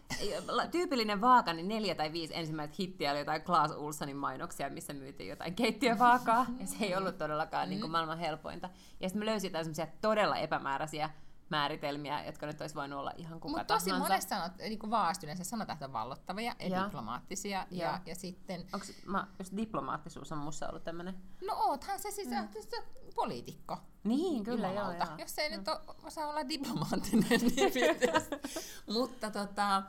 [0.71, 5.29] tyypillinen vaaka, niin neljä tai viisi ensimmäistä hittiä oli jotain Klaas Ulssonin mainoksia, missä myytiin
[5.29, 8.69] jotain keittiövaakaa, ja se ei ollut todellakaan niin kuin maailman helpointa.
[8.99, 11.09] Ja sitten me löysin jotain semmoisia todella epämääräisiä
[11.51, 15.43] määritelmiä, jotka nyt olisi voinut olla ihan kuka Mutta tosi monessa sanot, niin vaasta yleensä
[15.43, 16.85] sanotaan, että on vallottavia ja Joo.
[16.85, 17.65] diplomaattisia.
[17.71, 17.91] Joo.
[17.91, 21.15] Ja, ja sitten, Onko mä, just diplomaattisuus on mussa ollut tämmöinen?
[21.47, 22.47] no oothan se siis mm.
[23.15, 23.77] poliitikko.
[24.03, 25.05] Niin, kyllä, joo, joo.
[25.17, 27.73] Jos ei nyt o, osaa olla diplomaattinen, niin.
[28.97, 29.83] Mutta tota,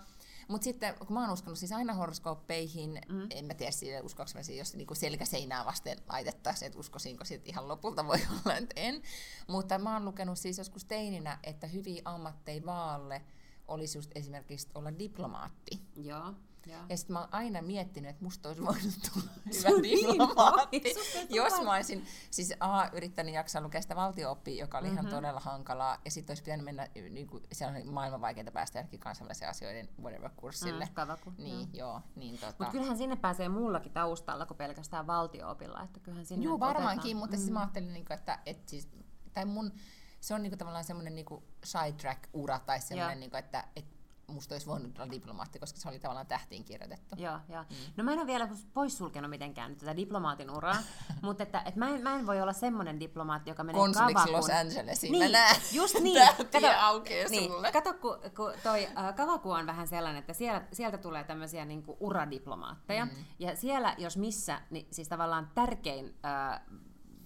[0.48, 3.26] mut sitten, kun mä oon uskonut siis aina horoskooppeihin, mm.
[3.30, 7.50] en mä tiedä siitä, uskoinko mä siihen, jos niinku selkäseinää vasten laitettaisiin, että uskoisinko sitten
[7.50, 9.02] ihan lopulta, voi olla, että en.
[9.48, 13.22] Mutta mä oon lukenut siis joskus teininä, että hyviä ammatteja vaalle
[13.68, 15.80] olisi just esimerkiksi olla diplomaatti.
[15.96, 16.34] Joo,
[16.66, 16.80] joo.
[16.88, 21.26] Ja sitten mä oon aina miettinyt, että musta olisi voinut tulla hyvä niin diplomaatti, olisi
[21.30, 24.98] jos mä olisin siis A, yrittänyt jaksaa lukea sitä valtio-oppia, joka oli mm-hmm.
[24.98, 28.78] ihan todella hankalaa, ja sitten olisi pitänyt mennä, niin kuin, se on maailman vaikeinta päästä
[28.78, 30.84] johonkin kansainvälisen asioiden whatever-kurssille.
[30.84, 32.00] Mm, kavaku, Niin, joo.
[32.16, 32.54] Niin, tota...
[32.58, 35.82] Mutta kyllähän sinne pääsee muullakin taustalla kuin pelkästään valtio-opilla.
[35.82, 37.16] Että kyllähän sinne Joo, varmaankin, otetaan.
[37.16, 38.88] mutta siis mä ajattelin, niin kuin, että, että siis,
[39.34, 39.72] tai mun,
[40.20, 41.26] se on niin kuin, tavallaan semmoinen niin
[41.64, 43.20] sidetrack-ura, tai semmoinen, Joo.
[43.20, 44.01] niin kuin, että, että
[44.32, 47.16] musta olisi voinut olla diplomaatti, koska se oli tavallaan tähtiin kirjoitettu.
[47.18, 47.62] Joo, joo.
[47.62, 47.76] Mm.
[47.96, 50.76] No mä en ole vielä poissulkenut mitenkään nyt tätä diplomaatin uraa,
[51.22, 54.32] mutta että, että mä, en, mä en voi olla semmoinen diplomaatti, joka menee Konsuliksi kavakun...
[54.32, 55.56] Los Angelesiin, Niin, mä näen.
[55.72, 56.28] just niin.
[56.50, 57.72] Tähtiä aukeaa niin, sulle.
[57.72, 61.84] Kato, kun, kun toi äh, kavaku on vähän sellainen, että siellä, sieltä tulee tämmöisiä niin
[62.00, 63.10] uradiplomaatteja, mm.
[63.38, 66.60] ja siellä, jos missä, niin siis tavallaan tärkein äh,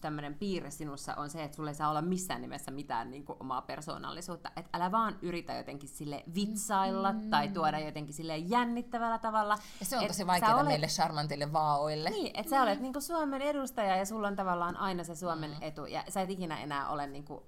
[0.06, 3.36] tämmöinen piirre sinussa on se, että sulle ei saa olla missään nimessä mitään niin kuin,
[3.40, 4.50] omaa persoonallisuutta.
[4.56, 7.30] Että älä vaan yritä jotenkin sille vitsailla mm.
[7.30, 9.58] tai tuoda jotenkin sille jännittävällä tavalla.
[9.80, 12.10] Ja se on Et tosi vaikeaa olet- meille charmantille vaaoille.
[12.10, 15.56] Niin, että sä olet niinku Suomen edustaja ja sulla on tavallaan aina se Suomen mm.
[15.60, 15.86] etu.
[15.86, 17.46] Ja sä et ikinä enää ole niinku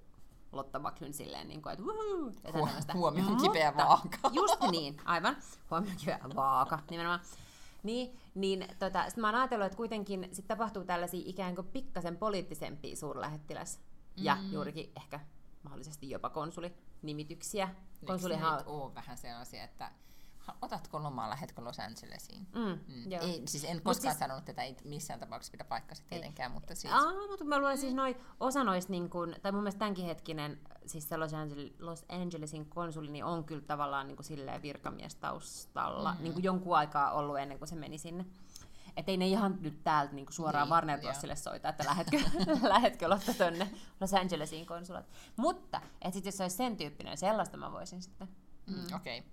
[0.51, 2.93] Lotta Backlund silleen, niinku, että wuhuu, ja Huo- tämmöistä.
[2.93, 4.17] huomion kipeä vaaka.
[4.31, 5.37] Just niin, aivan.
[5.71, 7.19] Huomion kipeä vaaka, nimenomaan.
[7.83, 12.17] Niin, niin tota, sit mä oon ajatellut, että kuitenkin sit tapahtuu tällaisia ikään kuin pikkasen
[12.17, 13.79] poliittisempia suurlähettiläs
[14.15, 14.51] ja Mm.
[14.51, 15.19] juurikin ehkä
[15.63, 17.75] mahdollisesti jopa konsulinimityksiä.
[18.05, 19.91] Konsulihan ole vähän sellaisia, että
[20.61, 22.47] otatko lomaa, lähetkö Los Angelesiin?
[22.55, 23.11] Mm, Mm.
[23.11, 23.21] joo.
[23.23, 26.75] Ei, siis en Mut koskaan siis- sanonut, että ei missään tapauksessa pidä paikkansa tietenkään, mutta
[26.75, 26.93] siis...
[26.93, 30.59] Aa, mutta mä luulen siis noi, osa noista, niin kun, tai mun mielestä tämänkin hetkinen,
[30.85, 36.09] siis se Los, Angeles, Los Angelesin konsuli, niin on kyllä tavallaan niin kuin silleen virkamiestaustalla,
[36.11, 36.23] mm-hmm.
[36.23, 38.25] niin kuin jonkun aikaa ollut ennen kuin se meni sinne.
[38.97, 42.17] Että ei ne ihan nyt täältä niin suoraan Niin, Warner Brosille soita, että lähetkö,
[42.73, 43.69] lähetkö Lotta tonne
[44.01, 45.05] Los Angelesiin konsulat.
[45.35, 48.27] Mutta, että sit jos se olisi sen tyyppinen, sellaista mä voisin sitten.
[48.67, 48.95] Mm.
[48.95, 49.19] Okei.
[49.19, 49.31] Okay.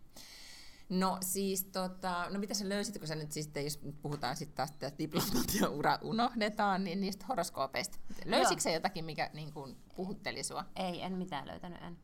[0.89, 4.73] No siis, tota, no mitä sä löysit, kun sä nyt siis, jos puhutaan sitten taas
[4.73, 7.99] tästä diplomatia ura unohdetaan, niin niistä horoskoopeista.
[8.25, 10.65] Löysitkö sä jotakin, mikä niin kuin, puhutteli sua?
[10.77, 11.99] Ei, en mitään löytänyt, en.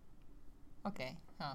[0.85, 1.55] Okei, okay.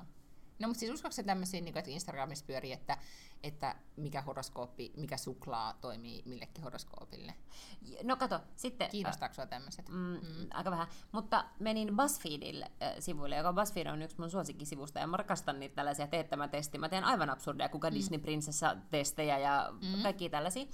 [0.59, 2.97] No mutta siis uskoako se tämmöisiä, niin kuin, että Instagramissa pyörii, että,
[3.43, 7.33] että mikä horoskooppi, mikä suklaa toimii millekin horoskoopille?
[8.03, 8.89] No kato, sitten...
[8.89, 9.89] Kiinnostaako sua tämmöiset?
[9.89, 10.47] Mm, mm.
[10.53, 10.87] Aika vähän.
[11.11, 15.75] Mutta menin BuzzFeedille äh, sivuille, joka BuzzFeed on yksi mun suosikkisivusta, ja mä rakastan niitä
[15.75, 16.79] tällaisia teettämätestiä.
[16.79, 17.93] Mä teen aivan absurdeja, kuka mm.
[17.93, 20.03] Disney-prinsessa-testejä ja mm.
[20.03, 20.65] kaikkia tällaisia.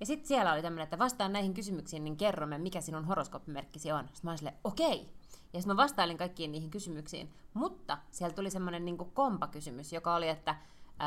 [0.00, 4.04] Ja sitten siellä oli tämmöinen, että vastaan näihin kysymyksiin, niin kerromme, mikä sinun horoskooppimerkkisi on.
[4.04, 5.14] Sitten mä olin silleen, okei.
[5.52, 7.34] Ja sitten mä vastailin kaikkiin niihin kysymyksiin.
[7.54, 10.56] Mutta siellä tuli semmoinen niin kompakysymys, joka oli, että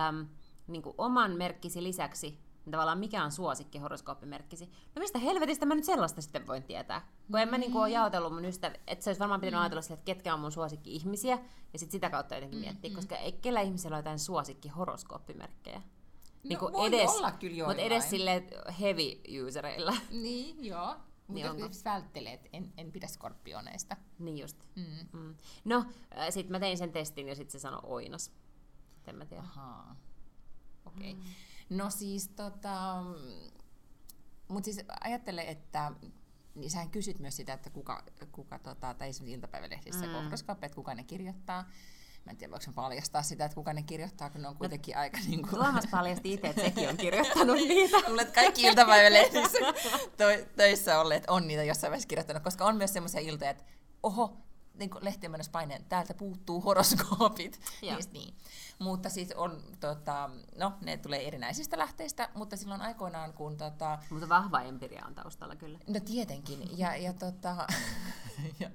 [0.07, 0.27] äm,
[0.67, 4.65] niin oman merkkisi lisäksi niin tavallaan mikä on suosikki horoskooppimerkkisi.
[4.65, 7.07] No mistä helvetistä mä nyt sellaista sitten voin tietää?
[7.31, 9.93] Kun en mä niinku ole jaotellut mun ystävä, että se olisi varmaan pitänyt ajatella sille,
[9.93, 11.39] että ketkä on mun suosikki ihmisiä,
[11.73, 15.81] ja sitten sitä kautta jotenkin miettiä, koska ei kellä ihmisellä ole jotain suosikki horoskooppimerkkejä.
[16.43, 18.43] No, voi olla kyllä Mutta edes sille
[18.79, 19.93] heavy usereilla.
[20.11, 20.87] Niin, joo.
[21.27, 21.75] Mutta Niin niin onko?
[21.85, 23.97] välttelee, että en, en pidä skorpioneista.
[24.19, 24.57] niin just.
[24.75, 25.19] Mm.
[25.19, 25.35] Mm.
[25.65, 25.85] No,
[26.29, 28.31] sitten mä tein sen testin ja sitten se sanoi oinas.
[29.07, 29.43] En mä tiedä.
[29.43, 29.95] Ahaa.
[30.97, 31.11] Okei.
[31.11, 31.23] Okay.
[31.69, 33.03] No siis tota...
[34.47, 35.91] Mutta siis ajattele, että
[36.55, 40.33] niin sähän kysyt myös sitä, että kuka, kuka tota, tai esimerkiksi iltapäivälehdissä mm.
[40.33, 41.69] että kuka ne kirjoittaa.
[42.25, 45.01] Mä en tiedä, voiko paljastaa sitä, että kuka ne kirjoittaa, kun ne on kuitenkin no,
[45.01, 45.49] aika niin kuin...
[45.49, 47.97] Tuomas paljasti itse, että sekin on kirjoittanut niitä.
[48.21, 49.57] Että kaikki iltapäivälehdissä
[50.17, 53.63] tö- töissä olleet on niitä jossain vaiheessa kirjoittanut, koska on myös semmoisia iltoja, että
[54.03, 54.37] oho,
[54.77, 57.59] niin lehtien mennessä paineen, täältä puuttuu horoskoopit.
[57.81, 57.95] Joo.
[57.95, 58.35] niin, niin.
[58.79, 64.29] Mutta siis on, tota, no ne tulee erinäisistä lähteistä, mutta silloin aikoinaan kun tota, Mutta
[64.29, 65.79] vahva empiria on taustalla kyllä.
[65.87, 66.77] No tietenkin.
[66.77, 67.67] Ja, ja, tota,
[68.59, 68.71] ja,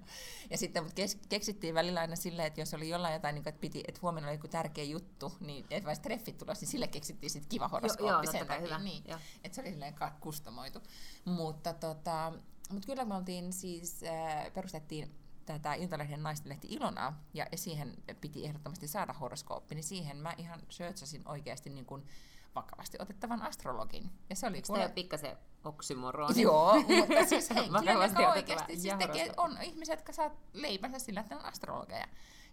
[0.51, 3.51] ja sitten mut kes, keksittiin välillä aina silleen, että jos oli jollain jotain, niin kuin,
[3.51, 6.87] että, piti, että huomenna oli joku tärkeä juttu, niin että vaikka treffit tulossa, niin sille
[6.87, 8.79] keksittiin sitten kiva horoskooppi joo, sen totta kai, takia.
[8.79, 8.85] hyvä.
[8.85, 9.19] Niin, Joo.
[9.45, 10.83] että se oli silleen kustomoitu.
[11.25, 12.33] Mutta tota,
[12.71, 18.89] mut kyllä me oltiin siis, äh, perustettiin tätä Iltalehden naistenlehti Ilonaa, ja, siihen piti ehdottomasti
[18.89, 22.07] saada horoskooppi, niin siihen mä ihan searchasin oikeasti niin kuin
[22.55, 24.11] vakavasti otettavan astrologin.
[24.31, 26.43] Ja se oli Eikö kuule- pikkasen oksymoroni?
[26.43, 31.37] Joo, mutta siis henkilö, joka oikeasti siis tekee, on ihmiset, jotka saa leipänsä sillä, että
[31.37, 32.07] on astrologeja.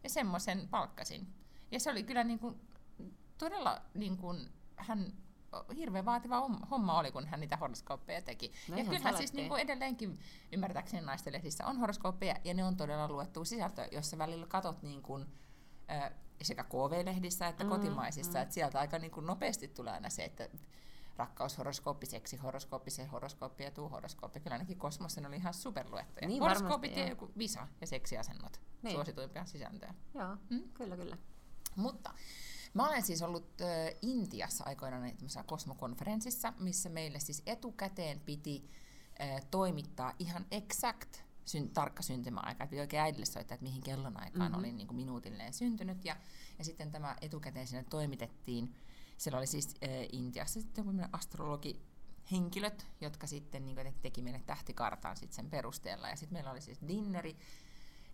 [0.03, 1.27] Ja semmoisen palkkasin.
[1.71, 2.61] Ja se oli kyllä niin kuin,
[3.37, 5.13] todella niin kuin, hän
[5.75, 8.51] hirveän vaativa hom- homma oli, kun hän niitä horoskooppeja teki.
[8.69, 10.19] No ja kyllähän siis niin kuin edelleenkin
[10.51, 15.01] ymmärtääkseni naisten lehdissä on horoskooppeja, ja ne on todella luettu sisältö, jossa välillä katot niin
[15.01, 15.25] kuin,
[16.05, 18.41] ö, sekä KV-lehdissä että Mm, kotimaisissa, mm.
[18.43, 20.49] että sieltä aika niin kuin nopeasti tulee aina se, että
[21.17, 24.39] rakkaushoroskooppi, seksihoroskooppi, se horoskooppi ja tuu horoskooppi.
[24.39, 26.27] Kyllä ainakin Kosmosen oli ihan superluettuja.
[26.27, 28.95] Niin, Horoskoopit varmasti, ja joku visa ja seksiasennot, Niin.
[28.95, 29.93] suosituimpia sisältöjä.
[30.13, 30.63] Joo, Mm?
[30.73, 31.17] kyllä, kyllä.
[31.75, 32.13] Mutta
[32.73, 33.65] mä olen siis ollut ö,
[34.01, 38.69] Intiassa aikoinaan tämmöisessä kosmokonferenssissa, missä meille siis etukäteen piti
[39.21, 42.63] ö, toimittaa ihan exact syn, tarkka syntymäaika.
[42.63, 44.41] Että piti oikein äidille soittaa, että mihin kellonaikaan Mhm.
[44.41, 44.59] mm-hmm.
[44.59, 46.05] olin niin kuin minuutilleen syntynyt.
[46.05, 46.15] Ja,
[46.57, 48.75] ja sitten tämä etukäteen sinne toimitettiin.
[49.17, 51.81] Siellä oli siis ö, Intiassa sitten joku astrologi
[52.31, 56.09] henkilöt, jotka sitten niin kuin, teki meille tähtikartan sit sen perusteella.
[56.09, 57.37] Ja sitten meillä oli siis dinneri,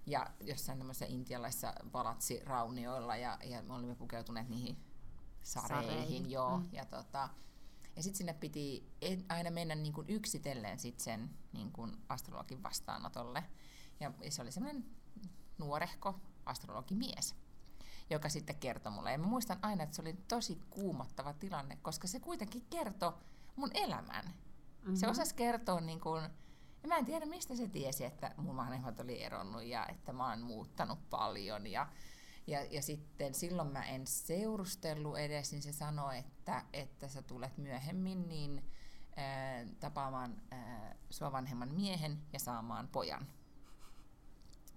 [0.05, 4.77] ja jossain tämmöisessä intialaisissa palatsiraunioilla ja, ja me olimme pukeutuneet niihin
[5.43, 6.57] sareihin, Sareihin, joo.
[6.57, 6.69] mm.
[6.71, 7.29] Ja, tota,
[7.95, 8.91] ja sitten sinne piti
[9.29, 13.43] aina mennä niin kuin yksitellen sit sen niin kuin astrologin vastaanotolle.
[13.99, 14.85] Ja se oli semmoinen
[15.57, 17.35] nuorehko astrologimies,
[18.09, 19.11] joka sitten kertoi mulle.
[19.11, 23.13] Ja mä muistan aina, että se oli tosi kuumottava tilanne, koska se kuitenkin kertoi
[23.55, 24.25] mun elämän.
[24.25, 24.95] Mm-hmm.
[24.95, 26.29] Se osasi kertoa niin kuin,
[26.85, 30.29] ja mä en tiedä mistä se tiesi, että mun vanhemmat oli eronnut ja että mä
[30.29, 31.67] oon muuttanut paljon.
[31.67, 31.87] Ja,
[32.47, 37.57] ja, ja sitten silloin mä en seurustellut edes, niin se sanoi, että, että sä tulet
[37.57, 38.63] myöhemmin niin
[39.15, 43.27] ää, tapaamaan ää, sua vanhemman miehen ja saamaan pojan.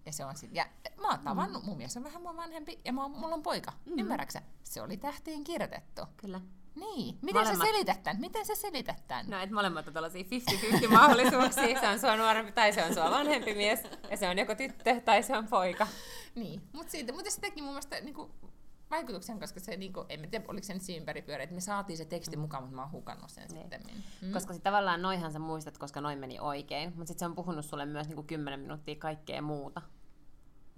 [0.07, 0.67] Ja se on sit, ja
[1.01, 3.71] mä oon tavannut, mun mies on vähän mua vanhempi ja mä oon, mulla on poika.
[3.71, 3.99] Mm-hmm.
[3.99, 4.43] Ymmärräksä?
[4.63, 6.03] Se oli tähtiin kirjoitettu.
[6.17, 6.41] Kyllä.
[6.81, 7.19] Niin.
[7.23, 8.21] Miten Molemmat- sä selität tämän?
[8.21, 9.27] Miten sä selität tämän?
[9.31, 11.81] No, että molemmat on tällaisia 50-50 mahdollisuuksia.
[11.81, 13.81] Se on sua nuorempi tai se on sua vanhempi mies.
[14.11, 15.87] Ja se on joko tyttö tai se on poika.
[16.35, 18.31] Niin, mutta siitä, mutta se teki mun mielestä niinku,
[18.91, 21.97] vaikutuksen, koska se, niinku, en mä tiedä, oliko se nyt siinä ympäripyörä, että me saatiin
[21.97, 23.61] se teksti mukaan, mutta mä oon hukannut sen Niin.
[23.61, 23.81] sitten.
[24.23, 24.33] Mm.
[24.33, 26.89] Koska sit tavallaan noihan sä muistat, koska noin meni oikein.
[26.89, 29.83] Mutta sitten se on puhunut sulle myös niinku 10 minuuttia kaikkea muuta.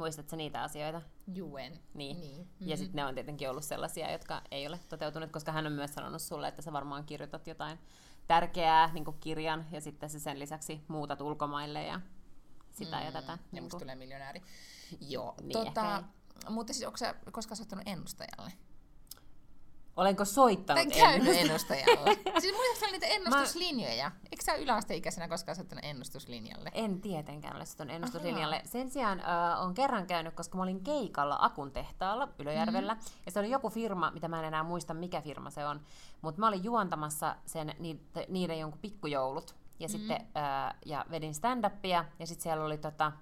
[0.01, 1.03] Muistatko niitä asioita?
[1.35, 1.73] Juen.
[1.95, 2.21] Niin.
[2.21, 2.41] niin.
[2.41, 2.69] Mm-hmm.
[2.69, 5.95] Ja sitten ne on tietenkin ollut sellaisia, jotka ei ole toteutunut, koska hän on myös
[5.95, 7.79] sanonut sulle, että sä varmaan kirjoitat jotain
[8.27, 12.01] tärkeää niin kirjan ja sitten sä sen lisäksi muutat ulkomaille ja
[12.71, 13.33] sitä mm, ja tätä.
[13.33, 14.43] Ja Niin musta tulee miljonääri.
[15.01, 15.35] Joo.
[15.43, 16.03] Niin, tota,
[16.49, 18.53] mutta siis onko sä koskaan soittanut ennustajalle?
[19.97, 22.19] Olenko soittanut käynyt ennustus- ennustajalle?
[22.41, 24.11] siis muistatko niitä ennustuslinjoja?
[24.33, 26.71] Eikö sä yläasteikäisenä koskaan soittanut ennustuslinjalle?
[26.75, 28.63] En tietenkään ole sitten ennustuslinjalle.
[28.65, 32.95] Sen sijaan äh, on kerran käynyt, koska mä olin keikalla Akun tehtaalla Ylöjärvellä.
[32.95, 33.01] Mm.
[33.27, 35.81] Ja se oli joku firma, mitä mä en enää muista, mikä firma se on.
[36.23, 39.55] Mutta mä olin juontamassa sen, niiden, niiden jonkun pikkujoulut.
[39.81, 39.93] Ja, mm.
[39.93, 42.05] sitten, äh, ja vedin stand-upia.
[42.19, 43.13] Ja sitten siellä oli tota,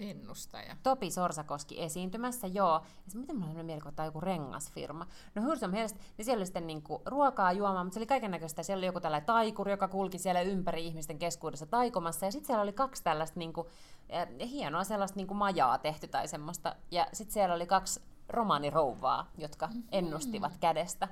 [0.00, 0.76] Ennustaja.
[0.82, 2.80] Topi Sorsakoski esiintymässä, joo.
[3.04, 5.06] Ja sit, miten mulla on sellainen mielikuva, että tämä on joku rengasfirma.
[5.34, 8.62] No Hursom Helst, niin siellä oli sitten niinku ruokaa juomaan, mutta se oli kaiken näköistä.
[8.62, 12.26] Siellä oli joku tällainen taikuri, joka kulki siellä ympäri ihmisten keskuudessa taikomassa.
[12.26, 13.68] Ja sitten siellä oli kaksi tällaista niinku,
[14.08, 16.76] eh, hienoa sellaista niinku majaa tehty tai semmoista.
[16.90, 21.08] Ja sitten siellä oli kaksi romaanirouvaa, jotka ennustivat kädestä.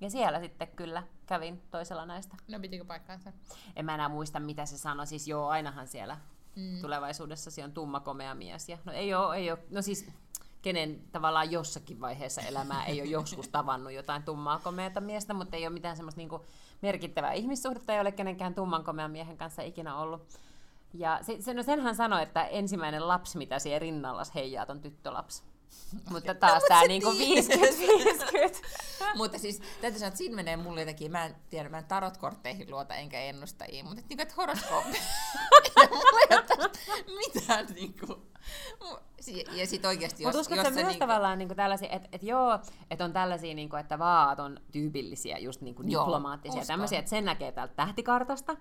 [0.00, 2.36] Ja siellä sitten kyllä kävin toisella näistä.
[2.48, 3.32] No pitikö paikkaansa?
[3.76, 5.06] En mä enää muista, mitä se sanoi.
[5.06, 6.18] Siis joo, ainahan siellä
[6.56, 6.80] Mm.
[6.80, 8.68] tulevaisuudessa se on tumma komea mies.
[8.68, 10.06] Ja, no ei ole, ei ole, no siis
[10.62, 15.66] kenen tavallaan jossakin vaiheessa elämää ei ole joskus tavannut jotain tummaa komeata miestä, mutta ei
[15.66, 16.44] ole mitään semmoista niinku
[16.82, 20.22] merkittävää ihmissuhdetta, ei ole kenenkään tumman komean miehen kanssa ikinä ollut.
[20.94, 24.80] Ja se, se, no sen hän sanoi, että ensimmäinen lapsi, mitä siellä rinnallas heijaat, on
[24.80, 25.42] tyttölapsi.
[26.10, 27.46] Mutta taas mut tämä niinku tiedät.
[28.60, 28.66] 50-50.
[29.18, 32.70] mutta siis täytyy sanoa, että siinä menee mulle jotenkin, mä en tiedä, mä en tarotkortteihin
[32.70, 34.98] luota enkä ennustajiin, mutta niinku, että horoskooppi.
[35.90, 38.30] mulla ei ole tästä mitään niinku,
[39.52, 42.58] Ja sit oikeesti, jos, Mutta uskotko myös niinku- tavallaan niinku tällaisia, että et joo,
[42.90, 46.66] että on tällaisia, niinku, että vaat on tyypillisiä, just niinku Joo, diplomaattisia, uskon.
[46.66, 48.56] tämmöisiä, että sen näkee täältä tähtikartasta.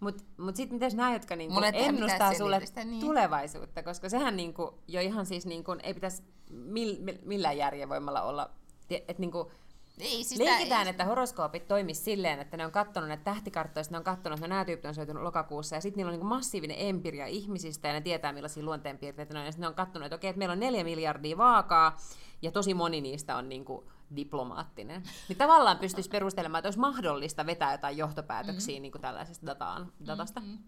[0.00, 3.00] Mutta mut sitten mitäs nämä, jotka niinku ei ennustaa sulle niin.
[3.00, 8.50] tulevaisuutta, koska sehän niinku, jo ihan siis niinku, ei pitäisi mil, mil, millään järjenvoimalla olla,
[8.90, 9.50] että niinku,
[9.98, 13.98] Ei, siis Leikitään, tää, että horoskoopit toimis silleen, että ne on kattonut näitä tähtikarttoista, ne
[13.98, 17.26] on kattonut, että nämä tyypit on syötynyt lokakuussa, ja sitten niillä on niin massiivinen empiria
[17.26, 20.30] ihmisistä, ja ne tietää millaisia luonteenpiirteitä ne on, ja sitten ne on kattonut, että okei,
[20.30, 21.96] että meillä on neljä miljardia vaakaa,
[22.42, 23.86] ja tosi moni niistä on niin kuin
[24.16, 25.02] diplomaattinen.
[25.28, 28.82] Niin tavallaan pystyisi perustelemaan, että olisi mahdollista vetää jotain johtopäätöksiä mm.
[28.82, 30.40] niin kuin tällaisesta dataan, datasta.
[30.40, 30.58] Mm-hmm.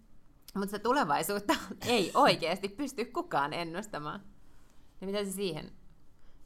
[0.54, 1.54] Mutta se tulevaisuutta
[1.86, 4.20] ei oikeasti pysty kukaan ennustamaan.
[5.00, 5.72] Ja mitä se siihen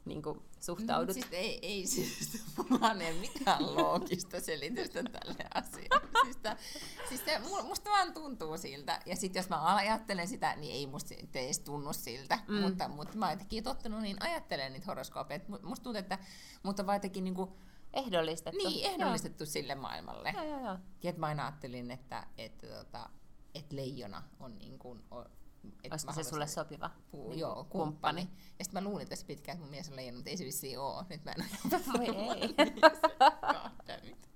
[0.07, 1.15] niin kuin, suhtaudut?
[1.15, 6.07] Mm, siis ei, ei siis, mulla ei mitään loogista selitystä tälle asialle.
[6.23, 6.57] Siis, tää,
[7.09, 8.99] siis se, mu- musta vaan tuntuu siltä.
[9.05, 12.39] Ja sitten jos mä ajattelen sitä, niin ei musta edes tunnu siltä.
[12.47, 12.55] Mm.
[12.61, 15.35] Mutta, mutta mä oon jotenkin tottunut niin ajattelen niitä horoskoopeja.
[15.35, 16.17] että mu- Musta tuntuu, että
[16.63, 17.57] mutta vaan jotenkin niinku,
[17.93, 18.69] Ehdollistettu.
[18.69, 20.33] niin, ehdollistettu sille maailmalle.
[20.35, 20.77] Joo, joo, joo.
[21.03, 23.09] Ja että mä aina ajattelin, että, että, tota,
[23.55, 25.36] että leijona on niin kuin, että
[25.91, 26.89] Olisiko se sulle sopiva?
[27.11, 28.29] Niin joo, kuin kumppani.
[28.59, 30.79] Ja sitten mä luulin tässä pitkään, että mun mies on leijona, mutta ei se vissiin
[30.79, 31.05] oo.
[31.09, 31.45] Nyt mä en
[31.93, 32.55] Voi ei.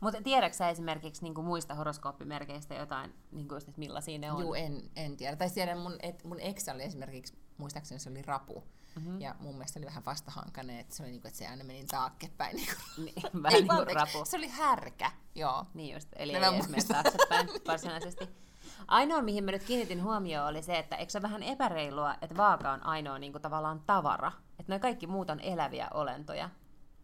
[0.00, 4.42] Mutta tiedätkö sä esimerkiksi niinku muista horoskooppimerkeistä jotain, niinku just, että millaisia ne on?
[4.42, 5.36] Juu, en, en tiedä.
[5.36, 8.54] Tai tiedän, mun, et, mun ex oli esimerkiksi, muistaakseni se oli rapu.
[8.54, 9.04] Mhm.
[9.04, 9.20] Mm-hmm.
[9.20, 11.84] Ja mun mielestä se oli vähän vastahankainen, että se oli niinku, että se aina meni
[11.84, 12.56] taakkepäin.
[12.56, 12.74] Niinku.
[12.96, 14.24] Niin, vähän niin kuin rapu.
[14.24, 15.66] Se oli härkä, joo.
[15.74, 18.28] Niin just, eli No ei edes mene taaksepäin varsinaisesti.
[18.86, 22.72] Ainoa, mihin mä nyt kiinnitin huomioon, oli se, että eikö se vähän epäreilua, että vaaka
[22.72, 24.32] on ainoa niin kuin, tavallaan tavara.
[24.58, 26.50] Että noi kaikki muut on eläviä olentoja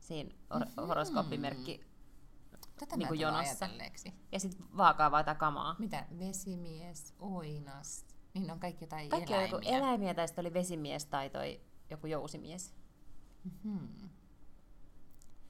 [0.00, 0.86] siinä hor- Mhm.
[0.88, 1.80] horoskooppimerkki.
[2.78, 3.68] Tätä en tullut jonossa.
[4.32, 5.76] Ja sitten vaakaa vaan kamaa.
[5.78, 6.06] Mitä?
[6.18, 8.06] Vesimies, oinas.
[8.34, 9.78] Niin on kaikki jotain Kaikki on joku eläimiä.
[9.78, 11.60] eläimiä, tai sitten oli vesimies tai toi
[11.90, 12.74] joku jousimies.
[13.64, 13.88] Hmm.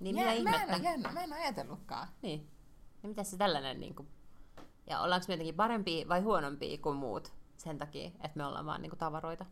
[0.01, 0.69] Niin Jää, mitä mä, en
[1.07, 2.09] ole, mä en ole ajatellutkaan.
[2.23, 2.51] Niin.
[3.03, 4.09] Ja mitä se tällainen, niin kuin,
[4.87, 8.83] ja ollaanko me jotenkin parempia vai huonompia kuin muut sen takia, että me ollaan vaan
[8.83, 9.47] niin kuin, tavaroita?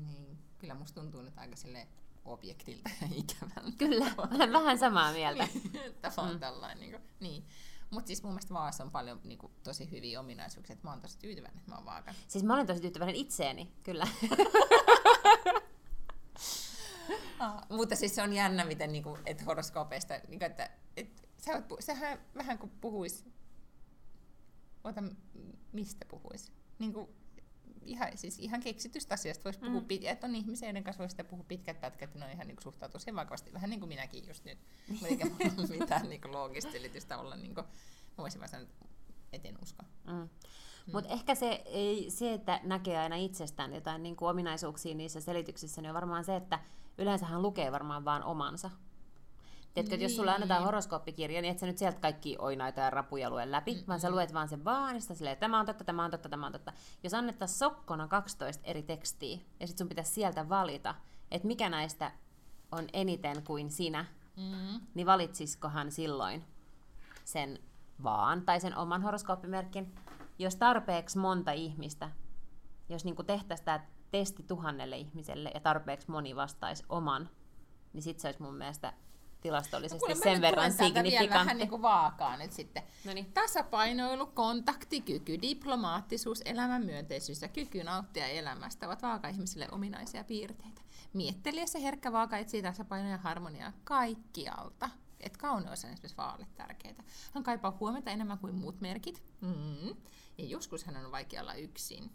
[0.00, 0.38] Niin.
[0.58, 1.88] Kyllä musta tuntuu nyt aika sille
[2.24, 3.76] objektilta ja ikävältä.
[3.78, 5.48] Kyllä, olen vähän samaa mieltä.
[5.84, 6.40] Että vaan mm.
[6.40, 6.80] tällainen.
[6.80, 7.44] Niin, kuin, niin.
[7.90, 10.74] Mutta siis mun mielestä vaassa on paljon niin kuin, tosi hyviä ominaisuuksia.
[10.74, 12.14] Että mä oon tosi tyytyväinen, että mä oon vaaka.
[12.28, 14.06] Siis mä olen tosi tyytyväinen itseeni, kyllä.
[17.38, 21.28] Ah, mutta siis se on jännä, miten niin kuin, et horoskoopeista, niin kuin, että et,
[21.38, 23.24] sä oot, sähän vähän kuin puhuis,
[24.86, 25.02] ota,
[25.72, 26.52] mistä puhuis?
[26.78, 27.08] Niin kuin,
[27.84, 29.86] ihan, siis ihan keksitystä asiasta voisi puhua, Mm.
[29.86, 29.86] mm.
[29.88, 32.46] pit- että on ihmisiä, joiden kanssa voi sitten puhua pitkät pätkät, ja ne on ihan
[32.46, 34.58] niin suhtautuu siihen vakavasti, vähän niin kuin minäkin just nyt.
[35.04, 38.66] Eikä mulla ole mitään niin loogista selitystä olla, niin kuin, mä voisin vaan sanoa,
[39.32, 39.82] että en usko.
[40.06, 40.28] Mm.
[40.92, 45.82] Mutta ehkä se, ei, se, että näkee aina itsestään jotain niin kuin ominaisuuksia niissä selityksissä,
[45.82, 46.58] niin on varmaan se, että
[46.98, 48.70] yleensähän lukee varmaan vaan omansa.
[49.76, 50.64] Tiedätkö, että jos sulle annetaan Niin.
[50.66, 54.10] horoskooppikirja, niin et sä nyt sieltä kaikki oinaita ja rapuja lue läpi, mm vaan sä
[54.10, 56.46] luet vaan sen vaan, ja sitten silleen, että tämä on totta, tämä on totta, tämä
[56.46, 56.72] on totta.
[57.02, 60.94] Jos annettaisiin sokkona 12 eri tekstiä, ja sitten sun pitäisi sieltä valita,
[61.30, 62.12] että mikä näistä
[62.72, 64.04] on eniten kuin sinä,
[64.36, 64.80] Mm.
[64.94, 66.44] niin valitsisikohan silloin
[67.24, 67.58] sen
[68.02, 69.94] vaan tai sen oman horoskooppimerkin,
[70.38, 72.10] jos tarpeeksi monta ihmistä,
[72.88, 77.28] jos niin tehtäisiin tämä testi tuhannelle ihmiselle ja tarpeeksi moni vastaisi oman,
[77.92, 78.92] niin sitten se olisi mun mielestä
[79.40, 81.54] tilastollisesti mä sen verran vielä vähän signifikantti.
[81.54, 82.82] niin kuin vaakaa nyt sitten.
[83.04, 83.32] Noniin.
[83.32, 90.82] Tasapainoilu, kontaktikyky, diplomaattisuus, elämänmyönteisyys ja kyky nauttia elämästä ovat vaaka-ihmisille ominaisia piirteitä.
[91.12, 94.90] Miettelijä se herkkä vaaka etsii tasapainoa ja harmoniaa kaikkialta.
[95.20, 97.04] Et kauneus on esimerkiksi vaalle tärkeää.
[97.34, 99.22] Hän kaipaa huomiota enemmän kuin muut merkit.
[99.40, 99.96] Mm.
[100.38, 102.10] Ja joskus hän on vaikea olla yksin.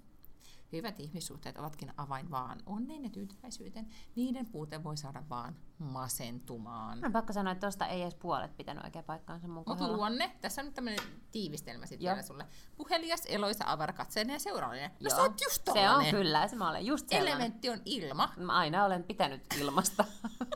[0.72, 3.88] Hyvät ihmissuhteet ovatkin avain vaan onneen ja tyytyväisyyteen.
[4.15, 6.99] Niiden puute voi saada vaan masentumaan.
[6.99, 9.97] Mä pakko sanoa, että tuosta ei edes puolet pitänyt oikein paikkaansa mun Mutta kohdalla.
[9.97, 10.99] luonne, tässä on nyt tämmöinen
[11.32, 12.45] tiivistelmä sitten vielä sulle.
[12.78, 14.91] Puhelias, eloisa, avarakatseinen ja seurallinen.
[14.91, 15.15] No Joo.
[15.15, 16.15] sä oot just Se on tollanen.
[16.15, 17.34] kyllä, se mä olen just sellainen.
[17.34, 20.05] Elementti on ilma, Mä aina olen pitänyt ilmasta.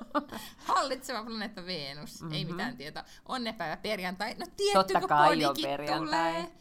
[0.57, 2.35] hallitseva planeetta Venus, mm-hmm.
[2.35, 2.53] ei Mhm.
[2.53, 3.03] mitään tietoa.
[3.25, 6.05] Onnepäivä perjantai, no tietty Totta kai podikin perjantai.
[6.33, 6.51] tulee.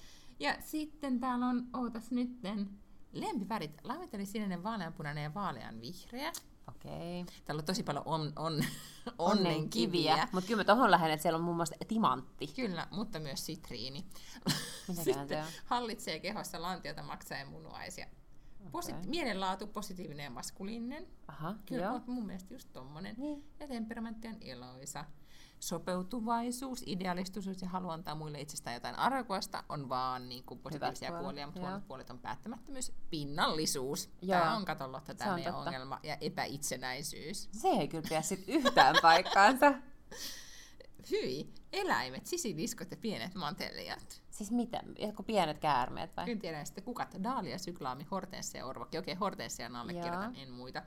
[0.40, 2.70] Ja sitten täällä on, ootas nytten,
[3.14, 6.32] lempivärit, laventeli sininen, vaaleanpunainen ja vaalean vihreä.
[6.68, 7.20] Okei.
[7.22, 7.34] Okay.
[7.44, 8.64] Täällä on tosi paljon on, on,
[9.18, 10.28] onnen kiviä.
[10.32, 12.46] Mutta kyllä mä tohon lähden, että siellä on muun muassa timantti.
[12.46, 14.04] Kyllä, mutta myös sitriini.
[14.88, 15.44] On?
[15.64, 18.06] hallitsee kehossa lantiota, maksaa ja munuaisia.
[18.72, 19.10] Posit- Okei.
[19.10, 21.06] Mielenlaatu, positiivinen ja maskuliininen.
[21.28, 22.00] Aha, Kyllä, joo.
[22.06, 23.14] mun mielestä just tommonen.
[23.18, 23.44] Niin.
[23.60, 25.04] Ja temperamentti on eloisa.
[25.68, 31.24] Sopeutuvaisuus, idealistisuus ja halu antaa muille itsestään jotain arvokasta on vaan niin kuin positiivisia puolet,
[31.24, 34.10] puolia, mutta huonot puolet on päättämättömyys, pinnallisuus.
[34.22, 34.40] Joo.
[34.40, 35.70] Tämä on kato Lotta, tämä Se on meidän totta.
[35.70, 37.48] ongelma, ja epäitsenäisyys.
[37.52, 39.72] Se ei kyllä pidä sit yhtään paikkaansa.
[41.10, 44.22] Hyi, eläimet, sisiliskot ja pienet mantelijat.
[44.30, 44.82] Siis mitä?
[44.98, 46.30] Joku pienet käärmeet vai?
[46.30, 48.98] En tiedä sitten kukat, Daalia, Syklaami, Hortensia, Orvokki.
[48.98, 50.82] Okei, Hortensian allekirjoitan, en muita.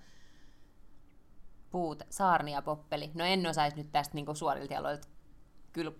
[1.71, 3.11] Puut, saarni ja poppeli.
[3.13, 5.07] No en osaisi nyt tästä niinku suorilta jaloilta
[5.73, 5.91] kyllä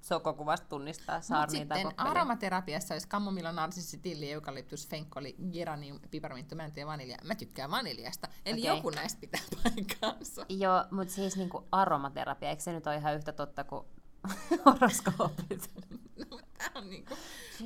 [0.00, 6.56] sokokuvasta tunnistaa Mutta saarnia tai sitten aromaterapiassa olisi kamomilla, narsissi, tilli, eukalyptus, fenkkoli, geranium, piparminttu,
[6.56, 7.16] mänty ja vanilja.
[7.24, 8.28] Mä tykkään vaniljasta.
[8.46, 8.76] Eli Okei.
[8.76, 10.46] joku näistä pitää paikkaansa.
[10.48, 13.84] Joo, mutta siis niinku aromaterapia, eikö se nyt ole ihan yhtä totta kuin
[14.66, 15.70] horoskoopit?
[16.30, 17.14] No, tää on niinku...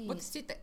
[0.06, 0.56] Mutta sitten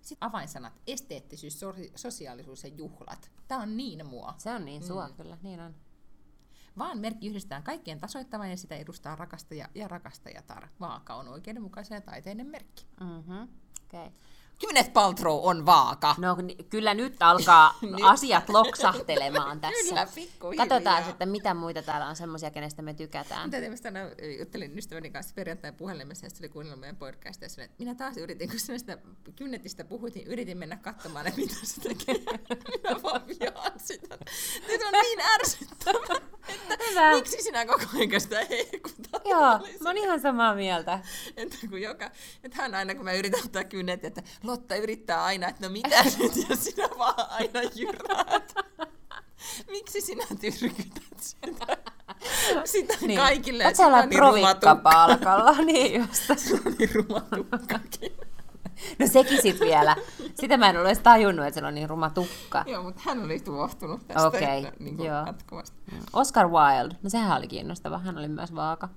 [0.00, 3.30] sit avainsanat, esteettisyys, so- sosiaalisuus ja juhlat.
[3.48, 4.34] Tämä on niin mua.
[4.38, 5.14] Se on niin sua mm.
[5.14, 5.74] kyllä, niin on.
[6.78, 10.68] Vaan merkki yhdistetään kaikkien tasoittavan ja sitä edustaa rakastaja ja rakastajatar.
[10.80, 12.86] Vaaka on oikeudenmukaisen ja taiteinen merkki.
[13.00, 13.48] Mm-hmm.
[13.84, 14.10] Okay.
[14.60, 16.14] Gwyneth Paltrow on vaaka.
[16.18, 16.36] No
[16.70, 17.94] kyllä nyt alkaa Nyt.
[18.02, 19.88] asiat loksahtelemaan tässä.
[19.88, 20.66] Kyllä, pikkuhiljaa.
[20.66, 23.50] Katsotaan sitten, mitä muita täällä on semmoisia, kenestä me tykätään.
[23.50, 27.64] Täytyy mä tänään juttelin ystäväni kanssa perjantain puhelimessa, ja se oli kuunnellut meidän podcastia, ja
[27.64, 28.98] että minä taas yritin, kun sinä
[29.36, 32.14] kynnetistä puhuit, niin yritin mennä katsomaan, että mitä se tekee.
[32.82, 34.18] minä vaan vihaan sitä.
[34.68, 37.14] Nyt on niin ärsyttävää, että Hyvä.
[37.14, 39.22] miksi sinä koko ajan sitä hehkutat?
[39.24, 41.00] Joo, mä oon ihan samaa mieltä.
[41.36, 42.10] Että kun joka,
[42.44, 44.22] että hän aina kun mä yritän ottaa kynnet, että
[44.54, 48.54] Lotta yrittää aina, että no mitä nyt, ja sinä vaan aina jyräät.
[49.70, 51.66] Miksi sinä tyrkytät sitä?
[52.64, 53.20] Sitä niin.
[53.20, 56.22] kaikille, Oot sä niin provikkapalkalla, niin just.
[56.36, 58.12] Sillä on niin ruma tukkakin.
[58.98, 59.96] No sekin sit vielä.
[60.40, 62.64] Sitä mä en ole edes tajunnut, että sillä on niin ruma tukka.
[62.66, 65.26] Joo, mutta hän oli tuohtunut tästä että, niin kuin joo.
[65.26, 65.76] jatkuvasti.
[66.12, 67.98] Oscar Wilde, no sehän oli kiinnostava.
[67.98, 68.88] Hän oli myös vaaka.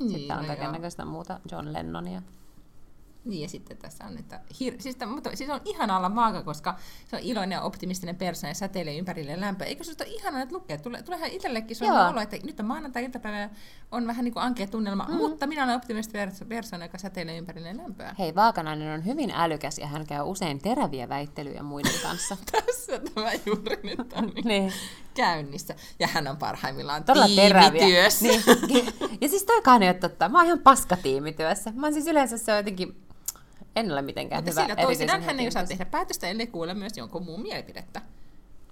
[0.00, 0.46] Niin, Sitten on
[0.98, 1.40] no muuta.
[1.52, 2.22] John Lennonia.
[3.26, 6.42] Niin ja sitten tässä on, että hir- siis, tämä, mutta, siis on ihana olla vaaka,
[6.42, 6.74] koska
[7.06, 9.66] se on iloinen ja optimistinen persoona ja säteilee ympärille lämpöä.
[9.66, 10.78] Eikö se ole ihana että lukea?
[10.78, 13.48] Tule, tuleehan itsellekin sellainen olo, että nyt on maanantai-iltapäivä ja
[13.92, 15.14] on vähän niin kuin ankea tunnelma, mm.
[15.14, 18.14] mutta minä olen optimistinen perso- persoona, joka säteilee ympärille lämpöä.
[18.18, 22.36] Hei, Vaakanainen on hyvin älykäs ja hän käy usein teräviä väittelyjä muiden kanssa.
[22.52, 24.72] Tässä tämä juuri nyt on niin niin,
[25.14, 25.74] käynnissä.
[25.98, 27.70] Ja hän on parhaimmillaan todella teräviä.
[27.70, 28.26] tiimityössä.
[28.68, 28.86] Niin.
[29.20, 30.28] Ja siis toikaan ei ole totta.
[30.28, 31.72] Mä oon ihan paska tiimityössä.
[31.74, 32.96] Mä oon siis yleensä se on jotenkin...
[33.76, 36.96] En ole mitenkään Mutta hyvä siinä toisinaan hän ei osaa tehdä päätöstä, ellei kuule myös
[36.96, 38.02] jonkun muun mielipidettä.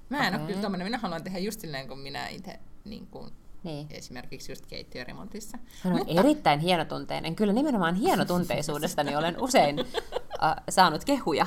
[0.08, 0.46] Mä en ole Okei.
[0.46, 3.30] kyllä tommonen, minä haluan tehdä just silleen, kun minä itse niin kuin,
[3.62, 3.86] Niin.
[3.90, 5.58] esimerkiksi just keittiöremontissa.
[5.82, 7.36] Hän on Mutta- erittäin hienotunteinen.
[7.36, 11.46] Kyllä nimenomaan hienotunteisuudestani olen usein äh, saanut kehuja.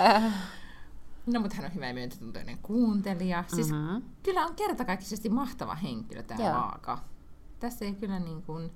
[0.00, 0.32] Äh,
[1.26, 3.44] No, mutta hän on hyvä ja myöntätuntoinen kuuntelija.
[3.54, 3.96] Siis Mhm.
[4.22, 6.52] kyllä on kertakaikkisesti mahtava henkilö tämä.
[6.52, 6.98] Vaaka.
[7.60, 8.70] Tässä ei kyllä niin kuin...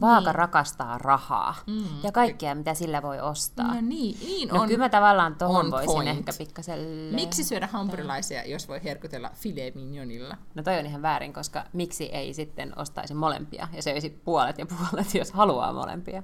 [0.00, 0.34] Vaaka Niin.
[0.34, 1.84] rakastaa rahaa Mm.
[2.02, 3.74] ja kaikkea, mitä sillä voi ostaa.
[3.74, 4.66] No niin, niin No on.
[4.68, 6.08] kyllä mä tavallaan tohon on voisin point.
[6.08, 6.80] ehkä pikkasen...
[7.14, 10.36] Miksi syödä hampurilaisia, jos voi herkutella filet mignonilla?
[10.54, 14.66] No toi on ihan väärin, koska miksi ei sitten ostaisi molempia ja söisi puolet ja
[14.66, 16.22] puolet, jos haluaa molempia.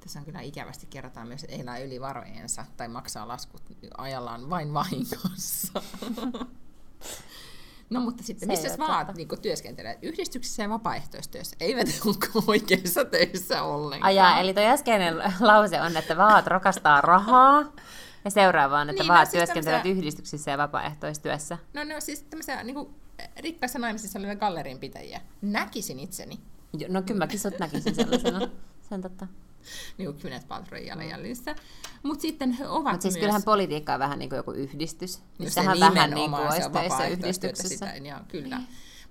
[0.00, 3.62] Tässä on kyllä ikävästi kerrotaan myös, että elää yli varojensa tai maksaa laskut
[3.98, 5.82] ajallaan vain vahingossa.
[7.90, 9.16] No mutta sitten, missä vaan totta.
[9.18, 9.98] niin työskentelee?
[10.02, 11.56] Yhdistyksissä ja vapaaehtoistyössä.
[11.60, 14.08] Eivät ole oikeissa töissä ollenkaan.
[14.08, 17.72] Ajaa, eli toi äskeinen lause on, että vaat rakastaa rahaa.
[18.24, 21.58] Ja seuraava on, että Niin, vaat no siis työskentelevät tämmöisiä- yhdistyksissä ja vapaaehtoistyössä.
[21.74, 22.94] No ne on siis tämmöisiä niin kuin,
[23.36, 25.20] rikkaissa naimisissa olevia gallerinpitäjiä.
[25.42, 26.40] Näkisin itseni.
[26.78, 28.40] Jo, No kyllä mäkin sut näkisin sellaisena.
[28.88, 29.26] Se on totta.
[29.98, 31.54] Niin kuin Gwyneth Paltrow jalanjäljissä.
[32.02, 33.20] Mutta sitten he ovat Mutta siis myös...
[33.20, 35.18] kyllähän politiikka on vähän niin kuin joku yhdistys.
[35.18, 37.68] No Niin se sehän vähän niin kuin se yhdistyksessä.
[37.68, 38.60] Sitä, ja, kyllä.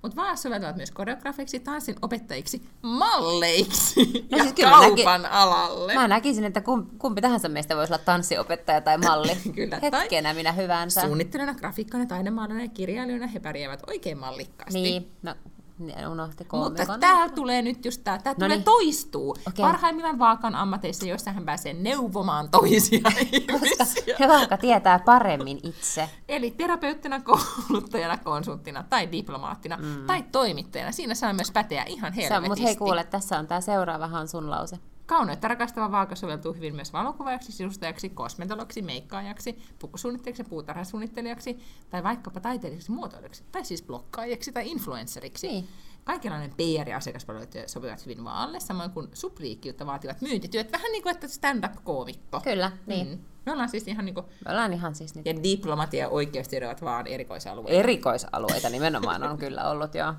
[0.02, 5.93] Mutta vaan soveltuvat myös koreografeiksi, tanssin opettajiksi, malleiksi No ja siis kyllä kaupan alalle.
[5.93, 9.38] Mä näkisin, että kum- kumpi tahansa meistä voisi olla tanssiopettaja tai malli.
[9.56, 11.02] Kyllä, tai- Hetkenä minä hyvänsä.
[11.02, 14.82] Suunnittelijana, grafiikkana, taidemaalina ja kirjailijana he pärjäävät oikein mallikkaasti.
[14.82, 15.36] Niin, no
[15.80, 17.00] ne unohti Mutta kolmikon.
[17.00, 18.64] tämä tulee nyt just tämä No tulee niin.
[18.64, 19.30] toistuu.
[19.48, 19.66] Okei.
[19.66, 23.76] Parhaimmillaan vaakan ammateissa, joissa hän pääsee neuvomaan toisia ihmisiä.
[23.78, 26.10] Koska Vaaka tietää paremmin itse.
[26.30, 30.06] Eli terapeuttina, kouluttajana, konsulttina tai diplomaattina mm.
[30.08, 30.92] tai toimittajana.
[30.92, 32.50] Siinä saa myös päteä ihan helvetisti.
[32.50, 34.80] Mutta hei kuule, tässä on tämä seuraavahan sun lause.
[35.10, 42.91] Kauneutta rakastava vaaka soveltuu hyvin myös valokuvaajaksi, sisustajaksi, kosmetoloksi, meikkaajaksi, pukusuunnittelijaksi, puutarhasuunnittelijaksi tai vaikkapa taiteelliseksi
[42.91, 45.47] muotoilijaksi, tai siis blokkaajaksi tai influenceriksi.
[45.47, 45.68] Niin.
[46.03, 51.16] Kaikenlainen PR- ja asiakaspalvelut sopivat hyvin vaalle, samoin kuin supliikkiutta vaativat myyntityöt, vähän niin kuin
[51.16, 52.39] että stand-up-koomikko.
[52.39, 53.07] Kyllä, niin.
[53.07, 53.20] Mm.
[53.45, 56.68] Me ollaan siis ihan niin kuin, Me ollaan ihan siis nyt ja diplomatia ja oikeustiedot
[56.68, 57.80] ovat vaan erikoisalueita.
[57.80, 60.14] erikoisalueita nimenomaan on kyllä ollut jo.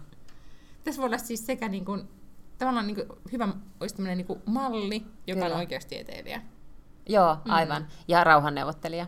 [0.84, 2.08] tässä voi olla siis sekä niin kuin,
[2.60, 3.48] tavallaan niin kuin, hyvä
[3.80, 5.54] olisi tämmöinen niin malli, joka Kyllä.
[5.54, 6.42] on oikeustieteilijä.
[7.08, 7.88] Joo, aivan.
[8.08, 9.06] Ja rauhanneuvottelija.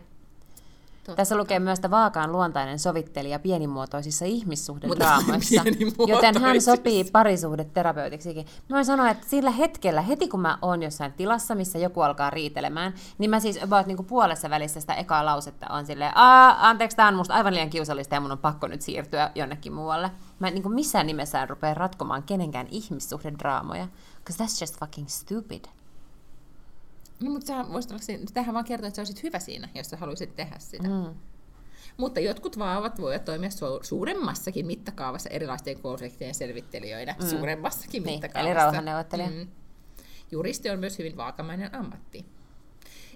[1.03, 1.15] Totta.
[1.15, 5.63] Tässä lukee myös, että Vaaka on luontainen sovittelija pienimuotoisissa ihmissuhdedraamoissa,
[6.07, 8.45] joten hän sopii parisuhdeterapeutiksikin.
[8.69, 12.29] Mä voin sanoa, että sillä hetkellä, heti kun mä oon jossain tilassa, missä joku alkaa
[12.29, 16.97] riitelemään, niin mä siis about niin puolessa välissä sitä ekaa lausetta on silleen, Aa, anteeksi,
[16.97, 20.11] tää on musta aivan liian kiusallista ja mun on pakko nyt siirtyä jonnekin muualle.
[20.39, 25.07] Mä en niin kuin missään nimessä en rupea ratkomaan kenenkään ihmissuhdedraamoja, because that's just fucking
[25.07, 25.65] stupid.
[27.19, 29.89] No, mutta sä voisit olla siinä, tähän vaan kertoa, että sä olisit hyvä siinä, jos
[29.89, 30.87] sä haluaisit tehdä sitä.
[30.87, 31.15] Mm.
[31.97, 37.15] Mutta jotkut vaavat voivat toimia su- suuremmassakin mittakaavassa erilaisten konfliktien selvittelijöinä.
[37.21, 37.27] Mm.
[37.27, 38.51] Suuremmassakin Niin, mittakaavassa.
[38.51, 39.29] eli rauhanneuvottelija.
[39.29, 39.47] Mm.
[40.31, 42.25] Juristi on myös hyvin vaakamainen ammatti.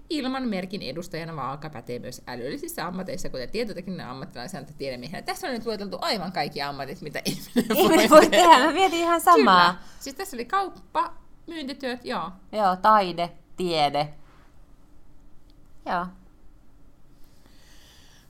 [0.10, 5.22] Ilman merkin edustajana vaaka pätee myös älyllisissä ammateissa, kuten tietotekninen ammattilaisen tai tiedemiehenä.
[5.22, 9.22] Tässä on nyt lueteltu aivan kaikki ammatit, mitä ihminen Ihminen voi tehdä, mä mietin ihan
[9.22, 9.74] samaa.
[9.74, 9.84] Kyllä.
[10.00, 11.14] Siis tässä oli kauppa,
[11.48, 12.32] myyntityöt, joo.
[12.52, 14.14] Joo, taide, tiede.
[15.86, 16.06] Joo.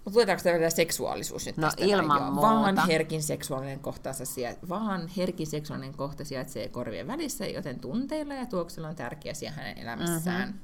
[0.05, 2.33] Mutta luetaanko tämä vielä seksuaalisuus nyt No, tästä ilman näin?
[2.33, 2.47] muuta.
[2.47, 8.45] Vaan herkin seksuaalinen kohtansa sija- vaan herkin seksuaalinen kohta sijaitsee korvien välissä, joten tunteilla ja
[8.45, 10.47] tuoksella on tärkeä sija hänen elämässään.
[10.47, 10.59] Mm-hmm.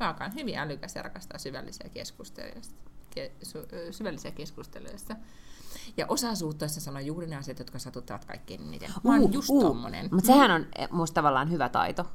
[0.00, 2.54] Vaaka on hyvin älykäs ja rakastaa syvällisiä keskusteluja.
[3.14, 3.58] Ke, su,
[3.90, 4.96] syvällisiä keskusteluja.
[5.96, 8.90] Ja osaa suuttaessa sanoa juuri ne asiat, jotka satuttavat kaikkein eniten.
[9.04, 10.08] Mä oon just tommonen.
[10.12, 12.06] Mutta sehän on eh, musta tavallaan hyvä taito.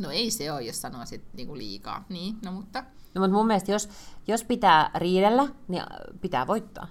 [0.00, 2.04] No ei se ole, jos sanoo sit niinku liikaa.
[2.08, 2.84] Niin, no mutta...
[3.14, 3.88] No, mutta mun mielestä jos,
[4.28, 5.86] jos pitää riidellä, niin äh,
[6.20, 6.86] pitää voittaa.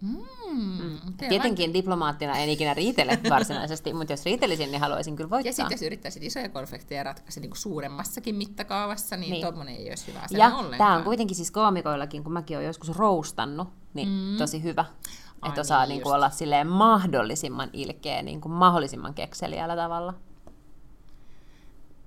[0.00, 5.30] Mm, tee Tietenkin diplomaattina en ikinä riitele varsinaisesti, mutta jos riitelisin, niin haluaisin kyllä Ja
[5.30, 5.52] voittaa.
[5.52, 9.42] sitten jos yrittäisit isoja konflikteja ratkaista niin suuremmassakin mittakaavassa, niin, Niin.
[9.42, 10.78] tuommoinen ei olisi hyvä Ja ollenkaan.
[10.78, 14.36] tämä on kuitenkin siis koomikoillakin, kun mäkin olen joskus roustannut, niin mm.
[14.38, 14.84] tosi hyvä.
[15.48, 20.14] Että osaa niin, niin kuin olla silleen mahdollisimman ilkeä, niin kuin mahdollisimman kekseliällä tavalla.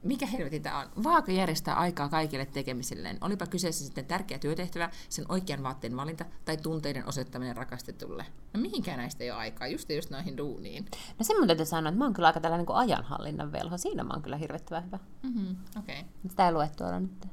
[0.04, 1.04] Mikä helvetti tämä on?
[1.04, 3.18] Vaaka järjestää aikaa kaikille tekemisilleen.
[3.22, 8.26] Olipa kyseessä sitten tärkeä työtehtävä, sen oikean vaatteen valinta tai tunteiden osoittaminen rakastetulle.
[8.54, 10.86] No mihinkään näistä ei ole aikaa, just just noihin duuniin.
[11.20, 13.78] No sen mun täytyy sanoa, että mä oon kyllä aika tällainen niin ajanhallinnan velho.
[13.78, 15.00] Siinä mä oon kyllä hirvittävän hyvä.
[15.24, 15.56] Mm-hmm.
[15.80, 16.00] Okei.
[16.00, 16.12] Okay.
[16.30, 17.28] Sitä ei lue tuolla nyt.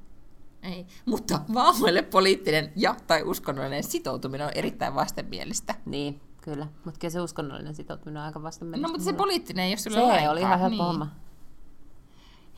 [0.63, 0.87] Ei.
[1.07, 5.75] Mutta vaamoille poliittinen ja tai uskonnollinen sitoutuminen on erittäin vastenmielistä.
[5.87, 6.67] Niin, kyllä.
[6.85, 10.03] Mutta kyllä se uskonnollinen sitoutuminen on aika vasten No mutta se poliittinen, jos sulla Se
[10.03, 10.87] on aikaa, oli ihan helppo niin.
[10.87, 11.28] homma.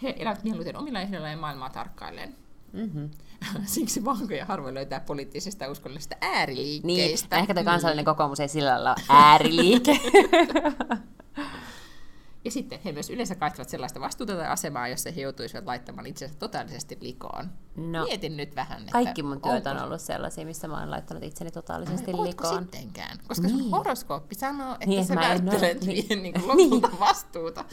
[0.02, 2.36] He elävät mieluiten omilla ehdoillaan ja maailmaa tarkkailleen.
[2.72, 3.10] Mm-hmm.
[3.64, 7.36] Siksi vankoja harvoin löytää poliittisesta ja uskonnollisesta Niin, ääriliikkeistä.
[7.36, 10.00] ehkä tuo kansallinen kokoomus ei sillä lailla ole ääriliike.
[12.44, 16.34] Ja sitten he myös yleensä kaistavat sellaista vastuuta tai asemaa, jossa he joutuisivat laittamaan itsensä
[16.38, 17.50] totaalisesti likoon.
[17.76, 20.90] No, Mietin nyt vähän, että kaikki mun työt on onko- ollut sellaisia, missä mä oon
[20.90, 22.62] laittanut itseni totaalisesti Ootko likoon.
[22.62, 23.18] sittenkään?
[23.28, 23.58] Koska Niin.
[23.58, 26.08] sun horoskooppi sanoo, että Niin, sä välttelet niin.
[26.08, 26.22] niin.
[26.22, 27.64] niin lopulta vastuuta.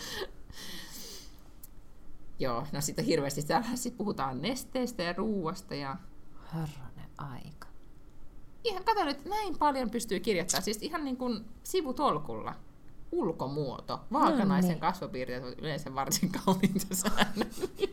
[2.39, 5.95] Joo, no sitten hirveästi täällä sit puhutaan nesteestä ja ruuasta ja
[6.53, 7.67] Herranen aika.
[8.63, 12.53] ihan kato nyt, näin paljon pystyy kirjoittamaan, siis ihan niin kuin sivutolkulla.
[13.11, 13.99] Ulkomuoto.
[14.13, 14.79] Vaakanaisen No niin.
[14.79, 17.87] kasvopiirteet ovat yleensä varsin kauniita säännöllisiä.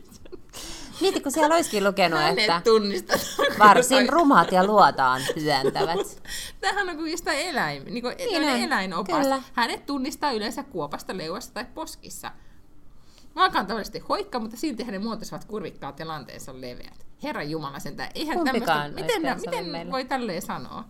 [1.01, 3.19] Mieti, kun siellä olisikin lukenut, että tunnistetaan.
[3.59, 6.21] varsin rumat ja luotaan työntävät.
[6.61, 9.21] Tämähän on kuin jostain eläin, niin kuin Niin eläinopas.
[9.21, 9.41] kyllä.
[9.53, 12.31] Hänet tunnistaa yleensä kuopasta, leuasta tai poskissa.
[13.35, 17.05] Vaaka on tavallisesti hoikka, mutta silti hänen muotoisivat kurvikkaat ja lanteensa on leveät.
[17.23, 19.91] Herra Jumala sentään, eihän Kumpikaan noista miten, ei sovi miten meille.
[19.91, 20.83] voi tälleen sanoa?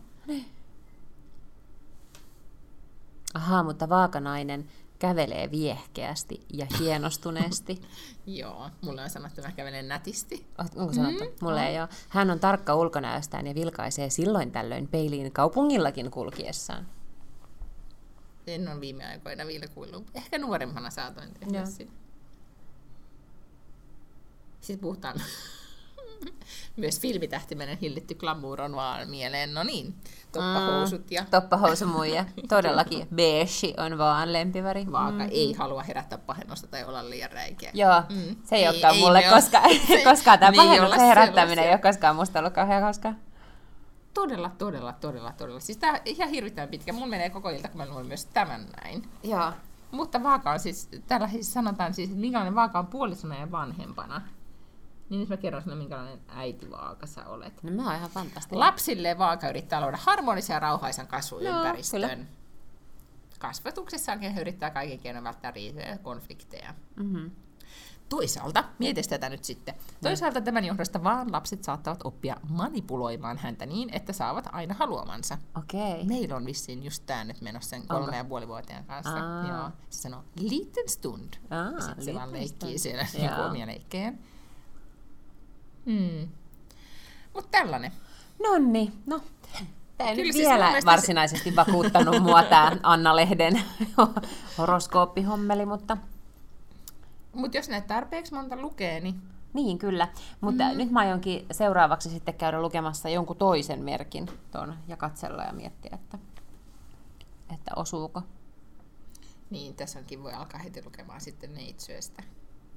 [3.34, 4.68] Ahaa, mutta vaakanainen
[5.00, 7.82] kävelee viehkeästi ja hienostuneesti.
[8.26, 10.46] Joo, mulle on sanottu, että mä kävelen nätisti.
[10.76, 11.24] Onko sanottu?
[11.24, 11.90] Mm, Mulle ei ole.
[12.10, 16.88] Hän on tarkka ulkonäöstään ja vilkaisee silloin tällöin peiliin kaupungillakin kulkiessaan.
[18.48, 20.04] En ole viime aikoina vilkuillut.
[20.14, 21.92] Ehkä nuorempana saatoin tehdä sitä.
[24.66, 25.16] Sitten puhutaan
[26.78, 29.54] myös filmitähtimenen hillitty glamour on vaan mieleen.
[29.54, 29.96] No niin,
[30.32, 32.26] toppahousut ja Toppahousumuija.
[32.50, 33.08] Todellakin.
[33.16, 34.92] Beige on vaan lempiväri.
[34.92, 35.30] vaaka mm.
[35.32, 37.72] ei halua herättää pahennusta tai olla liian räikeä.
[37.74, 38.36] Joo, Mm.
[38.44, 39.64] se ei, Ei- olekaan ei mulle me ole- koskaan,
[40.12, 41.72] koskaan tämä ei pahennuksen herättäminen ei sellaisia.
[41.88, 43.14] ole koskaan musta ollut kauhean hauskaa.
[44.14, 45.60] Todella, todella, todella, todella.
[45.60, 46.94] Siis tää ihan hirvittävän pitkä.
[46.94, 49.10] Mulla menee koko ilta, kun mä luen myös tämän näin.
[49.24, 49.52] Joo.
[49.92, 54.22] Mutta vaaka on siis, täällä siis sanotaan siis, että minkälainen vaaka on puolisona ja vanhempana.
[55.10, 57.64] Niin mä kerron sinulle, minkälainen äiti vaaka sä olet.
[57.64, 58.60] No mä oon ihan fantastinen.
[58.60, 62.02] Lapsille vaaka yrittää luoda harmonisen ja rauhaisan No, kasvuympäristön.
[62.02, 62.26] kyllä.
[63.40, 66.74] Kasvatuksessaankin he yrittää kaiken keinoin välttää riitoja ja konflikteja.
[66.96, 67.32] Mm-hmm.
[68.10, 73.90] Toisaalta, mietistä tätä nyt sitten, toisaalta tämän johdosta vaan lapset saattavat oppia manipuloimaan häntä niin,
[73.94, 75.38] että saavat aina haluamansa.
[75.58, 76.04] Okei.
[76.04, 79.14] Meillä on vissiin just tää nyt menossa sen kolme ja puoli vuotiaan kanssa.
[79.14, 79.48] Aa.
[79.48, 79.70] Joo.
[79.90, 81.34] Se sanoo, liten stund.
[81.50, 84.20] Aa, ja sitten se vaan leikkii siellä niinku omia leikkejään.
[85.86, 86.28] Hmm.
[87.34, 87.92] Mutta tällainen.
[88.44, 89.22] Nonni, no.
[89.98, 93.62] Tämä ei Kyllä nyt siis vielä mielestä se- varsinaisesti vakuuttanut mua tämä Anna-lehden
[94.58, 95.98] horoskooppihommeli, mutta
[97.34, 99.16] Mutta jos näitä tarpeeksi monta lukee, niin
[99.54, 100.08] niin kyllä.
[100.42, 100.78] Mutta mm.
[100.78, 105.92] nyt mä aionkin seuraavaksi sitten käydä lukemassa jonkun toisen merkin tuon ja katsella ja miettiä,
[105.94, 106.18] että,
[107.54, 108.22] että osuuko.
[109.50, 112.24] Niin, tässä onkin voi alkaa heti lukemaan sitten neitsyöstä,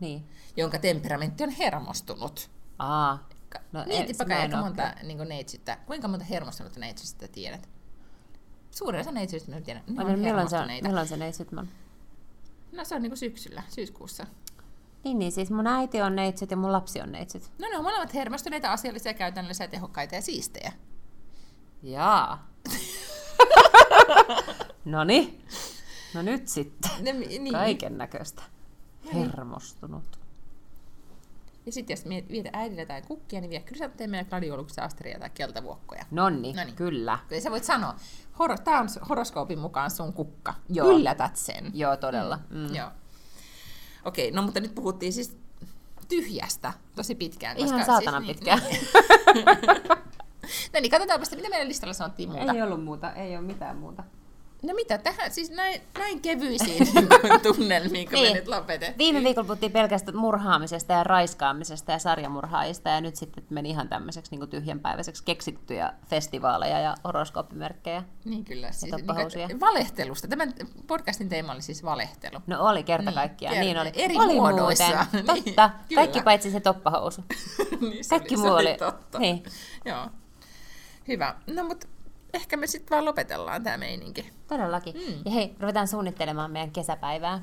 [0.00, 0.24] Niin.
[0.56, 2.50] jonka temperamentti on hermostunut.
[2.78, 3.28] Aa.
[3.72, 7.68] No, Mietipä en aika monta niin neitsyttä, kuinka monta hermostunutta neitsystä tiedät?
[8.70, 10.88] Suurin osa neitsyistä mä tiedän, ne on en, milloin, se on, hermostuneita.
[10.88, 11.68] milloin se neitsytman?
[12.72, 14.26] No se on niin syksyllä, syyskuussa.
[15.04, 17.50] Niin, niin, siis mun äiti on neitsyt ja mun lapsi on neitsyt.
[17.58, 20.72] No ne on molemmat hermostuneita, asiallisia, käytännöllisiä, tehokkaita ja siistejä.
[21.82, 22.48] Jaa.
[24.84, 25.44] Noni.
[26.14, 26.90] No nyt sitten.
[27.00, 27.52] Ne, niin.
[27.52, 28.42] Kaiken näköistä.
[29.14, 30.18] Hermostunut.
[31.68, 36.04] Ja sitten jos vietät äidille tai kukkia, niin vie krysanteemia, gladioluksia, asteria tai keltavuokkoja.
[36.10, 36.76] Nonni, Noniin.
[36.76, 37.18] kyllä.
[37.28, 37.94] Kyllä sä voit sanoa,
[38.38, 40.54] horo, tämä on horoskoopin mukaan sun kukka.
[40.68, 40.90] Joo.
[40.90, 41.70] Yllätät sen.
[41.74, 42.38] Joo, todella.
[42.50, 42.58] Mm.
[42.58, 42.74] Mm.
[42.74, 42.90] Joo.
[44.04, 45.38] Okei, no mutta nyt puhuttiin siis
[46.08, 47.56] tyhjästä tosi pitkään.
[47.56, 48.62] Ihan saatanan siis, pitkään.
[48.62, 48.88] Niin,
[50.74, 52.52] no niin, katsotaanpa sitä, mitä meidän listalla sanottiin muuta.
[52.52, 54.04] Ei ollut muuta, ei ole mitään muuta.
[54.62, 57.08] No mitä, tähän siis näin, näin kevyisiin niin
[57.56, 58.32] tunnelmiin, kun Niin.
[58.32, 58.98] me nyt lopetettiin.
[58.98, 64.36] Viime viikolla puhuttiin pelkästään murhaamisesta ja raiskaamisesta ja sarjamurhaajista, ja nyt sitten meni ihan tämmöiseksi
[64.36, 68.02] niin tyhjänpäiväiseksi keksittyjä festivaaleja ja horoskooppimerkkejä.
[68.24, 69.06] Niin kyllä, siis niin,
[69.48, 70.28] kuin, valehtelusta.
[70.28, 70.52] Tämän
[70.86, 72.38] podcastin teema oli siis valehtelu.
[72.46, 74.04] No oli kerta Niin, kaikkiaan, tiedän, niin oli.
[74.04, 74.84] eri oli muodoissa.
[75.12, 75.70] muuten, Niin, totta.
[75.88, 76.00] kyllä.
[76.00, 77.24] Kaikki paitsi se toppahousu.
[77.80, 79.18] niin, se Kaikki oli, muu se oli- totta.
[79.18, 79.42] niin.
[79.84, 80.06] Joo.
[81.08, 81.34] Hyvä.
[81.46, 81.86] No mutta
[82.34, 84.30] ehkä me sitten vaan lopetellaan tämä meininki.
[84.48, 84.94] Todellakin.
[84.94, 85.22] Mm.
[85.24, 87.42] Ja hei, ruvetaan suunnittelemaan meidän kesäpäivää.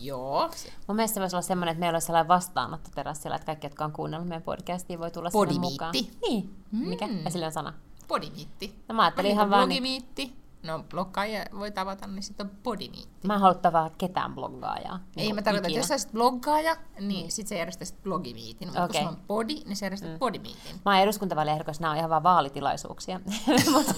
[0.00, 0.50] Joo.
[0.86, 3.92] Mun mielestä se voisi olla semmoinen, että meillä olisi sellainen vastaanottoterassilla, että kaikki, jotka on
[3.92, 5.72] kuunnellut meidän podcastia, voi tulla sinne Podimiitti.
[5.72, 5.92] mukaan.
[6.28, 7.06] Niin, mikä?
[7.06, 7.26] Mm.
[7.26, 7.72] Esille on sana.
[8.08, 8.74] Podimiitti.
[8.88, 9.68] No mä ajattelin Niin ihan vaan...
[9.68, 10.45] Niin, blogimiitti.
[10.62, 13.26] No bloggaajia voi tavata, niin sitten on podimiitti.
[13.26, 15.00] mä en halua tavata ketään bloggaajaa.
[15.16, 18.68] Ei, niin mä tarkoitan, että jos sä olisit bloggaaja, niin sit sä järjestäisit blogimiitin.
[18.68, 19.00] Mutta Okei.
[19.00, 20.18] kun on podi, niin sä järjestät mm.
[20.18, 20.76] podimiitin.
[20.84, 23.20] Mä oon eduskuntavaaliehdokas, nämä on ihan vaan vaalitilaisuuksia.
[23.72, 23.94] Mutta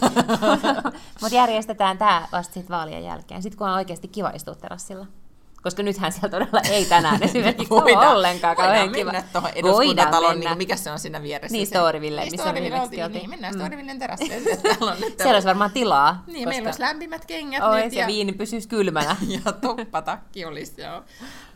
[1.23, 3.43] mut järjestetään tämä vasta sit vaalien jälkeen.
[3.43, 5.07] Sitten kun on oikeasti kiva istua terassilla.
[5.69, 9.13] Koska nythän siellä todella ei tänään esimerkiksi ole ollenkaan kauhean voidaan kiva.
[9.13, 11.53] mennä tuohon Voidaan eduskuntatalon, niin mikä se on siinä vieressä?
[11.53, 13.21] Niin, Storyville, niin, missä Storyville viimeksi oltiin, oltiin.
[13.21, 13.61] Niin, mennään Mm.
[13.61, 14.35] Storyvillen terassille.
[15.01, 16.25] Nyt Siellä olisi varmaan tilaa.
[16.27, 16.49] Niin, koska...
[16.49, 19.17] meillä olisi lämpimät kengät Ois, nyt ja viini pysyisi kylmänä.
[19.45, 21.03] ja toppatakki olisi joo.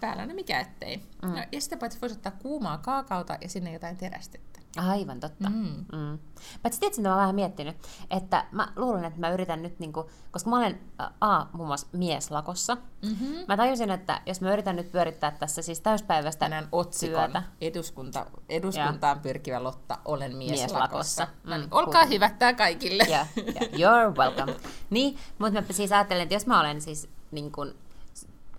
[0.01, 0.97] päällä, no mikä ettei.
[1.23, 1.31] Mm.
[1.31, 4.52] No, ja sitä paitsi voisi ottaa kuumaa kaakaota ja sinne jotain terästettä.
[4.77, 5.51] Aivan totta.
[5.51, 5.85] Mm.
[5.93, 6.19] Mm.
[6.63, 7.77] Paitsi tietysti mä vähän miettinyt,
[8.11, 10.81] että mä luulen, että mä yritän nyt, niinku, koska mä olen
[11.21, 12.77] A, muun muassa mieslakossa.
[13.03, 13.35] Mm-hmm.
[13.49, 17.43] Mä tajusin, että jos mä yritän nyt pyörittää tässä siis täyspäivästä Tänään otsikon työtä.
[17.61, 20.79] eduskunta, eduskuntaan pyrkivä Lotta, olen mieslakossa.
[20.79, 21.27] Mieslakossa.
[21.45, 23.03] No niin, Mm, olkaa hyvät tää kaikille.
[23.03, 24.55] Ja, ja you're welcome.
[24.91, 27.75] Niin, mutta mä siis ajattelen, että jos mä olen siis niin kuin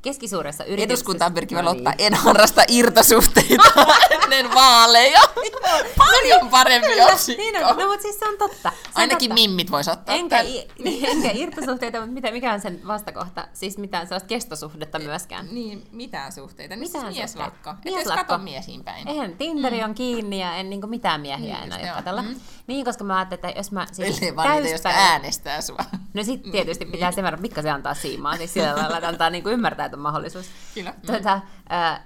[0.04, 0.84] keskisuuressa yrityksessä...
[0.94, 1.96] Eduskuntaan pyrkivä No Lotta, niin.
[2.00, 3.86] en harrasta irtosuhteita
[4.24, 5.22] ennen vaaleja.
[5.98, 7.42] Paljon parempi otsikko.
[7.44, 8.70] Niin on, no mutta siis se on totta.
[8.70, 9.42] Se on Ainakin totta.
[9.42, 10.16] mimmit vois ottaa.
[10.16, 13.48] Enkä, i, niin, enkä irtosuhteita, mutta mitä, mikä on sen vastakohta?
[13.54, 15.48] Siis mitään sellaista kestosuhdetta myöskään.
[15.52, 16.76] Niin, mitään suhteita.
[16.76, 17.70] Niin Mitään siis mieslakko.
[17.70, 17.90] suhteita.
[17.90, 18.26] Et Mieslakko.
[18.26, 19.08] kato miesiin päin.
[19.08, 22.22] Eihän, Tinderi on kiinni ja en niinku mitään miehiä Niin enää katsella.
[22.22, 22.36] Mm.
[22.68, 25.86] Niin, koska mä ajattelin, että jos mä siis Ellei vaan niitä, jotka täyspäivä- äänestää sua.
[26.14, 29.50] No sitten tietysti pitää sen verran pikkasen antaa siimaa, siis sillä lailla, että antaa niinku
[29.50, 30.46] ymmärtää, että on mahdollisuus.
[30.74, 30.94] Kyllä.
[31.06, 31.42] Tuota,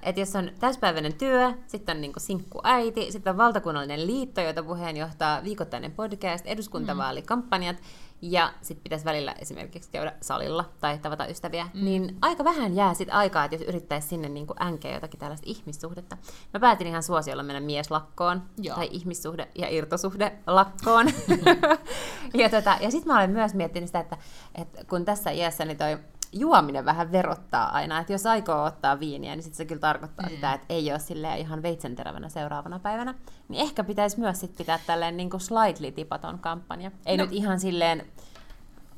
[0.01, 4.63] että jos on täyspäiväinen työ, sitten on niinku sinkku äiti, sitten on valtakunnallinen liitto, jota
[4.63, 7.77] puheenjohtaa viikoittainen podcast, eduskuntavaalikampanjat,
[8.21, 11.85] ja sitten pitäisi välillä esimerkiksi käydä salilla tai tavata ystäviä, mm.
[11.85, 16.17] niin aika vähän jää sit aikaa, että jos yrittäisi sinne niinku änkeä jotakin tällaista ihmissuhdetta.
[16.53, 18.75] Mä päätin ihan suosiolla mennä mieslakkoon, Joo.
[18.75, 21.07] tai ihmissuhde- ja irtosuhde lakkoon.
[22.41, 24.17] ja tota, ja sitten mä olen myös miettinyt sitä, että,
[24.55, 25.97] että kun tässä iässä niin toi
[26.31, 30.35] juominen vähän verottaa aina, että jos aikoo ottaa viiniä, niin sitten se kyllä tarkoittaa mm.
[30.35, 33.15] sitä, että ei ole silleen ihan veitsenterävänä seuraavana päivänä.
[33.49, 36.91] Niin ehkä pitäisi myös sit pitää tälleen niin kuin slightly tipaton kampanja.
[37.05, 37.23] Ei No.
[37.23, 37.29] no.
[37.29, 38.05] nyt ihan silleen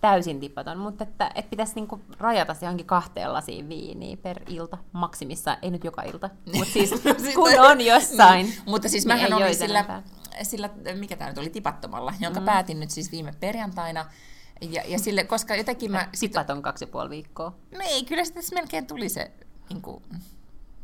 [0.02, 4.78] täysin tipaton, mutta että, että pitäisi niinku rajata se johonkin kahteen lasiin viiniä per ilta
[4.92, 6.90] maksimissa, ei nyt joka ilta, mutta siis
[7.36, 8.46] kun on jossain.
[8.46, 8.58] Niin.
[8.66, 10.04] Mutta siis niin mähän ei olin sillä, enempää.
[10.44, 12.46] sillä, mikä tämä nyt oli, tipattomalla, jonka mm.
[12.46, 14.06] päätin nyt siis viime perjantaina.
[14.62, 16.10] Ja, ja sille, koska jotenkin mä...
[16.14, 17.56] Sit, Tipaton kaksi ja puoli viikkoa.
[17.72, 19.32] no ei, kyllä sitä melkein tuli se,
[19.70, 20.04] niin kuin,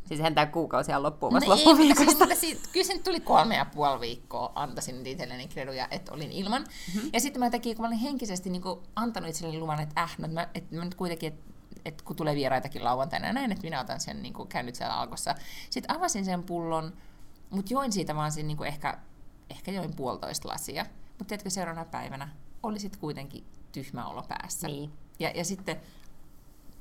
[0.06, 2.04] Siis hän tämä kuukausia loppuu vasta No ei, mutta loppuviikosta.
[2.04, 5.88] siis, mutta siitä, kyllä se nyt tuli kolme ja puoli viikkoa, antaisin nyt itselleni kreduja,
[5.90, 6.62] että olin ilman.
[6.62, 7.10] Mm-hmm.
[7.12, 10.14] Ja sitten mä tekin, kun mä olin henkisesti niin kuin, antanut itselleni luvan, että äh,
[10.18, 13.80] no, mä, että mä nyt kuitenkin, että että kun tulee vieraitakin lauantaina näin, että minä
[13.80, 15.34] otan sen, niin kuin, käyn nyt siellä alkossa.
[15.70, 16.92] Sitten avasin sen pullon,
[17.50, 18.98] mutta join siitä vaan siinä, niin kuin ehkä,
[19.50, 20.86] ehkä join puolitoista lasia.
[21.08, 22.28] Mutta tiedätkö, seuraavana päivänä
[22.62, 23.44] oli sitten kuitenkin
[23.82, 24.66] tyhmä olo päässä.
[24.66, 24.92] Niin.
[25.18, 25.80] Ja, ja sitten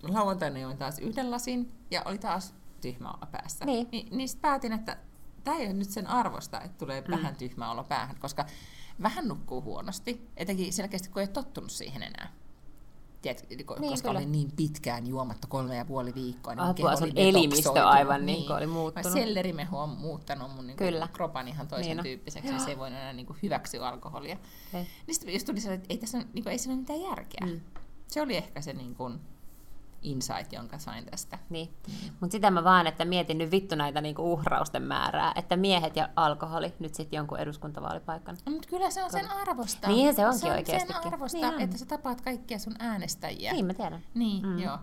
[0.04, 3.66] lauantaina join taas yhden lasin ja oli taas tyhmä olo päässä.
[3.66, 3.88] Niin.
[3.92, 4.98] Ni, niin sit päätin, että
[5.44, 7.12] tämä ei ole nyt sen arvosta, että tulee mm.
[7.12, 8.46] vähän tyhmä olo päähän, koska
[9.02, 12.32] vähän nukkuu huonosti, etenkin selkeästi kun ei ole tottunut siihen enää.
[13.26, 14.20] Tiedät, niin, koska kyllä.
[14.20, 18.26] olin niin pitkään juomatta kolme ja puoli viikkoa, niin Apua, keho sun oli elimistö aivan
[18.26, 19.14] niin kuin oli muuttunut.
[19.14, 21.08] Sellerimehu on muuttanut mun niin Kyllä.
[21.08, 24.38] kuin, kropan ihan toisen Niin tyyppiseksi, ja se ei voinut enää niin kuin, hyväksyä alkoholia.
[24.74, 24.88] Ei.
[25.08, 27.46] Niin sitten just tuli sellainen, että ei tässä niin kuin, ei siinä ole mitään järkeä.
[27.46, 27.62] Mm.
[28.08, 29.20] Se oli ehkä se niin kuin,
[30.12, 31.40] insight, jonka sain tästä.
[31.50, 31.70] Niin.
[32.20, 36.10] Mutta sitä mä vaan, että mietin nyt vittu näitä niinku uhrausten määrää, että miehet ja
[36.16, 38.38] alkoholi nyt sitten jonkun eduskuntavaalipaikan.
[38.46, 39.88] No, Mutta kyllä se on sen arvosta.
[39.88, 40.96] Niinhän se onkin se on oikeastikin.
[41.04, 41.62] sen arvosta, Niin on.
[41.62, 43.54] että sä tapaat kaikkia sun äänestäjiä.
[43.54, 44.04] Niin mä tiedän.
[44.14, 44.50] Niin, Mm.
[44.52, 44.60] mm.
[44.60, 44.78] joo.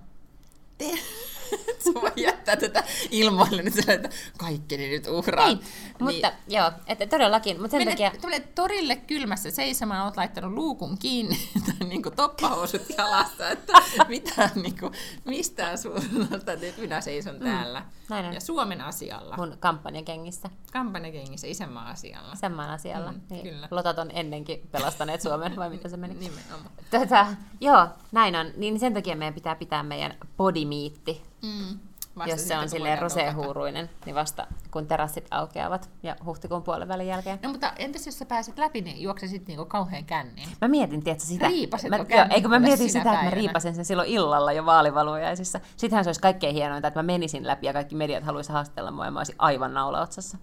[0.79, 0.85] Te...
[1.85, 4.09] Sä voi jättää tätä ilmoille nyt sillä, että
[4.39, 5.47] kaikki ne nyt uhraa.
[5.47, 5.61] Niin,
[5.99, 8.41] mutta joo, että todellakin, mutta sen Menet, takia...
[8.55, 13.73] torille kylmässä seisomaan, oot laittanut luukun kiinni, tai niinku toppahousut jalassa, että
[14.09, 14.91] mitään niinku,
[15.25, 17.83] mistään suunnalta, että minä seison täällä.
[18.09, 18.35] näin on.
[18.35, 22.35] Ja Suomen asialla, Mun kampanjakengissä, kampanjakengissä, isänmaan asialla.
[22.35, 23.13] semmoinen asialla.
[23.13, 23.43] Mm, niin.
[23.43, 23.69] kyllä.
[23.71, 26.15] Lotat on ennenkin pelastaneet Suomen, vai mitä se meni?
[26.15, 26.71] Nimenomaan.
[26.91, 27.27] Tätä,
[27.61, 28.47] joo, näin on.
[28.57, 31.79] Niin sen takia meidän pitää pitää meidän bodimiitti, Mm.
[32.17, 36.89] Vasta jos se sitten, on silleen rosehuuruinen, niin vasta kun terassit aukeavat ja huhtikuun puolen
[36.89, 37.39] välin jälkeen.
[37.43, 40.49] No mutta entäs jos sä pääset läpi, niin juoksesit niinku kauhean känniin?
[40.61, 41.49] Mä mietin, tiedätkö sitä?
[41.89, 43.35] Mä, jo joo, eikö mä mietin sitä, että mä päivänä?
[43.35, 45.61] riipasin sen silloin illalla jo vaalivalujaisissa.
[45.77, 49.05] Sittenhän se olisi kaikkein hienointa, että mä menisin läpi ja kaikki mediat haluaisi haastella mua
[49.05, 50.39] ja mä olisin aivan naulaotsassa.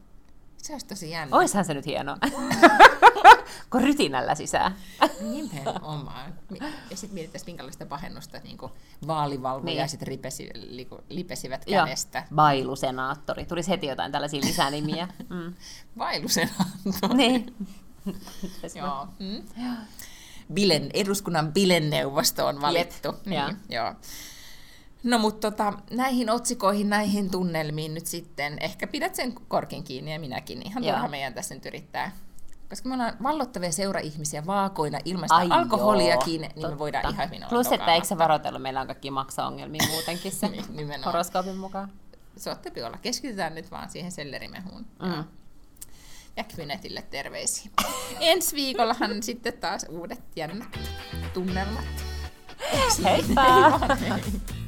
[0.58, 1.38] Se olisi tosi jännä.
[1.38, 2.18] Oishan se nyt hienoa.
[3.72, 4.76] kun rytinällä sisään.
[5.22, 6.34] Nimenomaan.
[6.50, 6.60] Mi-
[6.90, 8.58] Ja sitten mietittäisiin, minkälaista pahennusta niin
[9.08, 11.86] vaalivalvojaiset ripesi, liku, lipesivät Joo.
[11.86, 12.24] kädestä.
[12.36, 13.46] Bailusenaattori.
[13.46, 15.08] Tulisi heti jotain tällaisia lisänimiä.
[15.30, 15.54] Mm.
[15.98, 16.50] Vailusen
[17.14, 17.56] niin.
[18.76, 19.08] Joo.
[19.20, 19.44] Mm.
[20.54, 23.08] Bilen, eduskunnan bilenneuvosto on valittu.
[23.08, 23.54] Jep, Niin, joo.
[23.70, 23.94] joo.
[25.04, 30.20] No mutta tota, näihin otsikoihin, näihin tunnelmiin nyt sitten, ehkä pidät sen korkin kiinni ja
[30.20, 30.94] minäkin, ihan Joo.
[30.94, 32.12] turha meidän tässä nyt yrittää
[32.70, 37.44] koska me ollaan vallottavia seura-ihmisiä vaakoina ilmaista Ai alkoholiakin, joo, niin me voidaan ihan hyvin
[37.44, 41.92] olla Plus, että eikö se varoitella meillä on kaikki maksaongelmia muutenkin se niin, horoskoopin mukaan.
[42.38, 42.50] Se
[42.86, 42.98] olla.
[43.02, 44.86] Keskitytään nyt vaan siihen sellerimehuun.
[45.02, 45.24] Mm.
[46.38, 47.72] Ja Kynetille terveisiä.
[48.20, 50.80] Ensi viikollahan sitten taas uudet jännät
[51.34, 51.86] tunnelmat.
[53.04, 53.80] Heippa!
[54.10, 54.60] Heippa.